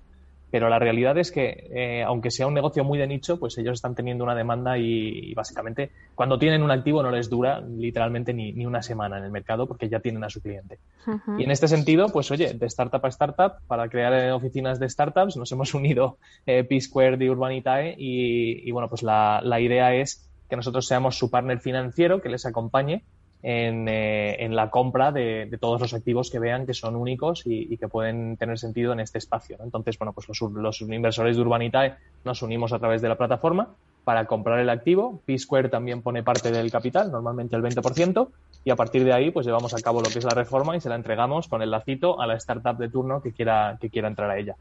Pero 0.52 0.70
la 0.70 0.80
realidad 0.80 1.18
es 1.18 1.32
que, 1.32 1.68
eh, 1.74 2.04
aunque 2.04 2.32
sea 2.32 2.48
un 2.48 2.54
negocio 2.54 2.84
muy 2.84 2.98
de 2.98 3.08
nicho, 3.08 3.40
pues 3.40 3.58
ellos 3.58 3.74
están 3.74 3.94
teniendo 3.94 4.24
una 4.24 4.36
demanda 4.36 4.78
y, 4.78 5.34
básicamente 5.34 5.92
cuando 6.14 6.40
tienen 6.40 6.64
un 6.64 6.72
activo 6.72 7.04
no 7.04 7.12
les 7.12 7.30
dura 7.30 7.60
literalmente 7.60 8.34
ni, 8.34 8.54
ni, 8.54 8.66
una 8.66 8.82
semana 8.82 9.18
en 9.18 9.26
el 9.26 9.32
mercado 9.32 9.68
porque 9.68 9.90
ya 9.90 10.00
tienen 10.00 10.24
a 10.24 10.30
su 10.30 10.42
cliente. 10.42 10.80
Y 11.38 11.44
en 11.44 11.52
este 11.52 11.68
sentido, 11.68 12.08
pues 12.08 12.32
oye, 12.32 12.54
de 12.54 12.66
startup 12.68 13.06
a 13.06 13.10
startup, 13.10 13.54
para 13.68 13.90
crear 13.90 14.14
eh, 14.14 14.32
oficinas 14.32 14.80
de 14.80 14.88
startups, 14.88 15.36
nos 15.36 15.52
hemos 15.52 15.74
unido 15.74 16.20
eh, 16.46 16.64
P-Square 16.64 17.18
de 17.18 17.30
Urbanitae 17.30 17.96
y, 17.98 18.68
y, 18.68 18.72
bueno, 18.72 18.88
pues 18.88 19.04
la, 19.04 19.42
la 19.44 19.60
idea 19.60 19.94
es 19.94 20.30
que 20.50 20.56
nosotros 20.56 20.88
seamos 20.88 21.18
su 21.18 21.30
partner 21.30 21.60
financiero 21.60 22.22
que 22.22 22.30
les 22.30 22.46
acompañe 22.46 23.04
en, 23.48 23.88
eh, 23.88 24.48
la 24.50 24.72
compra 24.72 25.12
de, 25.12 25.56
todos 25.60 25.80
los 25.80 25.94
activos 25.94 26.32
que 26.32 26.40
vean 26.40 26.66
que 26.66 26.74
son 26.74 26.96
únicos 26.96 27.44
y, 27.46 27.78
que 27.78 27.88
pueden 27.88 28.38
tener 28.38 28.58
sentido 28.58 28.92
en 28.92 29.00
este 29.00 29.20
espacio. 29.20 29.58
Entonces, 29.64 30.00
bueno, 30.00 30.14
pues 30.14 30.28
los, 30.28 30.82
inversores 30.82 31.36
de 31.36 31.42
Urbanitae 31.44 31.96
nos 32.24 32.42
unimos 32.42 32.74
a 32.74 32.80
través 32.80 33.04
de 33.04 33.10
la 33.10 33.18
plataforma 33.18 33.70
para 34.04 34.26
comprar 34.26 34.60
el 34.60 34.70
activo. 34.72 35.22
P-Square 35.26 35.70
también 35.70 36.02
pone 36.02 36.24
parte 36.24 36.52
del 36.52 36.72
capital, 36.72 37.12
normalmente 37.12 37.56
el 37.56 37.62
20%, 37.62 38.30
y 38.64 38.72
a 38.72 38.76
partir 38.76 39.04
de 39.04 39.14
ahí 39.14 39.30
pues 39.30 39.46
llevamos 39.46 39.76
a 39.76 39.80
cabo 39.80 40.02
lo 40.02 40.10
que 40.10 40.18
es 40.18 40.26
la 40.26 40.34
reforma 40.34 40.76
y 40.76 40.82
se 40.82 40.90
la 40.90 40.96
entregamos 40.96 41.48
con 41.48 41.62
el 41.62 41.70
lacito 41.70 42.20
a 42.20 42.26
la 42.26 42.36
startup 42.36 42.78
de 42.78 42.90
turno 42.90 43.22
que 43.22 43.32
quiera, 43.32 43.78
que 43.80 43.92
quiera 43.92 44.08
entrar 44.08 44.32
a 44.32 44.40
ella. 44.40 44.56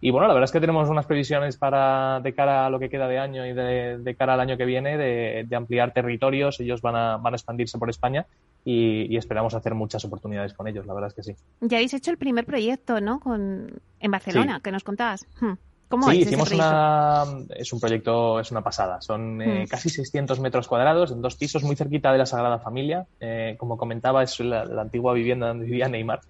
Y 0.00 0.10
bueno, 0.10 0.28
la 0.28 0.34
verdad 0.34 0.44
es 0.44 0.52
que 0.52 0.60
tenemos 0.60 0.88
unas 0.88 1.06
previsiones 1.06 1.56
para 1.56 2.20
de 2.20 2.32
cara 2.32 2.66
a 2.66 2.70
lo 2.70 2.78
que 2.78 2.88
queda 2.88 3.08
de 3.08 3.18
año 3.18 3.44
y 3.44 3.52
de, 3.52 4.14
cara 4.16 4.34
al 4.34 4.40
año 4.40 4.56
que 4.56 4.64
viene 4.64 4.96
de, 4.96 5.56
ampliar 5.56 5.92
territorios. 5.92 6.60
Ellos 6.60 6.80
van 6.80 6.94
a, 6.94 7.16
van 7.16 7.34
a 7.34 7.36
expandirse 7.36 7.78
por 7.78 7.90
España 7.90 8.26
y, 8.64 9.16
esperamos 9.16 9.54
hacer 9.54 9.74
muchas 9.74 10.04
oportunidades 10.04 10.54
con 10.54 10.68
ellos. 10.68 10.86
La 10.86 10.94
verdad 10.94 11.08
es 11.08 11.14
que 11.14 11.22
sí. 11.22 11.42
Ya 11.60 11.78
habéis 11.78 11.94
hecho 11.94 12.10
el 12.10 12.18
primer 12.18 12.46
proyecto, 12.46 13.00
¿no? 13.00 13.18
Con, 13.18 13.80
en 13.98 14.10
Barcelona, 14.10 14.60
que 14.62 14.70
nos 14.70 14.84
contabas. 14.84 15.26
Hmm. 15.40 15.54
¿Cómo 15.88 16.10
sí, 16.10 16.18
hicimos 16.18 16.52
una. 16.52 17.24
Es 17.56 17.72
un 17.72 17.80
proyecto, 17.80 18.38
es 18.38 18.50
una 18.50 18.62
pasada. 18.62 19.00
Son 19.00 19.40
eh, 19.40 19.64
hmm. 19.64 19.68
casi 19.68 19.88
600 19.88 20.38
metros 20.38 20.68
cuadrados 20.68 21.10
en 21.10 21.22
dos 21.22 21.34
pisos, 21.36 21.64
muy 21.64 21.76
cerquita 21.76 22.12
de 22.12 22.18
la 22.18 22.26
Sagrada 22.26 22.58
Familia. 22.58 23.06
Eh, 23.20 23.56
como 23.58 23.78
comentaba, 23.78 24.22
es 24.22 24.38
la, 24.40 24.64
la, 24.64 24.82
antigua 24.82 25.14
vivienda 25.14 25.48
donde 25.48 25.64
vivía 25.64 25.88
Neymar. 25.88 26.20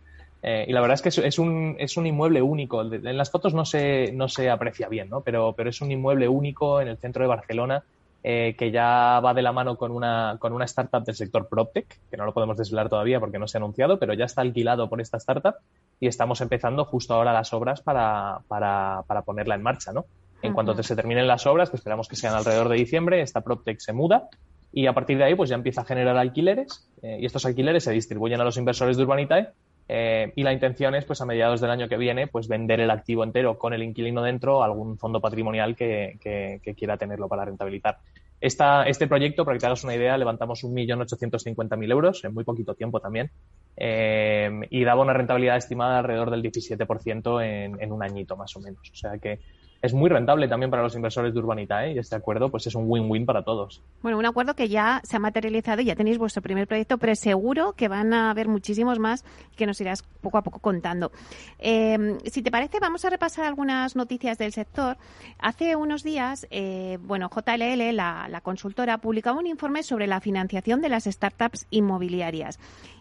Eh, 0.43 0.67
y 0.69 0.73
la 0.73 0.81
verdad 0.81 0.95
es 0.95 1.03
que 1.03 1.27
es, 1.27 1.39
un, 1.39 1.77
es 1.79 1.97
un 1.97 2.07
inmueble 2.07 2.43
único. 2.43 2.83
En 2.83 3.17
las 3.17 3.31
fotos 3.31 3.55
no 3.55 3.65
se, 3.65 4.13
no 4.13 4.29
se 4.29 4.51
aprecia 4.51 4.89
bien, 4.89 5.09
¿no? 5.09 5.21
Pero, 5.23 5.55
pero 5.57 5.71
es 5.71 5.81
un 5.81 5.91
inmueble 5.91 6.29
único 6.29 6.81
en 6.81 6.89
el 6.89 6.99
centro 6.99 7.23
de 7.23 7.29
Barcelona 7.29 7.83
eh, 8.25 8.57
que 8.59 8.71
ya 8.71 9.21
va 9.21 9.33
de 9.33 9.43
la 9.43 9.53
mano 9.53 9.77
con 9.77 9.93
una, 9.93 10.37
con 10.41 10.53
una 10.53 10.65
startup 10.65 11.05
del 11.05 11.15
sector 11.15 11.49
PropTech, 11.49 11.87
que 12.11 12.17
no 12.17 12.25
lo 12.25 12.35
podemos 12.35 12.57
desvelar 12.57 12.89
todavía 12.89 13.21
porque 13.21 13.39
no 13.39 13.47
se 13.47 13.57
ha 13.57 13.61
anunciado, 13.61 13.99
pero 13.99 14.13
ya 14.13 14.25
está 14.25 14.43
alquilado 14.43 14.89
por 14.89 15.01
esta 15.01 15.19
startup 15.19 15.55
y 16.01 16.09
estamos 16.09 16.41
empezando 16.41 16.85
justo 16.85 17.15
ahora 17.15 17.33
las 17.33 17.53
obras 17.53 17.81
para, 17.81 18.41
para, 18.49 19.03
para 19.07 19.23
ponerla 19.23 19.55
en 19.55 19.63
marcha, 19.63 19.93
¿no? 19.93 20.05
En 20.43 20.53
cuanto 20.53 20.81
se 20.83 20.95
terminen 20.95 21.27
las 21.27 21.47
obras, 21.47 21.71
que 21.71 21.77
esperamos 21.77 22.07
que 22.07 22.15
sean 22.15 22.35
alrededor 22.35 22.69
de 22.69 22.77
diciembre, 22.77 23.23
esta 23.23 23.41
PropTech 23.41 23.81
se 23.81 23.93
muda 23.93 24.29
y 24.73 24.87
a 24.87 24.93
partir 24.93 25.19
de 25.19 25.25
ahí 25.25 25.35
pues 25.35 25.51
ya 25.51 25.57
empieza 25.57 25.81
a 25.81 25.85
generar 25.85 26.17
alquileres 26.17 26.89
eh, 27.03 27.19
y 27.21 27.27
estos 27.27 27.45
alquileres 27.47 27.85
se 27.85 27.93
distribuyen 27.93 28.41
a 28.41 28.45
los 28.45 28.57
inversores 28.57 28.97
de 28.97 29.03
Urbanitae 29.03 29.49
eh, 29.89 30.33
y 30.37 30.43
la 30.43 30.53
intención 30.53 30.95
es, 30.95 31.07
pues 31.07 31.21
a 31.23 31.25
mediados 31.25 31.63
del 31.63 31.71
año 31.71 31.89
que 31.89 31.97
viene, 31.97 32.27
pues 32.27 32.47
vender 32.47 32.81
el 32.81 32.91
activo 32.91 33.25
entero 33.25 33.59
con 33.59 33.73
el 33.73 33.83
inquilino 33.83 34.23
dentro 34.23 34.63
a 34.63 34.67
algún 34.67 34.99
fondo 34.99 35.21
patrimonial 35.21 35.75
que, 35.75 36.19
que, 36.21 36.75
quiera 36.75 36.99
tenerlo 36.99 37.27
para 37.27 37.47
rentabilizar. 37.47 37.99
Esta, 38.41 38.85
este 38.85 39.09
proyecto, 39.09 39.45
para 39.45 39.57
que 39.57 39.61
te 39.61 39.67
hagas 39.67 39.83
una 39.83 39.97
idea, 39.97 40.17
levantamos 40.19 40.63
1.850.000 40.63 41.91
euros 41.91 42.23
en 42.25 42.35
muy 42.35 42.45
poquito 42.45 42.75
tiempo 42.75 43.01
también 43.01 43.31
eh, 43.77 44.51
y 44.71 44.85
daba 44.85 45.03
una 45.03 45.15
rentabilidad 45.15 45.57
estimada 45.57 45.99
alrededor 45.99 46.31
del 46.31 46.43
17% 46.43 47.45
en, 47.45 47.83
en 47.83 47.93
un 47.93 48.03
añito 48.03 48.37
más 48.37 48.55
o 48.57 48.61
menos. 48.61 48.91
O 48.93 48.95
sea 48.95 49.19
que 49.19 49.41
es 49.81 49.95
muy 49.95 50.11
rentable 50.11 50.49
también 50.49 50.71
para 50.71 50.83
los 50.83 50.95
inversores 50.97 51.33
de 51.33 51.39
Urbanita, 51.39 51.87
¿eh? 51.87 51.93
y 51.93 51.99
este 51.99 52.17
acuerdo 52.17 52.51
pues 52.51 52.67
es 52.67 52.75
un 52.75 52.85
win-win 52.89 53.25
para 53.25 53.43
todos. 53.43 53.81
Bueno, 54.03 54.19
un 54.19 54.27
acuerdo 54.27 54.55
que 54.55 54.69
ya 54.69 55.01
se 55.05 55.17
ha 55.17 55.21
materializado 55.21 55.83
y 55.83 55.85
ya 55.85 55.95
tenéis 55.95 56.19
vuestro 56.19 56.43
primer 56.43 56.67
proyecto, 56.67 56.99
pero 56.99 57.15
seguro 57.15 57.75
que 57.75 57.87
van 57.87 58.13
a 58.13 58.31
haber 58.31 58.49
muchísimos 58.49 58.99
más 58.99 59.25
que 59.57 59.67
nos 59.67 59.81
irás 59.81 60.03
poco 60.21 60.39
a 60.39 60.43
poco 60.43 60.59
contando. 60.59 61.13
Em, 61.59 62.19
si 62.25 62.43
te 62.43 62.51
parece, 62.51 62.81
vamos 62.81 63.05
a 63.05 63.11
repasar 63.11 63.45
algunas 63.45 63.95
noticias 63.95 64.37
del 64.39 64.53
sector. 64.53 64.97
Hace 65.39 65.77
unos 65.77 66.03
días, 66.03 66.47
eh, 66.51 66.99
bueno, 67.03 67.31
JLL, 67.31 67.95
la, 67.95 68.27
la 68.29 68.41
consultora, 68.41 68.99
publicaba 68.99 69.39
un 69.39 69.47
informe 69.47 69.85
sobre 69.85 70.09
la 70.09 70.21
financiación 70.21 70.81
de 70.81 70.89
las 70.89 71.05
startups 71.05 71.67
inmobiliarias 71.71 72.59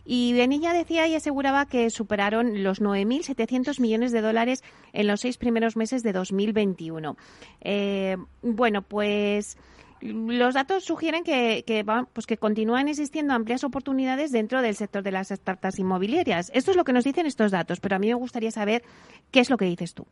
y 0.08 0.40
en 0.40 0.54
ella 0.54 0.72
decía 0.72 1.06
y 1.06 1.16
aseguraba 1.16 1.66
que 1.66 1.90
superaron 1.90 2.64
los 2.64 2.82
9.700 2.82 3.82
millones 3.82 4.14
de 4.14 4.22
dólares 4.22 4.64
en 4.94 5.06
los 5.06 5.20
seis 5.20 5.38
primeros 5.38 5.76
meses 5.76 6.02
de 6.02 6.14
2021. 6.14 7.18
Eh, 7.60 8.16
bueno, 8.42 8.84
pues 8.84 9.58
los 10.00 10.54
datos 10.54 10.86
sugieren 10.86 11.26
que, 11.26 11.66
que, 11.68 11.84
pues 12.14 12.26
que 12.26 12.38
continúan 12.38 12.88
existiendo 12.88 13.34
amplias 13.34 13.66
oportunidades 13.66 14.32
dentro 14.32 14.62
del 14.62 14.76
sector 14.76 15.04
de 15.04 15.12
las 15.12 15.28
startups 15.28 15.80
inmobiliarias. 15.80 16.52
Esto 16.54 16.72
es 16.72 16.78
lo 16.78 16.86
que 16.86 16.94
nos 16.94 17.04
dicen 17.04 17.26
estos 17.26 17.52
datos, 17.52 17.82
pero 17.82 17.98
a 17.98 18.00
mí 18.00 18.08
me 18.08 18.14
gustaría 18.14 18.52
saber 18.52 18.84
qué 19.32 19.42
es 19.42 19.50
lo 19.50 19.58
que 19.58 19.66
dices 19.66 19.94
tú. 19.94 20.08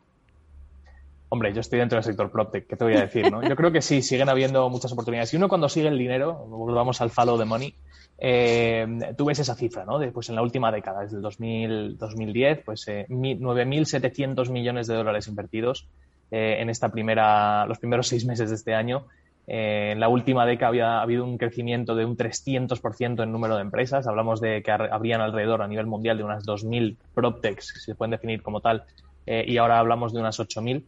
Hombre, 1.36 1.52
yo 1.52 1.60
estoy 1.60 1.80
dentro 1.80 1.98
del 1.98 2.04
sector 2.06 2.32
PropTech, 2.32 2.66
¿qué 2.66 2.78
te 2.78 2.86
voy 2.86 2.94
a 2.94 3.02
decir? 3.02 3.30
¿no? 3.30 3.44
Yo 3.46 3.58
creo 3.58 3.70
que 3.70 3.82
sí, 3.82 4.02
siguen 4.02 4.30
habiendo 4.30 4.70
muchas 4.70 4.94
oportunidades. 4.94 5.34
Y 5.34 5.36
uno 5.36 5.50
cuando 5.50 5.68
sigue 5.68 5.90
el 5.90 5.98
dinero, 5.98 6.34
volvamos 6.48 7.02
al 7.02 7.10
follow 7.10 7.38
the 7.38 7.44
money, 7.44 7.76
eh, 8.18 8.88
tú 9.18 9.26
ves 9.26 9.40
esa 9.40 9.54
cifra, 9.54 9.84
¿no? 9.84 10.00
pues 10.14 10.30
en 10.30 10.36
la 10.36 10.42
última 10.42 10.72
década, 10.72 11.02
desde 11.02 11.18
el 11.18 11.22
2000, 11.22 11.98
2010, 11.98 12.62
pues 12.64 12.88
eh, 12.88 13.06
9.700 13.10 14.50
millones 14.50 14.88
de 14.88 14.96
dólares 14.96 15.28
invertidos 15.28 15.90
eh, 16.32 16.56
en 16.60 16.70
esta 16.70 16.88
primera, 16.88 17.66
los 17.66 17.80
primeros 17.80 18.08
seis 18.08 18.26
meses 18.26 18.48
de 18.50 18.56
este 18.56 18.74
año. 18.74 19.08
Eh, 19.46 19.90
en 19.92 20.00
la 20.00 20.08
última 20.08 20.46
década 20.46 20.70
había 20.70 21.02
habido 21.02 21.26
un 21.26 21.38
crecimiento 21.38 21.96
de 21.96 22.06
un 22.06 22.16
300% 22.16 23.24
en 23.24 23.32
número 23.34 23.58
de 23.58 23.62
empresas. 23.62 24.08
Hablamos 24.08 24.40
de 24.40 24.64
que 24.64 24.72
habrían 24.72 25.20
alrededor 25.20 25.62
a 25.62 25.68
nivel 25.68 25.86
mundial 25.86 26.18
de 26.18 26.24
unas 26.24 26.46
2.000 26.46 26.96
PropTechs, 27.14 27.74
si 27.74 27.80
se 27.82 27.96
pueden 27.96 28.12
definir 28.12 28.42
como 28.42 28.62
tal, 28.62 28.86
y 29.28 29.58
ahora 29.58 29.80
hablamos 29.80 30.14
de 30.14 30.20
unas 30.20 30.40
8.000. 30.40 30.86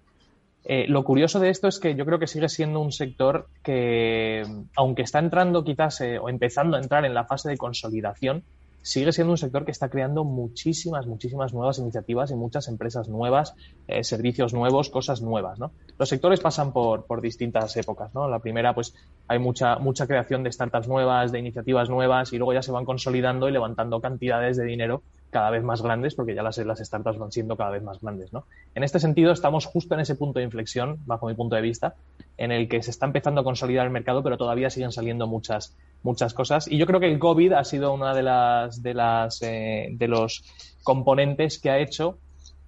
Eh, 0.69 0.85
lo 0.89 1.05
curioso 1.05 1.39
de 1.39 1.49
esto 1.49 1.69
es 1.69 1.79
que 1.79 1.95
yo 1.95 2.05
creo 2.05 2.19
que 2.19 2.27
sigue 2.27 2.49
siendo 2.49 2.81
un 2.81 2.91
sector 2.91 3.47
que, 3.63 4.43
aunque 4.75 5.03
está 5.03 5.19
entrando 5.19 5.63
quizás 5.63 6.01
eh, 6.01 6.19
o 6.19 6.27
empezando 6.27 6.75
a 6.75 6.81
entrar 6.81 7.05
en 7.05 7.13
la 7.13 7.23
fase 7.23 7.49
de 7.49 7.55
consolidación, 7.55 8.43
sigue 8.81 9.13
siendo 9.13 9.31
un 9.31 9.37
sector 9.37 9.63
que 9.63 9.71
está 9.71 9.87
creando 9.87 10.25
muchísimas, 10.25 11.07
muchísimas 11.07 11.53
nuevas 11.53 11.79
iniciativas 11.79 12.31
y 12.31 12.35
muchas 12.35 12.67
empresas 12.67 13.07
nuevas, 13.07 13.53
eh, 13.87 14.03
servicios 14.03 14.53
nuevos, 14.53 14.89
cosas 14.89 15.21
nuevas, 15.21 15.57
¿no? 15.57 15.71
Los 15.97 16.09
sectores 16.09 16.41
pasan 16.41 16.73
por, 16.73 17.05
por 17.05 17.21
distintas 17.21 17.77
épocas, 17.77 18.13
¿no? 18.13 18.27
La 18.27 18.39
primera, 18.39 18.75
pues, 18.75 18.93
hay 19.29 19.39
mucha, 19.39 19.77
mucha 19.77 20.05
creación 20.05 20.43
de 20.43 20.51
startups 20.51 20.89
nuevas, 20.89 21.31
de 21.31 21.39
iniciativas 21.39 21.89
nuevas 21.89 22.33
y 22.33 22.37
luego 22.37 22.51
ya 22.51 22.61
se 22.61 22.73
van 22.73 22.83
consolidando 22.83 23.47
y 23.47 23.53
levantando 23.53 24.01
cantidades 24.01 24.57
de 24.57 24.65
dinero 24.65 25.01
cada 25.29 25.49
vez 25.49 25.63
más 25.63 25.81
grandes 25.81 26.15
porque 26.15 26.33
ya 26.33 26.43
las, 26.43 26.57
las 26.57 26.79
startups 26.79 27.17
van 27.17 27.31
siendo 27.31 27.57
cada 27.57 27.71
vez 27.71 27.83
más 27.83 27.99
grandes, 28.01 28.31
¿no? 28.33 28.45
En 28.75 28.83
este 28.83 28.99
sentido, 28.99 29.31
estamos 29.31 29.65
justo 29.65 29.93
en 29.95 30.01
ese 30.01 30.15
punto 30.15 30.39
de 30.39 30.45
inflexión, 30.45 30.99
bajo 31.05 31.27
mi 31.27 31.33
punto 31.33 31.55
de 31.55 31.61
vista, 31.61 31.95
en 32.37 32.51
el 32.51 32.69
que 32.69 32.81
se 32.81 32.91
está 32.91 33.05
empezando 33.05 33.41
a 33.41 33.43
consolidar 33.43 33.85
el 33.85 33.91
mercado, 33.91 34.23
pero 34.23 34.37
todavía 34.37 34.69
siguen 34.69 34.91
saliendo 34.91 35.27
muchas, 35.27 35.75
muchas 36.03 36.33
cosas. 36.33 36.67
Y 36.67 36.77
yo 36.77 36.85
creo 36.85 36.99
que 36.99 37.11
el 37.11 37.19
COVID 37.19 37.53
ha 37.53 37.63
sido 37.63 37.93
una 37.93 38.13
de 38.13 38.23
las 38.23 38.81
de 38.81 38.93
las 38.93 39.41
eh, 39.41 39.89
de 39.91 40.07
los 40.07 40.43
componentes 40.83 41.59
que 41.59 41.69
ha 41.69 41.79
hecho 41.79 42.17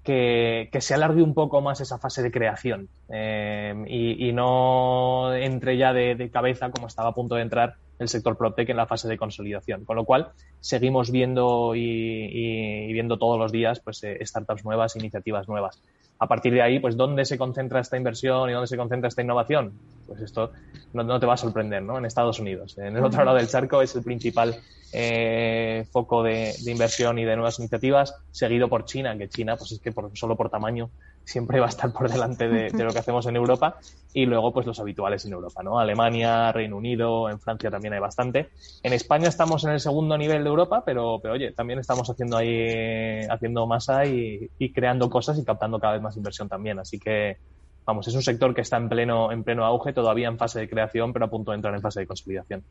que, 0.03 0.69
se 0.79 0.93
alargue 0.93 1.21
un 1.21 1.33
poco 1.33 1.61
más 1.61 1.81
esa 1.81 1.99
fase 1.99 2.23
de 2.23 2.31
creación 2.31 2.89
eh, 3.09 3.75
y, 3.87 4.31
no 4.33 5.33
entre 5.35 5.77
ya 5.77 5.93
de, 5.93 6.29
cabeza 6.31 6.71
como 6.71 6.87
estaba 6.87 7.09
a 7.09 7.13
punto 7.13 7.35
de 7.35 7.43
entrar 7.43 7.75
el 7.99 8.07
sector 8.09 8.37
PropTech 8.37 8.69
en 8.69 8.77
la 8.77 8.87
fase 8.87 9.07
de 9.07 9.17
consolidación. 9.17 9.85
Con 9.85 9.97
lo 9.97 10.05
cual, 10.05 10.31
seguimos 10.59 11.11
viendo 11.11 11.75
y, 11.75 12.91
viendo 12.91 13.19
todos 13.19 13.37
los 13.37 13.51
días 13.51 13.79
pues, 13.81 14.03
eh, 14.03 14.17
startups 14.25 14.65
nuevas, 14.65 14.95
iniciativas 14.95 15.47
nuevas 15.47 15.81
a 16.19 16.27
partir 16.27 16.53
de 16.53 16.61
ahí, 16.61 16.79
pues, 16.79 16.97
¿dónde 16.97 17.23
se 17.23 17.37
concentra 17.37 17.79
esta 17.79 17.95
inversión 17.95 18.49
y 18.49 18.53
dónde 18.53 18.67
se 18.67 18.75
concentra 18.75 19.07
esta 19.07 19.21
innovación? 19.21 19.71
Pues 20.05 20.21
esto 20.21 20.51
no, 20.91 21.19
te 21.19 21.25
va 21.25 21.35
a 21.35 21.37
sorprender, 21.37 21.81
¿no? 21.81 21.97
En 21.97 22.05
Estados 22.05 22.39
Unidos. 22.39 22.77
En 22.77 22.97
el 22.97 23.03
otro 23.03 23.23
lado 23.23 23.37
del 23.37 23.47
charco 23.47 23.81
es 23.81 23.95
el 23.95 24.03
principal 24.03 24.59
eh, 24.91 25.85
foco 25.91 26.23
de, 26.23 26.53
inversión 26.65 27.19
y 27.19 27.25
de 27.25 27.35
nuevas 27.35 27.59
iniciativas, 27.59 28.15
seguido 28.31 28.67
por 28.67 28.85
China, 28.85 29.17
que 29.17 29.29
China, 29.29 29.55
pues 29.55 29.71
es 29.71 29.79
que 29.79 29.91
por, 29.91 30.09
solo 30.17 30.35
por 30.35 30.49
tamaño 30.49 30.89
siempre 31.23 31.59
va 31.59 31.67
a 31.67 31.69
estar 31.69 31.93
por 31.93 32.09
delante 32.09 32.47
de, 32.49 32.83
lo 32.83 32.91
que 32.91 32.99
hacemos 32.99 33.27
en 33.27 33.35
Europa 33.35 33.77
y 34.13 34.25
luego 34.25 34.51
pues 34.51 34.65
los 34.65 34.79
habituales 34.79 35.23
en 35.25 35.33
Europa, 35.33 35.61
¿no? 35.61 35.79
Alemania, 35.79 36.51
Reino 36.51 36.77
Unido, 36.77 37.29
en 37.29 37.39
Francia 37.39 37.69
también 37.69 37.93
hay 37.93 37.99
bastante. 37.99 38.49
En 38.81 38.93
España 38.93 39.29
estamos 39.29 39.63
en 39.63 39.71
el 39.71 39.79
segundo 39.79 40.17
nivel 40.17 40.43
de 40.43 40.49
Europa, 40.49 40.81
pero, 40.83 41.19
pero 41.21 41.35
oye, 41.35 41.51
también 41.51 41.77
estamos 41.77 42.09
haciendo 42.09 42.37
ahí, 42.37 43.21
haciendo 43.29 43.67
masa 43.67 44.05
y, 44.05 44.49
y 44.57 44.73
creando 44.73 45.07
cosas 45.09 45.37
y 45.37 45.45
captando 45.45 45.79
cada 45.79 45.93
vez 45.93 46.01
más 46.01 46.08
inversión 46.17 46.49
también. 46.49 46.79
Así 46.79 46.99
que, 46.99 47.37
vamos, 47.85 48.07
es 48.07 48.15
un 48.15 48.21
sector 48.21 48.53
que 48.53 48.61
está 48.61 48.77
en 48.77 48.89
pleno, 48.89 49.31
en 49.31 49.43
pleno 49.43 49.65
auge, 49.65 49.93
todavía 49.93 50.27
en 50.27 50.37
fase 50.37 50.59
de 50.59 50.69
creación, 50.69 51.13
pero 51.13 51.25
a 51.25 51.29
punto 51.29 51.51
de 51.51 51.55
entrar 51.55 51.73
en 51.73 51.81
fase 51.81 52.01
de 52.01 52.07
consolidación. 52.07 52.63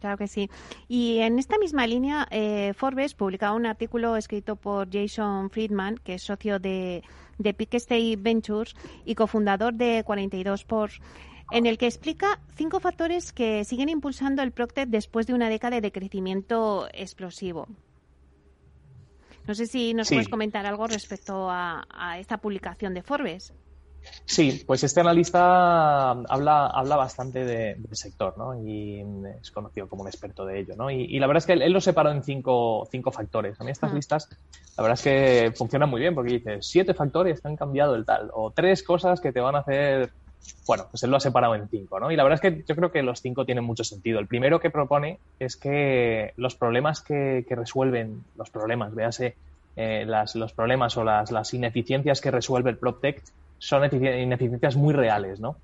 Claro 0.00 0.16
que 0.16 0.28
sí. 0.28 0.50
Y 0.86 1.18
en 1.18 1.38
esta 1.38 1.58
misma 1.58 1.86
línea, 1.86 2.26
eh, 2.30 2.72
Forbes 2.76 3.14
publicaba 3.14 3.56
un 3.56 3.66
artículo 3.66 4.16
escrito 4.16 4.56
por 4.56 4.88
Jason 4.90 5.50
Friedman, 5.50 5.96
que 5.98 6.14
es 6.14 6.22
socio 6.22 6.58
de, 6.58 7.02
de 7.38 7.56
State 7.58 8.16
Ventures 8.18 8.74
y 9.04 9.14
cofundador 9.14 9.74
de 9.74 10.02
42 10.04 10.60
Sports, 10.60 11.00
en 11.50 11.66
el 11.66 11.78
que 11.78 11.86
explica 11.86 12.40
cinco 12.54 12.78
factores 12.78 13.32
que 13.32 13.64
siguen 13.64 13.88
impulsando 13.88 14.42
el 14.42 14.52
Procter 14.52 14.86
después 14.86 15.26
de 15.26 15.34
una 15.34 15.48
década 15.48 15.80
de 15.80 15.92
crecimiento 15.92 16.88
explosivo. 16.92 17.66
No 19.48 19.54
sé 19.54 19.66
si 19.66 19.94
nos 19.94 20.10
puedes 20.10 20.28
comentar 20.28 20.66
algo 20.66 20.86
respecto 20.86 21.48
a, 21.50 22.18
esta 22.20 22.36
publicación 22.36 22.92
de 22.92 23.02
Forbes. 23.02 23.54
Sí, 24.26 24.62
pues 24.66 24.84
este 24.84 25.00
analista 25.00 26.10
habla, 26.10 26.66
habla 26.66 26.96
bastante 26.96 27.44
del 27.44 27.84
sector, 27.92 28.36
¿no? 28.36 28.62
Y 28.62 29.02
es 29.40 29.50
conocido 29.50 29.88
como 29.88 30.02
un 30.02 30.08
experto 30.08 30.44
de 30.44 30.60
ello, 30.60 30.74
¿no? 30.76 30.90
Y, 30.90 31.18
la 31.18 31.26
verdad 31.26 31.38
es 31.38 31.46
que 31.46 31.52
él, 31.54 31.72
lo 31.72 31.80
separó 31.80 32.10
en 32.10 32.22
cinco, 32.22 32.86
cinco 32.90 33.10
factores. 33.10 33.58
A 33.58 33.64
mí 33.64 33.70
estas 33.70 33.92
listas, 33.94 34.28
la 34.76 34.82
verdad 34.82 34.98
es 34.98 35.02
que 35.02 35.52
funcionan 35.56 35.88
muy 35.88 36.02
bien 36.02 36.14
porque 36.14 36.34
dice 36.34 36.58
siete 36.60 36.92
factores 36.92 37.40
que 37.40 37.48
han 37.48 37.56
cambiado 37.56 37.94
el 37.94 38.04
tal, 38.04 38.30
o 38.34 38.50
tres 38.50 38.82
cosas 38.82 39.18
que 39.18 39.32
te 39.32 39.40
van 39.40 39.56
a 39.56 39.60
hacer 39.60 40.12
bueno, 40.66 40.86
pues 40.90 41.02
él 41.02 41.10
lo 41.10 41.16
ha 41.16 41.20
separado 41.20 41.54
en 41.54 41.68
cinco, 41.68 41.98
¿no? 41.98 42.10
Y 42.10 42.16
la 42.16 42.22
verdad 42.22 42.40
es 42.42 42.50
que 42.52 42.64
yo 42.66 42.76
creo 42.76 42.92
que 42.92 43.02
los 43.02 43.20
cinco 43.20 43.44
tienen 43.44 43.64
mucho 43.64 43.84
sentido. 43.84 44.18
El 44.18 44.26
primero 44.26 44.60
que 44.60 44.70
propone 44.70 45.18
es 45.38 45.56
que 45.56 46.32
los 46.36 46.54
problemas 46.54 47.00
que, 47.00 47.44
resuelven, 47.48 48.22
los 48.36 48.50
problemas, 48.50 48.94
véase, 48.94 49.34
eh, 49.76 50.06
los 50.06 50.52
problemas 50.52 50.96
o 50.96 51.04
las, 51.04 51.54
ineficiencias 51.54 52.20
que 52.20 52.30
resuelve 52.30 52.70
el 52.70 52.76
PropTech 52.76 53.22
son 53.58 53.84
ineficiencias 53.84 54.76
muy 54.76 54.94
reales, 54.94 55.40
¿no? 55.40 55.56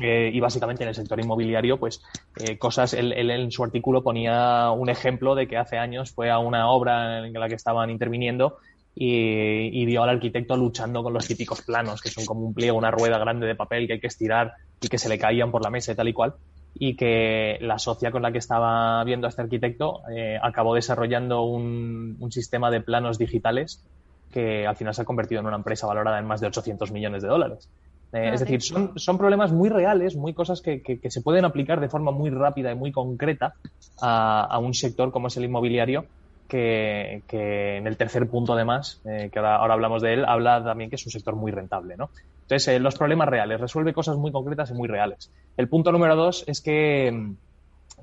Eh, 0.00 0.30
y 0.32 0.40
básicamente 0.40 0.82
en 0.82 0.88
el 0.88 0.94
sector 0.94 1.20
inmobiliario, 1.20 1.78
pues 1.78 2.02
eh, 2.36 2.58
cosas, 2.58 2.94
él, 2.94 3.12
en 3.12 3.50
su 3.52 3.62
artículo 3.62 4.02
ponía 4.02 4.70
un 4.72 4.88
ejemplo 4.88 5.36
de 5.36 5.46
que 5.46 5.56
hace 5.56 5.78
años 5.78 6.10
fue 6.10 6.30
a 6.30 6.38
una 6.38 6.68
obra 6.68 7.24
en 7.24 7.32
la 7.32 7.48
que 7.48 7.54
estaban 7.54 7.90
interviniendo 7.90 8.58
y, 8.94 9.84
vio 9.86 10.02
al 10.02 10.10
arquitecto 10.10 10.56
luchando 10.56 11.02
con 11.02 11.12
los 11.12 11.26
típicos 11.26 11.62
planos, 11.62 12.00
que 12.00 12.10
son 12.10 12.24
como 12.24 12.40
un 12.46 12.54
pliego, 12.54 12.78
una 12.78 12.90
rueda 12.90 13.18
grande 13.18 13.46
de 13.46 13.54
papel 13.54 13.86
que 13.86 13.94
hay 13.94 14.00
que 14.00 14.06
estirar 14.06 14.54
y 14.80 14.88
que 14.88 14.98
se 14.98 15.08
le 15.08 15.18
caían 15.18 15.50
por 15.50 15.62
la 15.62 15.70
mesa 15.70 15.92
y 15.92 15.94
tal 15.96 16.08
y 16.08 16.12
cual, 16.12 16.34
y 16.74 16.96
que 16.96 17.58
la 17.60 17.78
socia 17.78 18.10
con 18.10 18.22
la 18.22 18.30
que 18.30 18.38
estaba 18.38 19.02
viendo 19.04 19.26
a 19.26 19.30
este 19.30 19.42
arquitecto 19.42 20.02
eh, 20.10 20.38
acabó 20.40 20.74
desarrollando 20.74 21.42
un, 21.42 22.16
sistema 22.30 22.70
de 22.70 22.80
planos 22.80 23.18
digitales 23.18 23.84
que 24.32 24.66
al 24.66 24.76
final 24.76 24.94
se 24.94 25.02
ha 25.02 25.04
convertido 25.04 25.40
en 25.40 25.46
una 25.46 25.56
empresa 25.56 25.86
valorada 25.86 26.18
en 26.18 26.26
más 26.26 26.40
de 26.40 26.48
800 26.48 26.90
millones 26.90 27.22
de 27.22 27.28
dólares. 27.28 27.68
Eh, 28.12 28.30
es 28.32 28.40
decir, 28.40 28.62
son, 28.62 28.92
son, 28.96 29.18
problemas 29.18 29.52
muy 29.52 29.68
reales, 29.68 30.16
muy 30.16 30.34
cosas 30.34 30.60
que, 30.60 30.82
que, 30.82 31.10
se 31.10 31.20
pueden 31.20 31.44
aplicar 31.44 31.80
de 31.80 31.88
forma 31.88 32.12
muy 32.12 32.30
rápida 32.30 32.72
y 32.72 32.74
muy 32.74 32.92
concreta 32.92 33.54
a, 34.00 34.44
a 34.44 34.58
un 34.58 34.72
sector 34.72 35.10
como 35.12 35.28
es 35.28 35.36
el 35.36 35.44
inmobiliario 35.44 36.06
que, 36.54 37.76
en 37.76 37.86
el 37.86 37.96
tercer 37.96 38.28
punto, 38.28 38.52
además, 38.52 39.00
eh, 39.04 39.28
que 39.32 39.38
ahora, 39.40 39.74
hablamos 39.74 40.02
de 40.02 40.14
él, 40.14 40.24
habla 40.24 40.62
también 40.62 40.88
que 40.88 40.96
es 40.96 41.04
un 41.04 41.10
sector 41.10 41.34
muy 41.34 41.50
rentable, 41.50 41.96
¿no? 41.96 42.10
Entonces, 42.42 42.68
eh, 42.68 42.78
los 42.78 42.96
problemas 42.96 43.28
reales, 43.28 43.60
resuelve 43.60 43.92
cosas 43.92 44.16
muy 44.16 44.30
concretas 44.30 44.70
y 44.70 44.74
muy 44.74 44.86
reales. 44.86 45.32
El 45.56 45.68
punto 45.68 45.90
número 45.90 46.14
dos 46.14 46.44
es 46.46 46.60
que, 46.60 47.32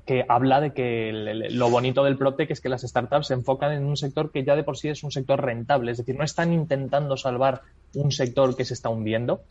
que 0.04 0.24
habla 0.28 0.60
de 0.60 0.72
que 0.72 1.12
lo 1.50 1.70
bonito 1.70 2.04
del 2.04 2.18
PropTech 2.18 2.50
es 2.50 2.60
que 2.60 2.68
las 2.68 2.82
startups 2.82 3.28
se 3.28 3.34
enfocan 3.34 3.72
en 3.72 3.84
un 3.84 3.96
sector 3.96 4.30
que 4.30 4.44
ya 4.44 4.54
de 4.54 4.64
por 4.64 4.76
sí 4.76 4.88
es 4.88 5.02
un 5.02 5.12
sector 5.12 5.42
rentable, 5.42 5.92
es 5.92 5.98
decir, 5.98 6.16
no 6.16 6.24
están 6.24 6.52
intentando 6.52 7.16
salvar 7.16 7.62
un 7.94 8.12
sector 8.12 8.54
que 8.56 8.64
se 8.64 8.74
está 8.74 8.90
hundiendo, 8.90 9.42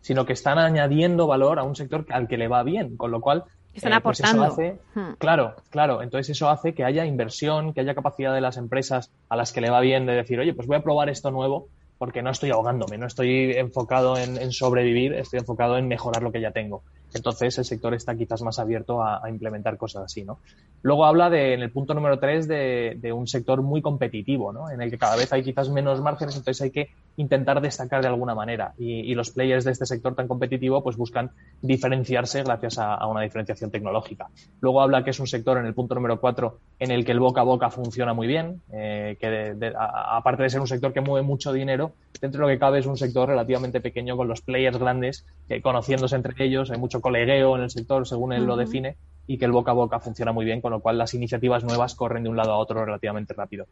sino 0.00 0.24
que 0.24 0.32
están 0.32 0.58
añadiendo 0.58 1.26
valor 1.26 1.58
a 1.58 1.64
un 1.64 1.76
sector 1.76 2.06
al 2.10 2.28
que 2.28 2.38
le 2.38 2.48
va 2.48 2.62
bien, 2.62 2.96
con 2.96 3.10
lo 3.10 3.20
cual 3.20 3.44
están 3.76 3.92
eh, 3.92 4.00
pues 4.00 4.20
aportando. 4.20 4.78
Hmm. 4.94 5.14
Claro, 5.18 5.54
claro. 5.70 6.02
Entonces 6.02 6.36
eso 6.36 6.48
hace 6.48 6.74
que 6.74 6.84
haya 6.84 7.04
inversión, 7.04 7.72
que 7.72 7.80
haya 7.80 7.94
capacidad 7.94 8.34
de 8.34 8.40
las 8.40 8.56
empresas 8.56 9.10
a 9.28 9.36
las 9.36 9.52
que 9.52 9.60
le 9.60 9.70
va 9.70 9.80
bien 9.80 10.06
de 10.06 10.14
decir, 10.14 10.38
oye, 10.40 10.54
pues 10.54 10.66
voy 10.66 10.76
a 10.76 10.82
probar 10.82 11.08
esto 11.08 11.30
nuevo 11.30 11.68
porque 11.98 12.22
no 12.22 12.30
estoy 12.30 12.50
ahogándome, 12.50 12.98
no 12.98 13.06
estoy 13.06 13.52
enfocado 13.52 14.18
en, 14.18 14.52
sobrevivir, 14.52 15.14
estoy 15.14 15.38
enfocado 15.38 15.78
en 15.78 15.88
mejorar 15.88 16.22
lo 16.22 16.30
que 16.30 16.40
ya 16.40 16.50
tengo. 16.50 16.82
Entonces 17.14 17.58
el 17.58 17.64
sector 17.64 17.94
está 17.94 18.14
quizás 18.16 18.42
más 18.42 18.58
abierto 18.58 19.02
a, 19.02 19.22
implementar 19.28 19.76
cosas 19.76 20.04
así, 20.04 20.24
¿no? 20.24 20.38
Luego 20.82 21.04
habla 21.04 21.30
de, 21.30 21.54
en 21.54 21.62
el 21.62 21.70
punto 21.70 21.94
número 21.94 22.18
tres 22.18 22.46
de, 22.46 22.96
de, 23.00 23.12
un 23.12 23.26
sector 23.26 23.62
muy 23.62 23.82
competitivo, 23.82 24.52
¿no? 24.52 24.70
En 24.70 24.80
el 24.82 24.90
que 24.90 24.98
cada 24.98 25.16
vez 25.16 25.32
hay 25.32 25.42
quizás 25.42 25.68
menos 25.68 26.00
márgenes, 26.00 26.36
entonces 26.36 26.62
hay 26.62 26.70
que 26.70 26.90
intentar 27.16 27.60
destacar 27.60 28.02
de 28.02 28.08
alguna 28.08 28.34
manera. 28.34 28.74
Y, 28.78 29.14
los 29.14 29.30
players 29.30 29.64
de 29.64 29.72
este 29.72 29.86
sector 29.86 30.14
tan 30.14 30.28
competitivo 30.28 30.82
pues 30.82 30.96
buscan 30.96 31.30
diferenciarse 31.62 32.42
gracias 32.42 32.78
a, 32.78 33.06
una 33.06 33.22
diferenciación 33.22 33.70
tecnológica. 33.70 34.28
Luego 34.60 34.82
habla 34.82 35.04
que 35.04 35.10
es 35.10 35.20
un 35.20 35.26
sector, 35.26 35.56
en 35.58 35.64
el 35.64 35.74
punto 35.74 35.94
número 35.94 36.20
cuatro, 36.20 36.58
en 36.78 36.90
el 36.90 37.04
que 37.04 37.12
el 37.12 37.20
boca 37.20 37.40
a 37.40 37.44
boca 37.44 37.70
funciona 37.70 38.12
muy 38.12 38.26
bien, 38.26 38.60
eh, 38.72 39.16
que 39.18 39.72
aparte 39.78 40.42
de 40.42 40.50
ser 40.50 40.60
un 40.60 40.66
sector 40.66 40.92
que 40.92 41.00
mueve 41.00 41.26
mucho 41.26 41.52
dinero, 41.52 41.92
dentro 42.20 42.40
de 42.40 42.46
lo 42.46 42.54
que 42.54 42.58
cabe 42.58 42.78
es 42.78 42.86
un 42.86 42.96
sector 42.96 43.28
relativamente 43.28 43.80
pequeño 43.80 44.16
con 44.16 44.28
los 44.28 44.42
players 44.42 44.78
grandes, 44.78 45.24
que 45.48 45.62
conociéndose 45.62 46.16
entre 46.16 46.34
ellos, 46.44 46.70
hay 46.70 46.78
mucho 46.78 46.95
colegueo 47.00 47.56
en 47.56 47.62
el 47.62 47.70
sector, 47.70 48.06
según 48.06 48.32
él 48.32 48.44
lo 48.44 48.56
define, 48.56 48.96
y 49.26 49.38
que 49.38 49.44
el 49.44 49.52
boca 49.52 49.72
a 49.72 49.74
boca 49.74 50.00
funciona 50.00 50.32
muy 50.32 50.44
bien, 50.44 50.60
con 50.60 50.72
lo 50.72 50.80
cual 50.80 50.98
las 50.98 51.14
iniciativas 51.14 51.64
nuevas 51.64 51.94
corren 51.94 52.22
de 52.22 52.28
un 52.28 52.36
lado 52.36 52.52
a 52.52 52.58
otro 52.58 52.84
relativamente 52.84 53.34
rápido. 53.34 53.66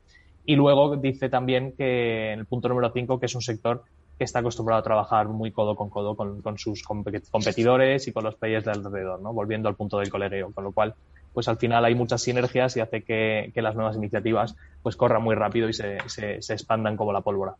Y 0.44 0.56
luego 0.56 0.96
dice 0.96 1.28
también 1.28 1.72
que 1.76 2.32
en 2.32 2.40
el 2.40 2.46
punto 2.46 2.68
número 2.68 2.90
5 2.92 3.18
que 3.18 3.26
es 3.26 3.34
un 3.34 3.42
sector 3.42 3.84
que 4.18 4.24
está 4.24 4.40
acostumbrado 4.40 4.80
a 4.80 4.84
trabajar 4.84 5.28
muy 5.28 5.50
codo 5.50 5.74
con 5.74 5.90
codo 5.90 6.14
con, 6.14 6.58
sus 6.58 6.82
competidores 6.82 8.06
y 8.06 8.12
con 8.12 8.24
los 8.24 8.36
players 8.36 8.64
de 8.64 8.70
alrededor, 8.70 9.20
¿no? 9.20 9.32
Volviendo 9.32 9.68
al 9.68 9.74
punto 9.74 9.98
del 9.98 10.10
colegueo, 10.10 10.52
con 10.52 10.64
lo 10.64 10.72
cual, 10.72 10.94
pues 11.32 11.48
al 11.48 11.56
final 11.56 11.84
hay 11.84 11.94
muchas 11.94 12.22
sinergias 12.22 12.76
y 12.76 12.80
hace 12.80 13.02
que, 13.02 13.50
las 13.56 13.74
nuevas 13.74 13.96
iniciativas 13.96 14.54
pues 14.82 14.96
corran 14.96 15.22
muy 15.22 15.34
rápido 15.34 15.68
y 15.68 15.72
se, 15.72 15.98
se, 16.06 16.52
expandan 16.52 16.96
como 16.96 17.12
la 17.12 17.22
pólvora. 17.22 17.54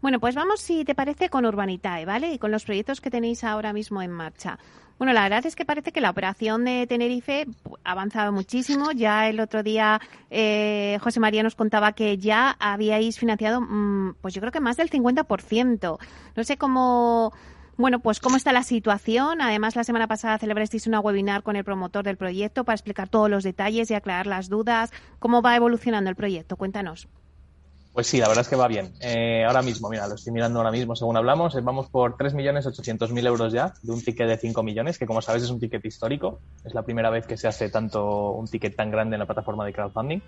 Bueno, 0.00 0.20
pues 0.20 0.34
vamos, 0.34 0.60
si 0.60 0.84
te 0.84 0.94
parece, 0.94 1.28
con 1.28 1.44
Urbanitae, 1.44 2.04
¿vale? 2.04 2.32
Y 2.32 2.38
con 2.38 2.50
los 2.50 2.64
proyectos 2.64 3.00
que 3.00 3.10
tenéis 3.10 3.44
ahora 3.44 3.72
mismo 3.72 4.02
en 4.02 4.10
marcha. 4.10 4.58
Bueno, 4.98 5.14
la 5.14 5.22
verdad 5.22 5.44
es 5.46 5.56
que 5.56 5.64
parece 5.64 5.90
que 5.90 6.00
la 6.00 6.10
operación 6.10 6.64
de 6.64 6.86
Tenerife 6.86 7.46
ha 7.82 7.90
avanzado 7.90 8.30
muchísimo. 8.30 8.92
Ya 8.92 9.28
el 9.28 9.40
otro 9.40 9.64
día 9.64 10.00
eh, 10.30 10.98
José 11.02 11.18
María 11.18 11.42
nos 11.42 11.56
contaba 11.56 11.92
que 11.92 12.18
ya 12.18 12.56
habíais 12.60 13.18
financiado, 13.18 13.60
mm, 13.60 14.14
pues 14.20 14.32
yo 14.32 14.40
creo 14.40 14.52
que 14.52 14.60
más 14.60 14.76
del 14.76 14.90
50%. 14.90 15.98
No 16.36 16.44
sé 16.44 16.56
cómo, 16.56 17.32
bueno, 17.76 17.98
pues 17.98 18.20
cómo 18.20 18.36
está 18.36 18.52
la 18.52 18.62
situación. 18.62 19.40
Además, 19.40 19.74
la 19.74 19.82
semana 19.82 20.06
pasada 20.06 20.38
celebrasteis 20.38 20.86
una 20.86 21.00
webinar 21.00 21.42
con 21.42 21.56
el 21.56 21.64
promotor 21.64 22.04
del 22.04 22.16
proyecto 22.16 22.62
para 22.62 22.76
explicar 22.76 23.08
todos 23.08 23.28
los 23.28 23.42
detalles 23.42 23.90
y 23.90 23.94
aclarar 23.94 24.28
las 24.28 24.48
dudas. 24.48 24.92
¿Cómo 25.18 25.42
va 25.42 25.56
evolucionando 25.56 26.10
el 26.10 26.16
proyecto? 26.16 26.56
Cuéntanos. 26.56 27.08
Pues 27.92 28.06
sí, 28.06 28.18
la 28.18 28.28
verdad 28.28 28.40
es 28.40 28.48
que 28.48 28.56
va 28.56 28.68
bien. 28.68 28.94
Eh, 29.02 29.44
ahora 29.44 29.60
mismo, 29.60 29.90
mira, 29.90 30.08
lo 30.08 30.14
estoy 30.14 30.32
mirando 30.32 30.58
ahora 30.58 30.70
mismo 30.70 30.96
según 30.96 31.18
hablamos, 31.18 31.54
eh, 31.54 31.60
vamos 31.60 31.90
por 31.90 32.16
3.800.000 32.16 33.26
euros 33.26 33.52
ya 33.52 33.74
de 33.82 33.92
un 33.92 34.00
ticket 34.00 34.26
de 34.28 34.38
5 34.38 34.62
millones, 34.62 34.98
que 34.98 35.06
como 35.06 35.20
sabes 35.20 35.42
es 35.42 35.50
un 35.50 35.60
ticket 35.60 35.84
histórico. 35.84 36.40
Es 36.64 36.72
la 36.72 36.84
primera 36.84 37.10
vez 37.10 37.26
que 37.26 37.36
se 37.36 37.48
hace 37.48 37.68
tanto 37.68 38.30
un 38.30 38.46
ticket 38.46 38.74
tan 38.74 38.90
grande 38.90 39.16
en 39.16 39.20
la 39.20 39.26
plataforma 39.26 39.66
de 39.66 39.74
crowdfunding. 39.74 40.22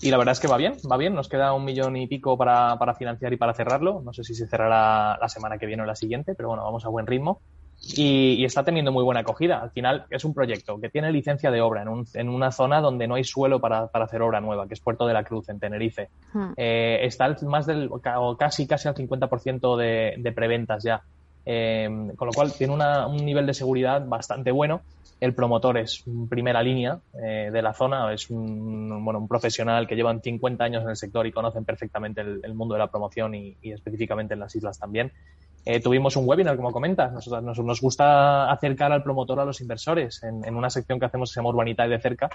Y 0.00 0.10
la 0.12 0.18
verdad 0.18 0.32
es 0.32 0.40
que 0.40 0.46
va 0.46 0.56
bien, 0.56 0.76
va 0.90 0.96
bien. 0.96 1.14
Nos 1.14 1.28
queda 1.28 1.52
un 1.54 1.64
millón 1.64 1.96
y 1.96 2.06
pico 2.06 2.38
para, 2.38 2.78
para 2.78 2.94
financiar 2.94 3.32
y 3.32 3.36
para 3.36 3.52
cerrarlo. 3.52 4.00
No 4.04 4.12
sé 4.12 4.22
si 4.22 4.36
se 4.36 4.46
cerrará 4.46 5.18
la 5.20 5.28
semana 5.28 5.58
que 5.58 5.66
viene 5.66 5.82
o 5.82 5.86
la 5.86 5.96
siguiente, 5.96 6.36
pero 6.36 6.50
bueno, 6.50 6.62
vamos 6.62 6.84
a 6.84 6.88
buen 6.88 7.08
ritmo 7.08 7.42
y, 7.80 8.44
está 8.44 8.64
teniendo 8.64 8.92
muy 8.92 9.04
buena 9.04 9.20
acogida. 9.20 9.60
Al 9.60 9.70
final 9.70 10.06
es 10.10 10.24
un 10.24 10.34
proyecto 10.34 10.80
que 10.80 10.88
tiene 10.88 11.12
licencia 11.12 11.50
de 11.50 11.60
obra 11.60 11.84
en, 12.14 12.28
una 12.28 12.50
zona 12.50 12.80
donde 12.80 13.06
no 13.06 13.14
hay 13.14 13.24
suelo 13.24 13.60
para, 13.60 13.90
hacer 13.92 14.22
obra 14.22 14.40
nueva, 14.40 14.66
que 14.66 14.74
es 14.74 14.80
Puerto 14.80 15.06
de 15.06 15.14
la 15.14 15.24
Cruz, 15.24 15.48
en 15.48 15.58
Tenerife. 15.58 16.08
Hmm. 16.32 16.52
Eh, 16.56 17.00
está 17.02 17.34
más 17.42 17.66
del, 17.66 17.90
casi, 18.38 18.66
casi 18.66 18.88
al 18.88 18.94
50% 18.94 19.76
de, 19.76 20.14
de 20.18 20.32
preventas 20.32 20.82
ya. 20.82 21.02
Eh, 21.50 21.88
con 22.16 22.26
lo 22.26 22.32
cual 22.34 22.52
tiene 22.52 22.74
un 22.74 23.24
nivel 23.24 23.46
de 23.46 23.54
seguridad 23.54 24.06
bastante 24.06 24.50
bueno. 24.50 24.82
El 25.18 25.34
promotor 25.34 25.78
es 25.78 26.04
primera 26.28 26.62
línea 26.62 27.00
eh, 27.14 27.48
de 27.50 27.62
la 27.62 27.72
zona, 27.72 28.12
es 28.12 28.28
un, 28.28 29.02
bueno, 29.02 29.18
un 29.18 29.26
profesional 29.26 29.86
que 29.86 29.96
llevan 29.96 30.20
50 30.20 30.62
años 30.62 30.82
en 30.84 30.90
el 30.90 30.96
sector 30.96 31.26
y 31.26 31.32
conocen 31.32 31.64
perfectamente 31.64 32.20
el, 32.20 32.54
mundo 32.54 32.74
de 32.74 32.80
la 32.80 32.88
promoción 32.88 33.34
y, 33.34 33.56
específicamente 33.62 34.34
en 34.34 34.40
las 34.40 34.54
islas 34.54 34.78
también. 34.78 35.10
Eh, 35.64 35.80
tuvimos 35.80 36.16
un 36.16 36.26
webinar, 36.26 36.56
como 36.56 36.72
comentas. 36.72 37.12
Nosotros, 37.12 37.42
nos, 37.64 37.80
gusta 37.80 38.50
acercar 38.50 38.92
al 38.92 39.02
promotor 39.02 39.40
a 39.40 39.44
los 39.44 39.60
inversores 39.60 40.22
en, 40.22 40.54
una 40.54 40.70
sección 40.70 40.98
que 40.98 41.06
hacemos 41.06 41.30
que 41.30 41.34
se 41.34 41.40
llama 41.40 41.50
Urbanita 41.50 41.86
y 41.86 41.90
de 41.90 42.00
cerca. 42.00 42.30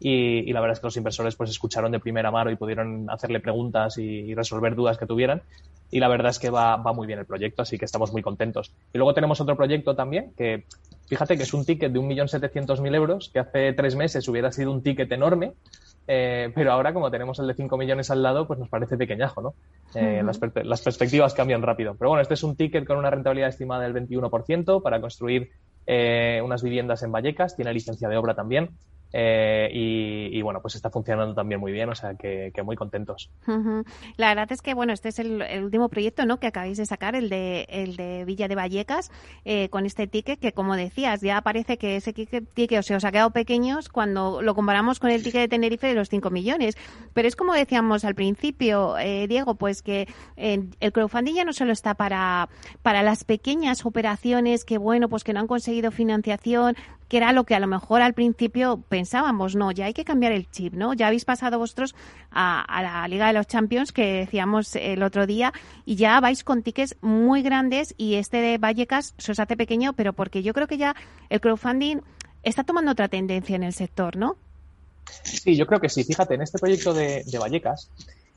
Y, 0.00 0.52
la 0.52 0.60
verdad 0.60 0.74
es 0.74 0.80
que 0.80 0.86
los 0.88 0.96
inversores 0.96 1.36
pues 1.36 1.50
escucharon 1.50 1.92
de 1.92 2.00
primera 2.00 2.30
mano 2.30 2.50
y 2.50 2.56
pudieron 2.56 3.08
hacerle 3.08 3.40
preguntas 3.40 3.96
y, 3.96 4.34
resolver 4.34 4.74
dudas 4.74 4.98
que 4.98 5.06
tuvieran. 5.06 5.42
Y 5.90 6.00
la 6.00 6.08
verdad 6.08 6.30
es 6.30 6.38
que 6.38 6.50
va, 6.50 6.76
va, 6.76 6.92
muy 6.92 7.06
bien 7.06 7.20
el 7.20 7.26
proyecto, 7.26 7.62
así 7.62 7.78
que 7.78 7.84
estamos 7.84 8.12
muy 8.12 8.20
contentos. 8.20 8.72
Y 8.92 8.98
luego 8.98 9.14
tenemos 9.14 9.40
otro 9.40 9.56
proyecto 9.56 9.94
también 9.94 10.32
que, 10.36 10.64
fíjate 11.06 11.36
que 11.36 11.44
es 11.44 11.54
un 11.54 11.64
ticket 11.64 11.92
de 11.92 12.00
1.700.000 12.00 12.94
euros, 12.94 13.30
que 13.32 13.38
hace 13.38 13.72
tres 13.72 13.94
meses 13.94 14.26
hubiera 14.28 14.50
sido 14.50 14.72
un 14.72 14.82
ticket 14.82 15.10
enorme, 15.12 15.52
eh, 16.06 16.52
pero 16.54 16.72
ahora, 16.72 16.92
como 16.92 17.10
tenemos 17.10 17.38
el 17.38 17.46
de 17.46 17.54
5 17.54 17.76
millones 17.78 18.10
al 18.10 18.22
lado, 18.22 18.46
pues 18.46 18.58
nos 18.58 18.68
parece 18.68 18.96
pequeñajo, 18.96 19.40
¿no? 19.40 19.54
Eh, 19.94 20.22
las, 20.22 20.82
perspectivas 20.82 21.34
cambian 21.34 21.62
rápido. 21.62 21.94
Pero 21.98 22.10
bueno, 22.10 22.22
este 22.22 22.34
es 22.34 22.42
un 22.42 22.56
ticket 22.56 22.84
con 22.84 22.98
una 22.98 23.10
rentabilidad 23.10 23.48
estimada 23.48 23.82
del 23.82 23.94
21% 23.94 24.82
para 24.82 25.00
construir 25.00 25.50
eh, 25.86 26.40
unas 26.44 26.62
viviendas 26.62 27.02
en 27.02 27.12
Vallecas, 27.12 27.56
tiene 27.56 27.72
licencia 27.72 28.08
de 28.08 28.16
obra 28.16 28.34
también. 28.34 28.70
Eh, 29.16 29.70
y, 29.72 30.42
bueno, 30.42 30.60
pues 30.60 30.74
está 30.74 30.90
funcionando 30.90 31.34
también 31.34 31.60
muy 31.60 31.70
bien, 31.70 31.88
o 31.88 31.94
sea 31.94 32.16
que, 32.16 32.52
muy 32.64 32.74
contentos. 32.74 33.30
La 34.16 34.28
verdad 34.28 34.50
es 34.50 34.60
que, 34.60 34.74
bueno, 34.74 34.92
este 34.92 35.10
es 35.10 35.20
el, 35.20 35.40
último 35.62 35.88
proyecto 35.88 36.26
¿no? 36.26 36.40
que 36.40 36.48
acabáis 36.48 36.78
de 36.78 36.84
sacar, 36.84 37.14
el 37.14 37.28
de, 37.28 37.64
el 37.68 37.94
de 37.94 38.24
Villa 38.24 38.48
de 38.48 38.56
Vallecas, 38.56 39.12
eh, 39.44 39.68
con 39.68 39.86
este 39.86 40.08
ticket 40.08 40.40
que, 40.40 40.52
como 40.52 40.74
decías, 40.74 41.20
ya 41.20 41.40
parece 41.42 41.78
que 41.78 41.94
ese 41.94 42.12
ticket, 42.12 42.78
o 42.80 42.82
se 42.82 42.96
os 42.96 43.04
ha 43.04 43.12
quedado 43.12 43.30
pequeños 43.30 43.88
cuando 43.88 44.42
lo 44.42 44.56
comparamos 44.56 44.98
con 44.98 45.10
el 45.10 45.22
ticket 45.22 45.42
de 45.42 45.48
Tenerife 45.48 45.86
de 45.86 45.94
los 45.94 46.08
5 46.08 46.30
millones. 46.30 46.76
Pero 47.12 47.28
es 47.28 47.36
como 47.36 47.54
decíamos 47.54 48.04
al 48.04 48.16
principio, 48.16 48.98
eh, 48.98 49.28
Diego, 49.28 49.54
pues 49.54 49.82
que 49.82 50.08
el 50.34 50.92
crowdfunding 50.92 51.34
ya 51.34 51.44
no 51.44 51.52
solo 51.52 51.70
está 51.70 51.94
para, 51.94 52.48
para 52.82 53.04
las 53.04 53.22
pequeñas 53.22 53.86
operaciones 53.86 54.64
que, 54.64 54.76
bueno, 54.76 55.08
pues 55.08 55.22
que 55.22 55.32
no 55.32 55.38
han 55.38 55.46
conseguido 55.46 55.92
financiación, 55.92 56.74
que 57.08 57.16
era 57.16 57.32
lo 57.32 57.44
que 57.44 57.54
a 57.54 57.60
lo 57.60 57.66
mejor 57.66 58.02
al 58.02 58.14
principio 58.14 58.82
pensábamos, 58.88 59.56
no, 59.56 59.70
ya 59.72 59.86
hay 59.86 59.94
que 59.94 60.04
cambiar 60.04 60.32
el 60.32 60.50
chip, 60.50 60.74
¿no? 60.74 60.94
Ya 60.94 61.06
habéis 61.06 61.24
pasado 61.24 61.58
vosotros 61.58 61.94
a, 62.30 62.64
la 62.82 63.06
Liga 63.08 63.26
de 63.26 63.32
los 63.34 63.46
Champions 63.46 63.92
que 63.92 64.12
decíamos 64.12 64.74
el 64.76 65.02
otro 65.02 65.26
día 65.26 65.52
y 65.84 65.96
ya 65.96 66.18
vais 66.20 66.44
con 66.44 66.62
tickets 66.62 66.96
muy 67.00 67.42
grandes 67.42 67.94
y 67.96 68.14
este 68.14 68.38
de 68.38 68.58
Vallecas 68.58 69.14
se 69.18 69.32
os 69.32 69.38
hace 69.38 69.56
pequeño, 69.56 69.92
pero 69.92 70.12
porque 70.12 70.42
yo 70.42 70.54
creo 70.54 70.66
que 70.66 70.78
ya 70.78 70.94
el 71.28 71.40
crowdfunding 71.40 72.00
está 72.42 72.64
tomando 72.64 72.92
otra 72.92 73.08
tendencia 73.08 73.56
en 73.56 73.62
el 73.62 73.72
sector, 73.72 74.16
¿no? 74.16 74.36
Sí, 75.22 75.56
yo 75.56 75.66
creo 75.66 75.80
que 75.80 75.88
sí. 75.88 76.04
Fíjate, 76.04 76.34
en 76.34 76.42
este 76.42 76.58
proyecto 76.58 76.94
de, 76.94 77.24
Vallecas, 77.38 77.90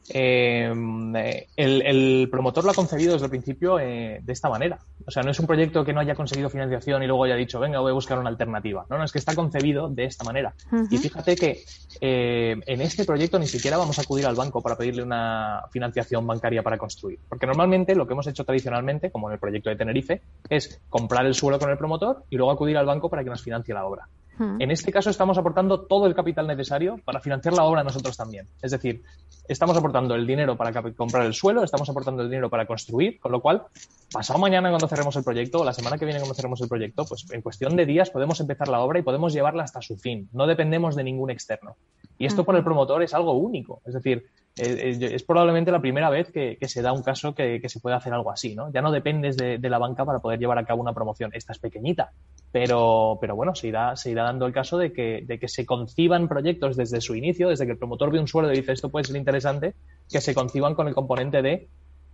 eh, 0.10 1.48
el, 1.56 2.28
promotor 2.32 2.64
lo 2.64 2.72
ha 2.72 2.74
concebido 2.74 3.14
desde 3.14 3.26
el 3.26 3.30
principio 3.30 3.80
eh, 3.80 4.20
de 4.24 4.34
esta 4.34 4.50
manera. 4.50 4.80
O 5.06 5.12
sea, 5.12 5.24
no 5.24 5.32
es 5.32 5.40
un 5.40 5.48
proyecto 5.48 5.84
que 5.84 5.94
no 5.94 6.00
haya 6.00 6.16
conseguido 6.16 6.50
financiación 6.50 7.04
y 7.04 7.08
luego 7.08 7.24
haya 7.24 7.36
dicho, 7.36 7.60
venga, 7.60 7.80
voy 7.80 7.92
a 7.92 7.94
buscar 7.94 8.18
una 8.20 8.30
alternativa. 8.30 8.86
No, 8.90 8.98
no, 8.98 9.04
es 9.04 9.12
que 9.12 9.20
está 9.20 9.36
concebido 9.36 9.90
de 9.90 10.06
esta 10.06 10.24
manera. 10.24 10.54
Y 10.90 10.98
fíjate 10.98 11.36
que 11.36 11.64
eh, 12.02 12.56
en 12.66 12.82
este 12.82 13.06
proyecto 13.06 13.40
ni 13.40 13.48
siquiera 13.48 13.78
vamos 13.78 14.00
a 14.00 14.02
acudir 14.02 14.26
al 14.26 14.36
banco 14.36 14.62
para 14.62 14.78
pedirle 14.78 15.04
una 15.04 15.64
financiación 15.72 16.26
bancaria 16.26 16.64
para 16.64 16.78
construir. 16.78 17.20
Porque 17.28 17.46
normalmente 17.46 17.96
lo 17.96 18.08
que 18.08 18.14
hemos 18.14 18.28
hecho 18.28 18.46
tradicionalmente, 18.46 19.12
como 19.12 19.30
en 19.30 19.34
el 19.34 19.40
proyecto 19.40 19.70
de 19.70 19.76
Tenerife, 19.76 20.22
es 20.50 20.82
comprar 20.90 21.26
el 21.26 21.34
suelo 21.34 21.60
con 21.60 21.70
el 21.70 21.78
promotor 21.78 22.24
y 22.30 22.38
luego 22.38 22.52
acudir 22.52 22.78
al 22.78 22.86
banco 22.86 23.10
para 23.10 23.24
que 23.24 23.30
nos 23.30 23.42
financie 23.42 23.74
la 23.74 23.86
obra. 23.86 24.08
En 24.40 24.72
este 24.72 24.92
caso 24.92 25.10
estamos 25.10 25.38
aportando 25.38 25.82
todo 25.82 26.06
el 26.06 26.14
capital 26.14 26.48
necesario 26.48 27.00
para 27.04 27.20
financiar 27.20 27.54
la 27.54 27.64
obra 27.64 27.84
nosotros 27.84 28.16
también. 28.16 28.48
Es 28.62 28.72
decir, 28.72 29.04
estamos 29.48 29.76
aportando 29.78 30.16
el 30.16 30.28
dinero 30.28 30.56
para 30.56 30.72
comprar 30.94 31.26
el 31.26 31.34
suelo, 31.34 31.64
estamos 31.64 31.90
aportando 31.90 32.22
el 32.22 32.30
dinero 32.30 32.50
para 32.50 32.66
construir, 32.66 33.20
con 33.20 33.32
lo 33.32 33.42
cual, 33.42 33.64
pasado 34.12 34.40
mañana 34.40 34.70
cuando 34.70 34.88
cerremos 34.88 35.16
el 35.16 35.24
proyecto, 35.24 35.62
o 35.62 35.66
la 35.66 35.74
semana 35.74 35.98
que 35.98 36.06
viene 36.06 36.20
cuando 36.20 36.36
cerremos 36.36 36.62
el 36.62 36.68
proyecto, 36.68 37.06
pues 37.06 37.26
en 37.32 37.42
cuestión 37.42 37.76
de 37.76 37.86
días 37.86 38.10
podemos 38.10 38.40
empezar 38.40 38.68
la 38.68 38.80
obra 38.82 39.00
y 39.00 39.04
podemos 39.04 39.34
llevarla 39.34 39.64
hasta 39.64 39.82
su 39.82 39.98
fin. 39.98 40.30
No 40.34 40.46
dependemos 40.46 40.96
de 40.96 41.04
ningún 41.04 41.32
externo. 41.32 41.76
Y 42.18 42.26
esto 42.26 42.44
por 42.44 42.56
el 42.56 42.64
promotor 42.64 43.04
es 43.04 43.14
algo 43.14 43.34
único. 43.34 43.82
Es 43.86 43.94
decir, 43.94 44.26
eh, 44.60 44.98
eh, 45.00 45.10
es, 45.14 45.24
probablemente 45.24 45.72
la 45.72 45.80
primera 45.80 46.10
vez 46.10 46.32
que, 46.32 46.58
se 46.68 46.82
da 46.82 46.92
un 46.92 47.04
caso 47.04 47.36
que, 47.36 47.62
se 47.68 47.80
puede 47.80 47.96
hacer 47.96 48.14
algo 48.14 48.32
así, 48.32 48.56
¿no? 48.56 48.72
Ya 48.72 48.82
no 48.82 48.92
dependes 48.92 49.38
de, 49.38 49.60
la 49.60 49.78
banca 49.78 50.04
para 50.04 50.20
poder 50.20 50.40
llevar 50.40 50.58
a 50.58 50.66
cabo 50.66 50.82
una 50.82 50.94
promoción. 50.94 51.30
Esta 51.34 51.54
es 51.54 51.60
pequeñita, 51.60 52.12
pero, 52.52 53.18
pero 53.22 53.36
bueno, 53.36 53.54
se 53.54 53.68
irá, 53.68 53.96
se 53.96 54.12
irá 54.12 54.24
dando 54.24 54.48
el 54.48 54.54
caso 54.54 54.78
de 54.78 54.92
que, 54.94 55.24
de 55.26 55.40
que 55.40 55.48
se 55.48 55.66
conciban 55.66 56.28
proyectos 56.28 56.76
desde 56.76 57.02
su 57.02 57.16
inicio, 57.16 57.50
desde 57.50 57.66
que 57.66 57.74
el 57.74 57.78
promotor 57.78 58.12
ve 58.12 58.20
un 58.20 58.28
suelo 58.28 58.52
y 58.52 58.56
dice 58.56 58.72
esto 58.72 58.90
puede 58.90 59.06
ser 59.06 59.16
interesante, 59.16 59.76
que 60.10 60.22
se 60.22 60.34
conciban 60.34 60.74
con 60.74 60.88
el 60.88 60.96
componente 60.96 61.42
de 61.42 61.70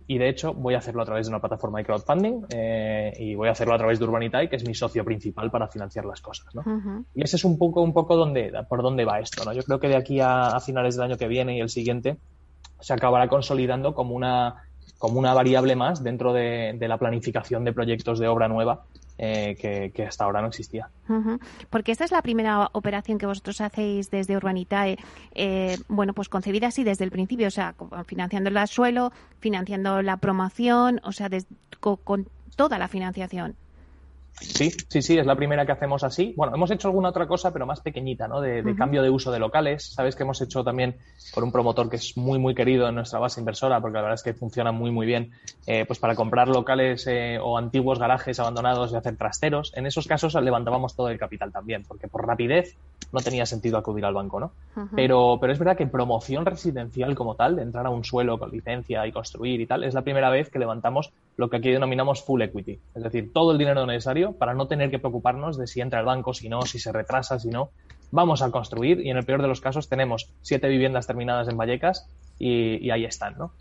y 0.06 0.18
de 0.18 0.28
hecho 0.28 0.52
voy 0.52 0.74
a 0.74 0.78
hacerlo 0.78 1.02
a 1.02 1.04
través 1.04 1.26
de 1.26 1.30
una 1.30 1.40
plataforma 1.40 1.78
de 1.78 1.84
crowdfunding 1.84 2.46
eh, 2.50 3.12
y 3.18 3.34
voy 3.34 3.48
a 3.48 3.52
hacerlo 3.52 3.74
a 3.74 3.78
través 3.78 3.98
de 3.98 4.04
Urbanitae, 4.04 4.48
que 4.48 4.56
es 4.56 4.66
mi 4.66 4.74
socio 4.74 5.04
principal 5.04 5.50
para 5.50 5.68
financiar 5.68 6.04
las 6.04 6.20
cosas. 6.20 6.54
¿no? 6.54 7.04
Y 7.14 7.22
ese 7.22 7.36
es 7.36 7.44
un 7.44 7.56
poco, 7.56 7.80
un 7.80 7.92
poco 7.92 8.16
donde, 8.16 8.52
por 8.68 8.82
dónde 8.82 9.04
va 9.04 9.20
esto. 9.20 9.44
¿no? 9.44 9.52
Yo 9.52 9.62
creo 9.62 9.80
que 9.80 9.88
de 9.88 9.96
aquí 9.96 10.20
a, 10.20 10.58
finales 10.60 10.96
del 10.96 11.04
año 11.04 11.16
que 11.16 11.28
viene 11.28 11.56
y 11.56 11.60
el 11.60 11.70
siguiente 11.70 12.18
se 12.80 12.92
acabará 12.92 13.28
consolidando 13.28 13.94
como 13.94 14.14
una, 14.14 14.64
como 14.98 15.18
una 15.18 15.32
variable 15.32 15.74
más 15.74 16.02
dentro 16.02 16.34
de, 16.34 16.76
de 16.78 16.88
la 16.88 16.98
planificación 16.98 17.64
de 17.64 17.72
proyectos 17.72 18.18
de 18.18 18.28
obra 18.28 18.48
nueva 18.48 18.84
eh, 19.18 19.90
que, 19.94 20.06
hasta 20.06 20.24
ahora 20.24 20.40
no 20.40 20.48
existía. 20.48 20.88
Porque 21.70 21.92
esta 21.92 22.04
es 22.04 22.10
la 22.10 22.22
primera 22.22 22.68
operación 22.72 23.18
que 23.18 23.26
vosotros 23.26 23.60
hacéis 23.60 24.10
desde 24.10 24.36
Urbanitae, 24.36 24.98
eh, 25.34 25.78
bueno, 25.88 26.14
pues 26.14 26.28
concebida 26.28 26.68
así 26.68 26.84
desde 26.84 27.04
el 27.04 27.10
principio, 27.10 27.48
o 27.48 27.50
sea, 27.50 27.74
financiando 28.06 28.50
el 28.50 28.68
suelo, 28.68 29.12
financiando 29.38 30.02
la 30.02 30.16
promoción, 30.16 31.00
o 31.04 31.12
sea, 31.12 31.28
con 31.80 32.28
toda 32.56 32.78
la 32.78 32.88
financiación. 32.88 33.56
Sí, 34.40 34.70
sí, 34.88 35.00
sí, 35.00 35.16
es 35.16 35.26
la 35.26 35.36
primera 35.36 35.64
que 35.64 35.72
hacemos 35.72 36.02
así. 36.02 36.34
Bueno, 36.36 36.54
hemos 36.54 36.70
hecho 36.70 36.88
alguna 36.88 37.10
otra 37.10 37.26
cosa, 37.26 37.52
pero 37.52 37.66
más 37.66 37.80
pequeñita, 37.80 38.26
¿no? 38.26 38.40
De, 38.40 38.74
cambio 38.76 39.02
de 39.02 39.10
uso 39.10 39.30
de 39.30 39.38
locales. 39.38 39.92
Sabes 39.94 40.16
que 40.16 40.24
hemos 40.24 40.40
hecho 40.42 40.64
también 40.64 40.96
por 41.32 41.44
un 41.44 41.52
promotor 41.52 41.88
que 41.88 41.96
es 41.96 42.16
muy, 42.16 42.38
muy 42.38 42.54
querido 42.54 42.88
en 42.88 42.96
nuestra 42.96 43.20
base 43.20 43.40
inversora, 43.40 43.80
porque 43.80 43.94
la 43.94 44.02
verdad 44.02 44.14
es 44.14 44.22
que 44.22 44.34
funciona 44.34 44.72
muy, 44.72 44.90
muy 44.90 45.06
bien, 45.06 45.30
eh, 45.66 45.84
pues 45.86 45.98
para 45.98 46.14
comprar 46.14 46.48
locales 46.48 47.06
eh, 47.06 47.38
o 47.40 47.56
antiguos 47.56 47.98
garajes 47.98 48.40
abandonados 48.40 48.92
y 48.92 48.96
hacer 48.96 49.16
trasteros. 49.16 49.72
En 49.76 49.86
esos 49.86 50.06
casos 50.06 50.34
levantábamos 50.34 50.96
todo 50.96 51.08
el 51.08 51.18
capital 51.18 51.52
también, 51.52 51.84
porque 51.86 52.08
por 52.08 52.26
rapidez 52.26 52.76
no 53.12 53.20
tenía 53.20 53.46
sentido 53.46 53.78
acudir 53.78 54.04
al 54.04 54.14
banco, 54.14 54.40
¿no? 54.40 54.50
pero, 54.96 55.38
pero 55.40 55.52
es 55.52 55.58
verdad 55.58 55.76
que 55.76 55.86
promoción 55.86 56.44
residencial 56.44 57.14
como 57.14 57.36
tal, 57.36 57.54
de 57.54 57.62
entrar 57.62 57.86
a 57.86 57.90
un 57.90 58.02
suelo 58.02 58.38
con 58.38 58.50
licencia 58.50 59.06
y 59.06 59.12
construir 59.12 59.60
y 59.60 59.66
tal, 59.66 59.84
es 59.84 59.94
la 59.94 60.02
primera 60.02 60.30
vez 60.30 60.50
que 60.50 60.58
levantamos 60.58 61.12
lo 61.36 61.48
que 61.48 61.58
aquí 61.58 61.70
denominamos 61.70 62.24
full 62.24 62.42
equity. 62.42 62.78
Es 62.94 63.02
decir, 63.02 63.32
todo 63.32 63.52
el 63.52 63.58
dinero 63.58 63.86
necesario 63.86 64.23
para 64.32 64.54
no 64.54 64.66
tener 64.66 64.90
que 64.90 64.98
preocuparnos 64.98 65.58
de 65.58 65.66
si 65.66 65.80
entra 65.80 66.00
el 66.00 66.06
banco, 66.06 66.34
si 66.34 66.48
no, 66.48 66.62
si 66.62 66.78
se 66.78 66.92
retrasa, 66.92 67.38
si 67.38 67.48
no. 67.48 67.70
Vamos 68.10 68.42
a 68.42 68.50
construir 68.50 69.00
y 69.00 69.10
en 69.10 69.16
el 69.16 69.24
peor 69.24 69.42
de 69.42 69.48
los 69.48 69.60
casos 69.60 69.88
tenemos 69.88 70.30
siete 70.40 70.68
viviendas 70.68 71.06
terminadas 71.06 71.48
en 71.48 71.56
Vallecas 71.56 72.08
y, 72.38 72.90
ahí 72.90 73.04
están, 73.04 73.36
¿no? 73.38 73.52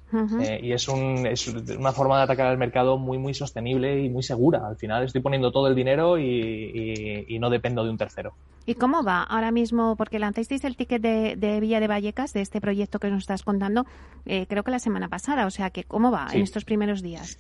Eh, 0.42 0.60
y 0.64 0.72
es, 0.74 0.88
un, 0.88 1.28
es, 1.28 1.48
una 1.48 1.92
forma 1.92 2.18
de 2.18 2.24
atacar 2.24 2.48
al 2.48 2.58
mercado 2.58 2.98
muy, 2.98 3.18
muy 3.18 3.34
sostenible 3.34 4.04
y 4.04 4.10
muy 4.10 4.24
segura. 4.24 4.68
Al 4.68 4.78
final 4.78 5.04
estoy 5.04 5.22
poniendo 5.22 5.52
todo 5.52 5.68
el 5.68 5.76
dinero 5.76 6.18
y, 6.18 7.38
no 7.40 7.50
dependo 7.50 7.84
de 7.84 7.90
un 7.92 7.98
tercero. 7.98 8.34
¿Y 8.66 8.76
cómo 8.76 9.04
va 9.04 9.24
ahora 9.24 9.52
mismo? 9.52 9.96
Porque 9.96 10.20
lanzasteis 10.20 10.64
el 10.64 10.78
ticket 10.78 11.02
de, 11.02 11.60
Villa 11.60 11.80
de 11.80 11.88
Vallecas, 11.88 12.34
de 12.34 12.42
este 12.42 12.62
proyecto 12.62 13.00
que 13.00 13.10
nos 13.10 13.24
estás 13.24 13.44
contando, 13.44 13.86
eh, 14.26 14.46
creo 14.48 14.64
que 14.64 14.72
la 14.72 14.80
semana 14.80 15.08
pasada. 15.08 15.46
O 15.46 15.52
sea, 15.52 15.70
que 15.70 15.84
¿cómo 15.84 16.12
va 16.12 16.28
en 16.32 16.42
estos 16.42 16.64
primeros 16.64 17.02
días? 17.02 17.38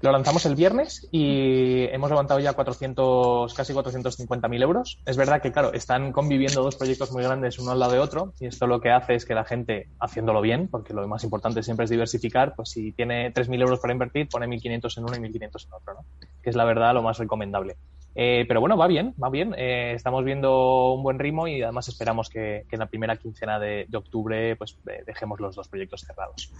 Lo 0.00 0.12
lanzamos 0.12 0.44
el 0.44 0.54
viernes 0.54 1.08
y 1.10 1.84
hemos 1.84 2.10
levantado 2.10 2.38
ya 2.38 2.52
400, 2.52 3.54
casi 3.54 3.72
450.000 3.72 4.62
euros. 4.62 4.98
Es 5.06 5.16
verdad 5.16 5.40
que, 5.40 5.50
claro, 5.50 5.72
están 5.72 6.12
conviviendo 6.12 6.62
dos 6.62 6.76
proyectos 6.76 7.10
muy 7.12 7.22
grandes 7.22 7.58
uno 7.58 7.70
al 7.70 7.78
lado 7.78 7.92
de 7.92 8.00
otro 8.00 8.34
y 8.38 8.46
esto 8.46 8.66
lo 8.66 8.80
que 8.80 8.90
hace 8.90 9.14
es 9.14 9.24
que 9.24 9.34
la 9.34 9.44
gente, 9.44 9.88
haciéndolo 9.98 10.42
bien, 10.42 10.68
porque 10.68 10.92
lo 10.92 11.08
más 11.08 11.24
importante 11.24 11.62
siempre 11.62 11.84
es 11.84 11.90
diversificar, 11.90 12.54
pues 12.54 12.68
si 12.70 12.92
tiene 12.92 13.32
3.000 13.32 13.62
euros 13.62 13.80
para 13.80 13.92
invertir, 13.92 14.28
pone 14.28 14.46
1.500 14.46 14.98
en 14.98 15.04
uno 15.04 15.16
y 15.16 15.20
1.500 15.20 15.66
en 15.66 15.72
otro, 15.72 15.94
¿no? 15.94 16.04
Que 16.42 16.50
es 16.50 16.56
la 16.56 16.64
verdad 16.64 16.92
lo 16.92 17.02
más 17.02 17.18
recomendable. 17.18 17.76
Eh, 18.14 18.44
pero 18.46 18.60
bueno, 18.60 18.76
va 18.76 18.86
bien, 18.86 19.14
va 19.22 19.28
bien. 19.28 19.54
Eh, 19.56 19.92
estamos 19.94 20.24
viendo 20.24 20.92
un 20.92 21.02
buen 21.02 21.18
ritmo 21.18 21.48
y 21.48 21.62
además 21.62 21.88
esperamos 21.88 22.28
que, 22.28 22.64
en 22.70 22.78
la 22.78 22.86
primera 22.86 23.16
quincena 23.16 23.58
de, 23.58 23.86
octubre 23.94 24.56
pues 24.56 24.76
eh, 24.88 25.02
dejemos 25.06 25.40
los 25.40 25.54
dos 25.54 25.68
proyectos 25.68 26.02
cerrados. 26.02 26.52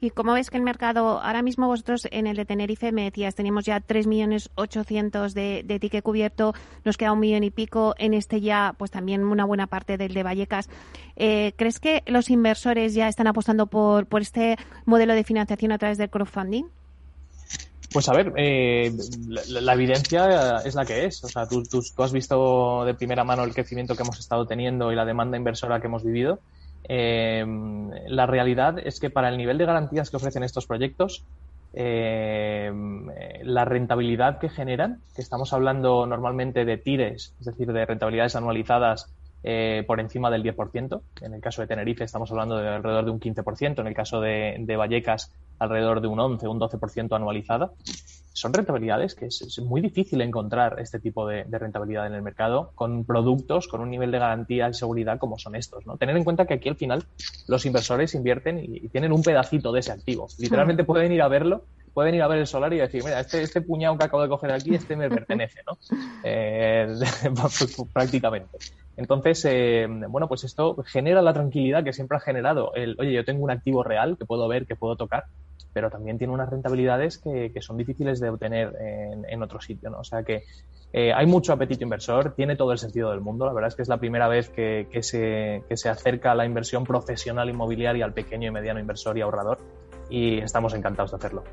¿Y 0.00 0.10
cómo 0.10 0.32
ves 0.32 0.50
que 0.50 0.56
el 0.56 0.62
mercado, 0.62 1.20
ahora 1.20 1.42
mismo 1.42 1.66
vosotros 1.66 2.08
en 2.10 2.26
el 2.26 2.36
de 2.36 2.44
Tenerife 2.44 2.92
me 2.92 3.04
decías, 3.04 3.34
tenemos 3.34 3.64
ya 3.64 3.80
3.800.000 3.80 5.32
de, 5.32 5.62
de 5.64 5.78
ticket 5.78 6.02
cubierto, 6.02 6.52
nos 6.84 6.96
queda 6.96 7.12
un 7.12 7.20
millón 7.20 7.44
y 7.44 7.50
pico, 7.50 7.94
en 7.98 8.14
este 8.14 8.40
ya 8.40 8.74
pues 8.76 8.90
también 8.90 9.24
una 9.24 9.44
buena 9.44 9.66
parte 9.66 9.96
del 9.96 10.14
de 10.14 10.22
Vallecas. 10.22 10.68
¿Crees 11.16 11.80
que 11.80 12.02
los 12.06 12.30
inversores 12.30 12.94
ya 12.94 13.08
están 13.08 13.26
apostando 13.26 13.66
por, 13.66 14.06
por 14.06 14.22
este 14.22 14.56
modelo 14.84 15.14
de 15.14 15.24
financiación 15.24 15.72
a 15.72 15.78
través 15.78 15.98
del 15.98 16.10
crowdfunding? 16.10 16.64
Pues 17.92 18.06
a 18.08 18.12
ver, 18.12 18.32
eh, 18.36 18.92
la, 19.48 19.72
evidencia 19.72 20.58
es 20.58 20.74
la 20.74 20.84
que 20.84 21.06
es. 21.06 21.24
O 21.24 21.28
sea, 21.28 21.46
tú, 21.46 21.62
tú, 21.62 22.02
has 22.02 22.12
visto 22.12 22.84
de 22.84 22.94
primera 22.94 23.24
mano 23.24 23.44
el 23.44 23.54
crecimiento 23.54 23.96
que 23.96 24.02
hemos 24.02 24.18
estado 24.18 24.46
teniendo 24.46 24.92
y 24.92 24.96
la 24.96 25.06
demanda 25.06 25.38
inversora 25.38 25.80
que 25.80 25.86
hemos 25.86 26.04
vivido. 26.04 26.38
Eh, 26.86 27.44
la 28.08 28.26
realidad 28.26 28.78
es 28.78 29.00
que 29.00 29.10
para 29.10 29.30
el 29.30 29.38
nivel 29.38 29.56
de 29.58 29.66
garantías 29.66 30.10
que 30.10 30.16
ofrecen 30.16 30.42
estos 30.42 30.66
proyectos, 30.66 31.24
eh, 31.72 32.70
la 33.42 33.64
rentabilidad 33.64 34.38
que 34.38 34.50
generan, 34.50 35.00
que 35.14 35.22
estamos 35.22 35.52
hablando 35.52 36.06
normalmente 36.06 36.64
de 36.64 36.76
tires, 36.76 37.34
es 37.40 37.46
decir, 37.46 37.72
de 37.72 37.86
rentabilidades 37.86 38.36
anualizadas 38.36 39.10
por 39.86 40.00
encima 40.00 40.30
del 40.30 40.42
10%. 40.42 41.00
En 41.22 41.34
el 41.34 41.40
caso 41.40 41.62
de 41.62 41.68
Tenerife 41.68 42.04
estamos 42.04 42.30
hablando 42.30 42.56
de 42.56 42.68
alrededor 42.68 43.04
de 43.04 43.10
un 43.10 43.20
15%. 43.20 43.80
En 43.80 43.86
el 43.86 43.94
caso 43.94 44.20
de, 44.20 44.56
de 44.58 44.76
Vallecas 44.76 45.32
alrededor 45.58 46.00
de 46.00 46.08
un 46.08 46.20
11, 46.20 46.48
un 46.48 46.60
12% 46.60 47.14
anualizada. 47.14 47.72
Son 48.32 48.52
rentabilidades 48.52 49.16
que 49.16 49.26
es, 49.26 49.58
muy 49.58 49.80
difícil 49.80 50.20
encontrar 50.20 50.78
este 50.78 51.00
tipo 51.00 51.26
de, 51.26 51.44
rentabilidad 51.50 52.06
en 52.06 52.14
el 52.14 52.22
mercado 52.22 52.70
con 52.76 53.04
productos 53.04 53.66
con 53.66 53.80
un 53.80 53.90
nivel 53.90 54.12
de 54.12 54.20
garantía 54.20 54.68
y 54.68 54.74
seguridad 54.74 55.18
como 55.18 55.38
son 55.38 55.56
estos. 55.56 55.84
¿no? 55.86 55.96
Tener 55.96 56.16
en 56.16 56.22
cuenta 56.22 56.46
que 56.46 56.54
aquí 56.54 56.68
al 56.68 56.76
final 56.76 57.04
los 57.48 57.66
inversores 57.66 58.14
invierten 58.14 58.60
y, 58.62 58.88
tienen 58.90 59.12
un 59.12 59.24
pedacito 59.24 59.72
de 59.72 59.80
ese 59.80 59.90
activo. 59.90 60.28
Literalmente 60.38 60.84
pueden 60.84 61.10
ir 61.12 61.22
a 61.22 61.28
verlo 61.28 61.64
pueden 61.94 62.14
ir 62.14 62.22
a 62.22 62.28
ver 62.28 62.38
el 62.38 62.46
solar 62.46 62.72
y 62.72 62.76
decir, 62.76 63.02
mira, 63.02 63.18
este, 63.18 63.42
este 63.42 63.60
puñado 63.60 63.98
que 63.98 64.04
acabo 64.04 64.22
de 64.22 64.28
coger 64.28 64.52
aquí, 64.52 64.72
este 64.72 64.94
me 64.94 65.08
pertenece, 65.08 65.62
¿no? 65.66 65.76
Eh, 66.22 66.86
prácticamente. 67.92 68.56
Entonces, 68.98 69.42
eh, 69.46 69.86
bueno, 69.88 70.28
pues 70.28 70.44
esto 70.44 70.76
genera 70.84 71.22
la 71.22 71.32
tranquilidad 71.32 71.84
que 71.84 71.94
siempre 71.94 72.18
ha 72.18 72.20
generado 72.20 72.74
el, 72.74 72.96
oye, 72.98 73.12
yo 73.12 73.24
tengo 73.24 73.42
un 73.44 73.50
activo 73.50 73.82
real 73.82 74.18
que 74.18 74.26
puedo 74.26 74.46
ver, 74.48 74.66
que 74.66 74.76
puedo 74.76 74.96
tocar 74.96 75.24
pero 75.72 75.90
también 75.90 76.18
tiene 76.18 76.32
unas 76.32 76.50
rentabilidades 76.50 77.18
que, 77.18 77.52
son 77.60 77.76
difíciles 77.76 78.18
de 78.18 78.30
obtener 78.30 78.74
en, 79.28 79.42
otro 79.42 79.60
sitio. 79.60 79.90
¿no? 79.90 80.00
O 80.00 80.04
sea 80.04 80.24
que 80.24 80.42
eh, 80.92 81.12
hay 81.12 81.26
mucho 81.26 81.52
apetito 81.52 81.84
inversor, 81.84 82.34
tiene 82.34 82.56
todo 82.56 82.72
el 82.72 82.78
sentido 82.78 83.10
del 83.10 83.20
mundo. 83.20 83.46
La 83.46 83.52
verdad 83.52 83.68
es 83.68 83.76
que 83.76 83.82
es 83.82 83.88
la 83.88 83.98
primera 83.98 84.26
vez 84.26 84.48
que, 84.50 84.88
se, 85.02 85.62
que 85.68 85.76
se 85.76 85.88
acerca 85.88 86.34
la 86.34 86.46
inversión 86.46 86.84
profesional 86.84 87.48
inmobiliaria 87.48 88.04
al 88.04 88.12
pequeño 88.12 88.48
y 88.48 88.50
mediano 88.50 88.80
inversor 88.80 89.18
y 89.18 89.20
ahorrador 89.20 89.58
y 90.10 90.38
estamos 90.38 90.74
encantados 90.74 91.12
de 91.12 91.16
hacerlo. 91.18 91.44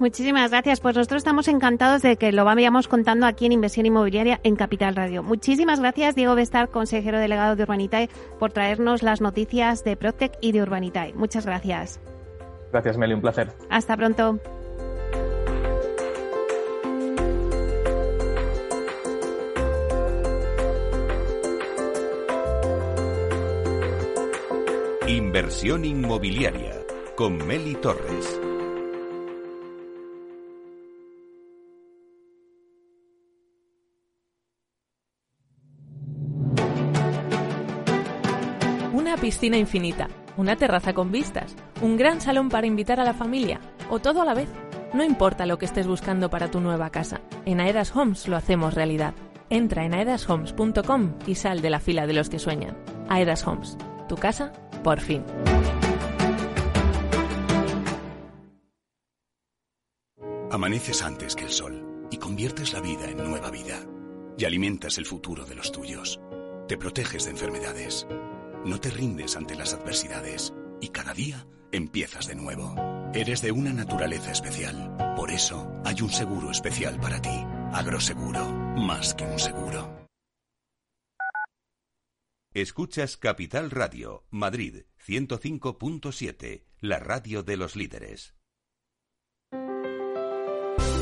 Muchísimas 0.00 0.50
gracias. 0.50 0.80
Pues 0.80 0.96
nosotros 0.96 1.18
estamos 1.18 1.46
encantados 1.46 2.00
de 2.00 2.16
que 2.16 2.32
lo 2.32 2.46
vayamos 2.46 2.88
contando 2.88 3.26
aquí 3.26 3.44
en 3.44 3.52
Inversión 3.52 3.84
Inmobiliaria 3.84 4.40
en 4.42 4.56
Capital 4.56 4.96
Radio. 4.96 5.22
Muchísimas 5.22 5.78
gracias, 5.78 6.14
Diego 6.14 6.34
Bestar, 6.34 6.70
consejero 6.70 7.18
delegado 7.18 7.54
de 7.54 7.64
Urbanitae, 7.64 8.08
por 8.38 8.50
traernos 8.50 9.02
las 9.02 9.20
noticias 9.20 9.84
de 9.84 9.96
Protec 9.96 10.38
y 10.40 10.52
de 10.52 10.62
Urbanitae. 10.62 11.12
Muchas 11.12 11.44
gracias. 11.44 12.00
Gracias, 12.72 12.96
Meli, 12.96 13.12
un 13.12 13.20
placer. 13.20 13.52
Hasta 13.68 13.94
pronto. 13.96 14.40
Inversión 25.06 25.84
inmobiliaria 25.84 26.72
con 27.16 27.36
Meli 27.46 27.74
Torres. 27.74 28.40
Piscina 39.30 39.56
infinita 39.56 40.08
una 40.36 40.56
terraza 40.56 40.92
con 40.92 41.12
vistas, 41.12 41.54
un 41.82 41.96
gran 41.96 42.20
salón 42.20 42.48
para 42.48 42.66
invitar 42.66 42.98
a 42.98 43.04
la 43.04 43.14
familia 43.14 43.60
o 43.88 44.00
todo 44.00 44.22
a 44.22 44.24
la 44.24 44.34
vez. 44.34 44.48
No 44.92 45.04
importa 45.04 45.46
lo 45.46 45.56
que 45.56 45.66
estés 45.66 45.86
buscando 45.86 46.30
para 46.30 46.50
tu 46.50 46.60
nueva 46.60 46.90
casa, 46.90 47.20
en 47.44 47.60
Aedas 47.60 47.94
Homes 47.94 48.26
lo 48.26 48.36
hacemos 48.36 48.74
realidad. 48.74 49.14
Entra 49.48 49.84
en 49.84 49.94
aedashomes.com 49.94 51.14
y 51.28 51.36
sal 51.36 51.60
de 51.60 51.70
la 51.70 51.78
fila 51.78 52.08
de 52.08 52.12
los 52.12 52.28
que 52.28 52.40
sueñan. 52.40 52.76
Aedas 53.08 53.46
Homes, 53.46 53.78
tu 54.08 54.16
casa, 54.16 54.50
por 54.82 54.98
fin. 54.98 55.22
Amaneces 60.50 61.02
antes 61.04 61.36
que 61.36 61.44
el 61.44 61.50
sol 61.50 62.08
y 62.10 62.16
conviertes 62.16 62.72
la 62.72 62.80
vida 62.80 63.08
en 63.08 63.18
nueva 63.18 63.52
vida. 63.52 63.78
Y 64.36 64.44
alimentas 64.44 64.98
el 64.98 65.06
futuro 65.06 65.44
de 65.44 65.54
los 65.54 65.70
tuyos. 65.70 66.20
Te 66.66 66.76
proteges 66.76 67.26
de 67.26 67.30
enfermedades 67.30 68.08
no 68.64 68.80
te 68.80 68.90
rindes 68.90 69.36
ante 69.36 69.54
las 69.54 69.74
adversidades 69.74 70.52
y 70.80 70.88
cada 70.88 71.14
día 71.14 71.46
empiezas 71.72 72.26
de 72.26 72.34
nuevo. 72.34 72.74
Eres 73.14 73.42
de 73.42 73.52
una 73.52 73.72
naturaleza 73.72 74.30
especial. 74.30 75.14
Por 75.16 75.30
eso 75.30 75.70
hay 75.84 76.02
un 76.02 76.10
seguro 76.10 76.50
especial 76.50 76.98
para 77.00 77.20
ti. 77.20 77.44
Agroseguro, 77.72 78.46
más 78.76 79.14
que 79.14 79.24
un 79.24 79.38
seguro. 79.38 80.00
Escuchas 82.52 83.16
Capital 83.16 83.70
Radio, 83.70 84.24
Madrid 84.30 84.82
105.7, 85.06 86.64
la 86.80 86.98
radio 86.98 87.44
de 87.44 87.56
los 87.56 87.76
líderes. 87.76 88.34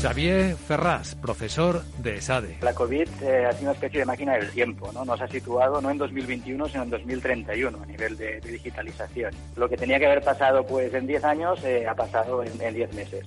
Xavier 0.00 0.56
Ferraz, 0.56 1.14
profesor 1.14 1.84
de 1.98 2.16
ESADE. 2.16 2.56
La 2.62 2.72
COVID 2.72 3.06
eh, 3.20 3.44
ha 3.44 3.52
sido 3.52 3.64
una 3.64 3.72
especie 3.72 4.00
de 4.00 4.06
máquina 4.06 4.32
del 4.32 4.50
tiempo, 4.50 4.90
¿no? 4.94 5.04
Nos 5.04 5.20
ha 5.20 5.28
situado 5.28 5.78
no 5.82 5.90
en 5.90 5.98
2021, 5.98 6.68
sino 6.68 6.84
en 6.84 6.90
2031 6.90 7.82
a 7.82 7.84
nivel 7.84 8.16
de, 8.16 8.40
digitalización. 8.40 9.34
Lo 9.56 9.68
que 9.68 9.76
tenía 9.76 9.98
que 9.98 10.06
haber 10.06 10.22
pasado 10.22 10.64
pues 10.66 10.94
en 10.94 11.06
10 11.06 11.24
años 11.24 11.62
eh, 11.64 11.86
ha 11.86 11.94
pasado 11.94 12.42
en 12.42 12.74
10 12.74 12.94
meses. 12.94 13.26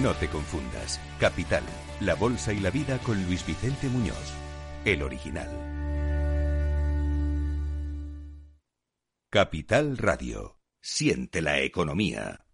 No 0.00 0.14
te 0.14 0.28
confundas. 0.28 1.00
Capital, 1.18 1.64
la 1.98 2.14
bolsa 2.14 2.52
y 2.52 2.60
la 2.60 2.70
vida 2.70 2.98
con 2.98 3.20
Luis 3.26 3.44
Vicente 3.44 3.88
Muñoz, 3.88 4.34
el 4.84 5.02
original. 5.02 5.50
Capital 9.30 9.98
Radio. 9.98 10.60
Siente 10.80 11.42
la 11.42 11.58
economía. 11.58 12.45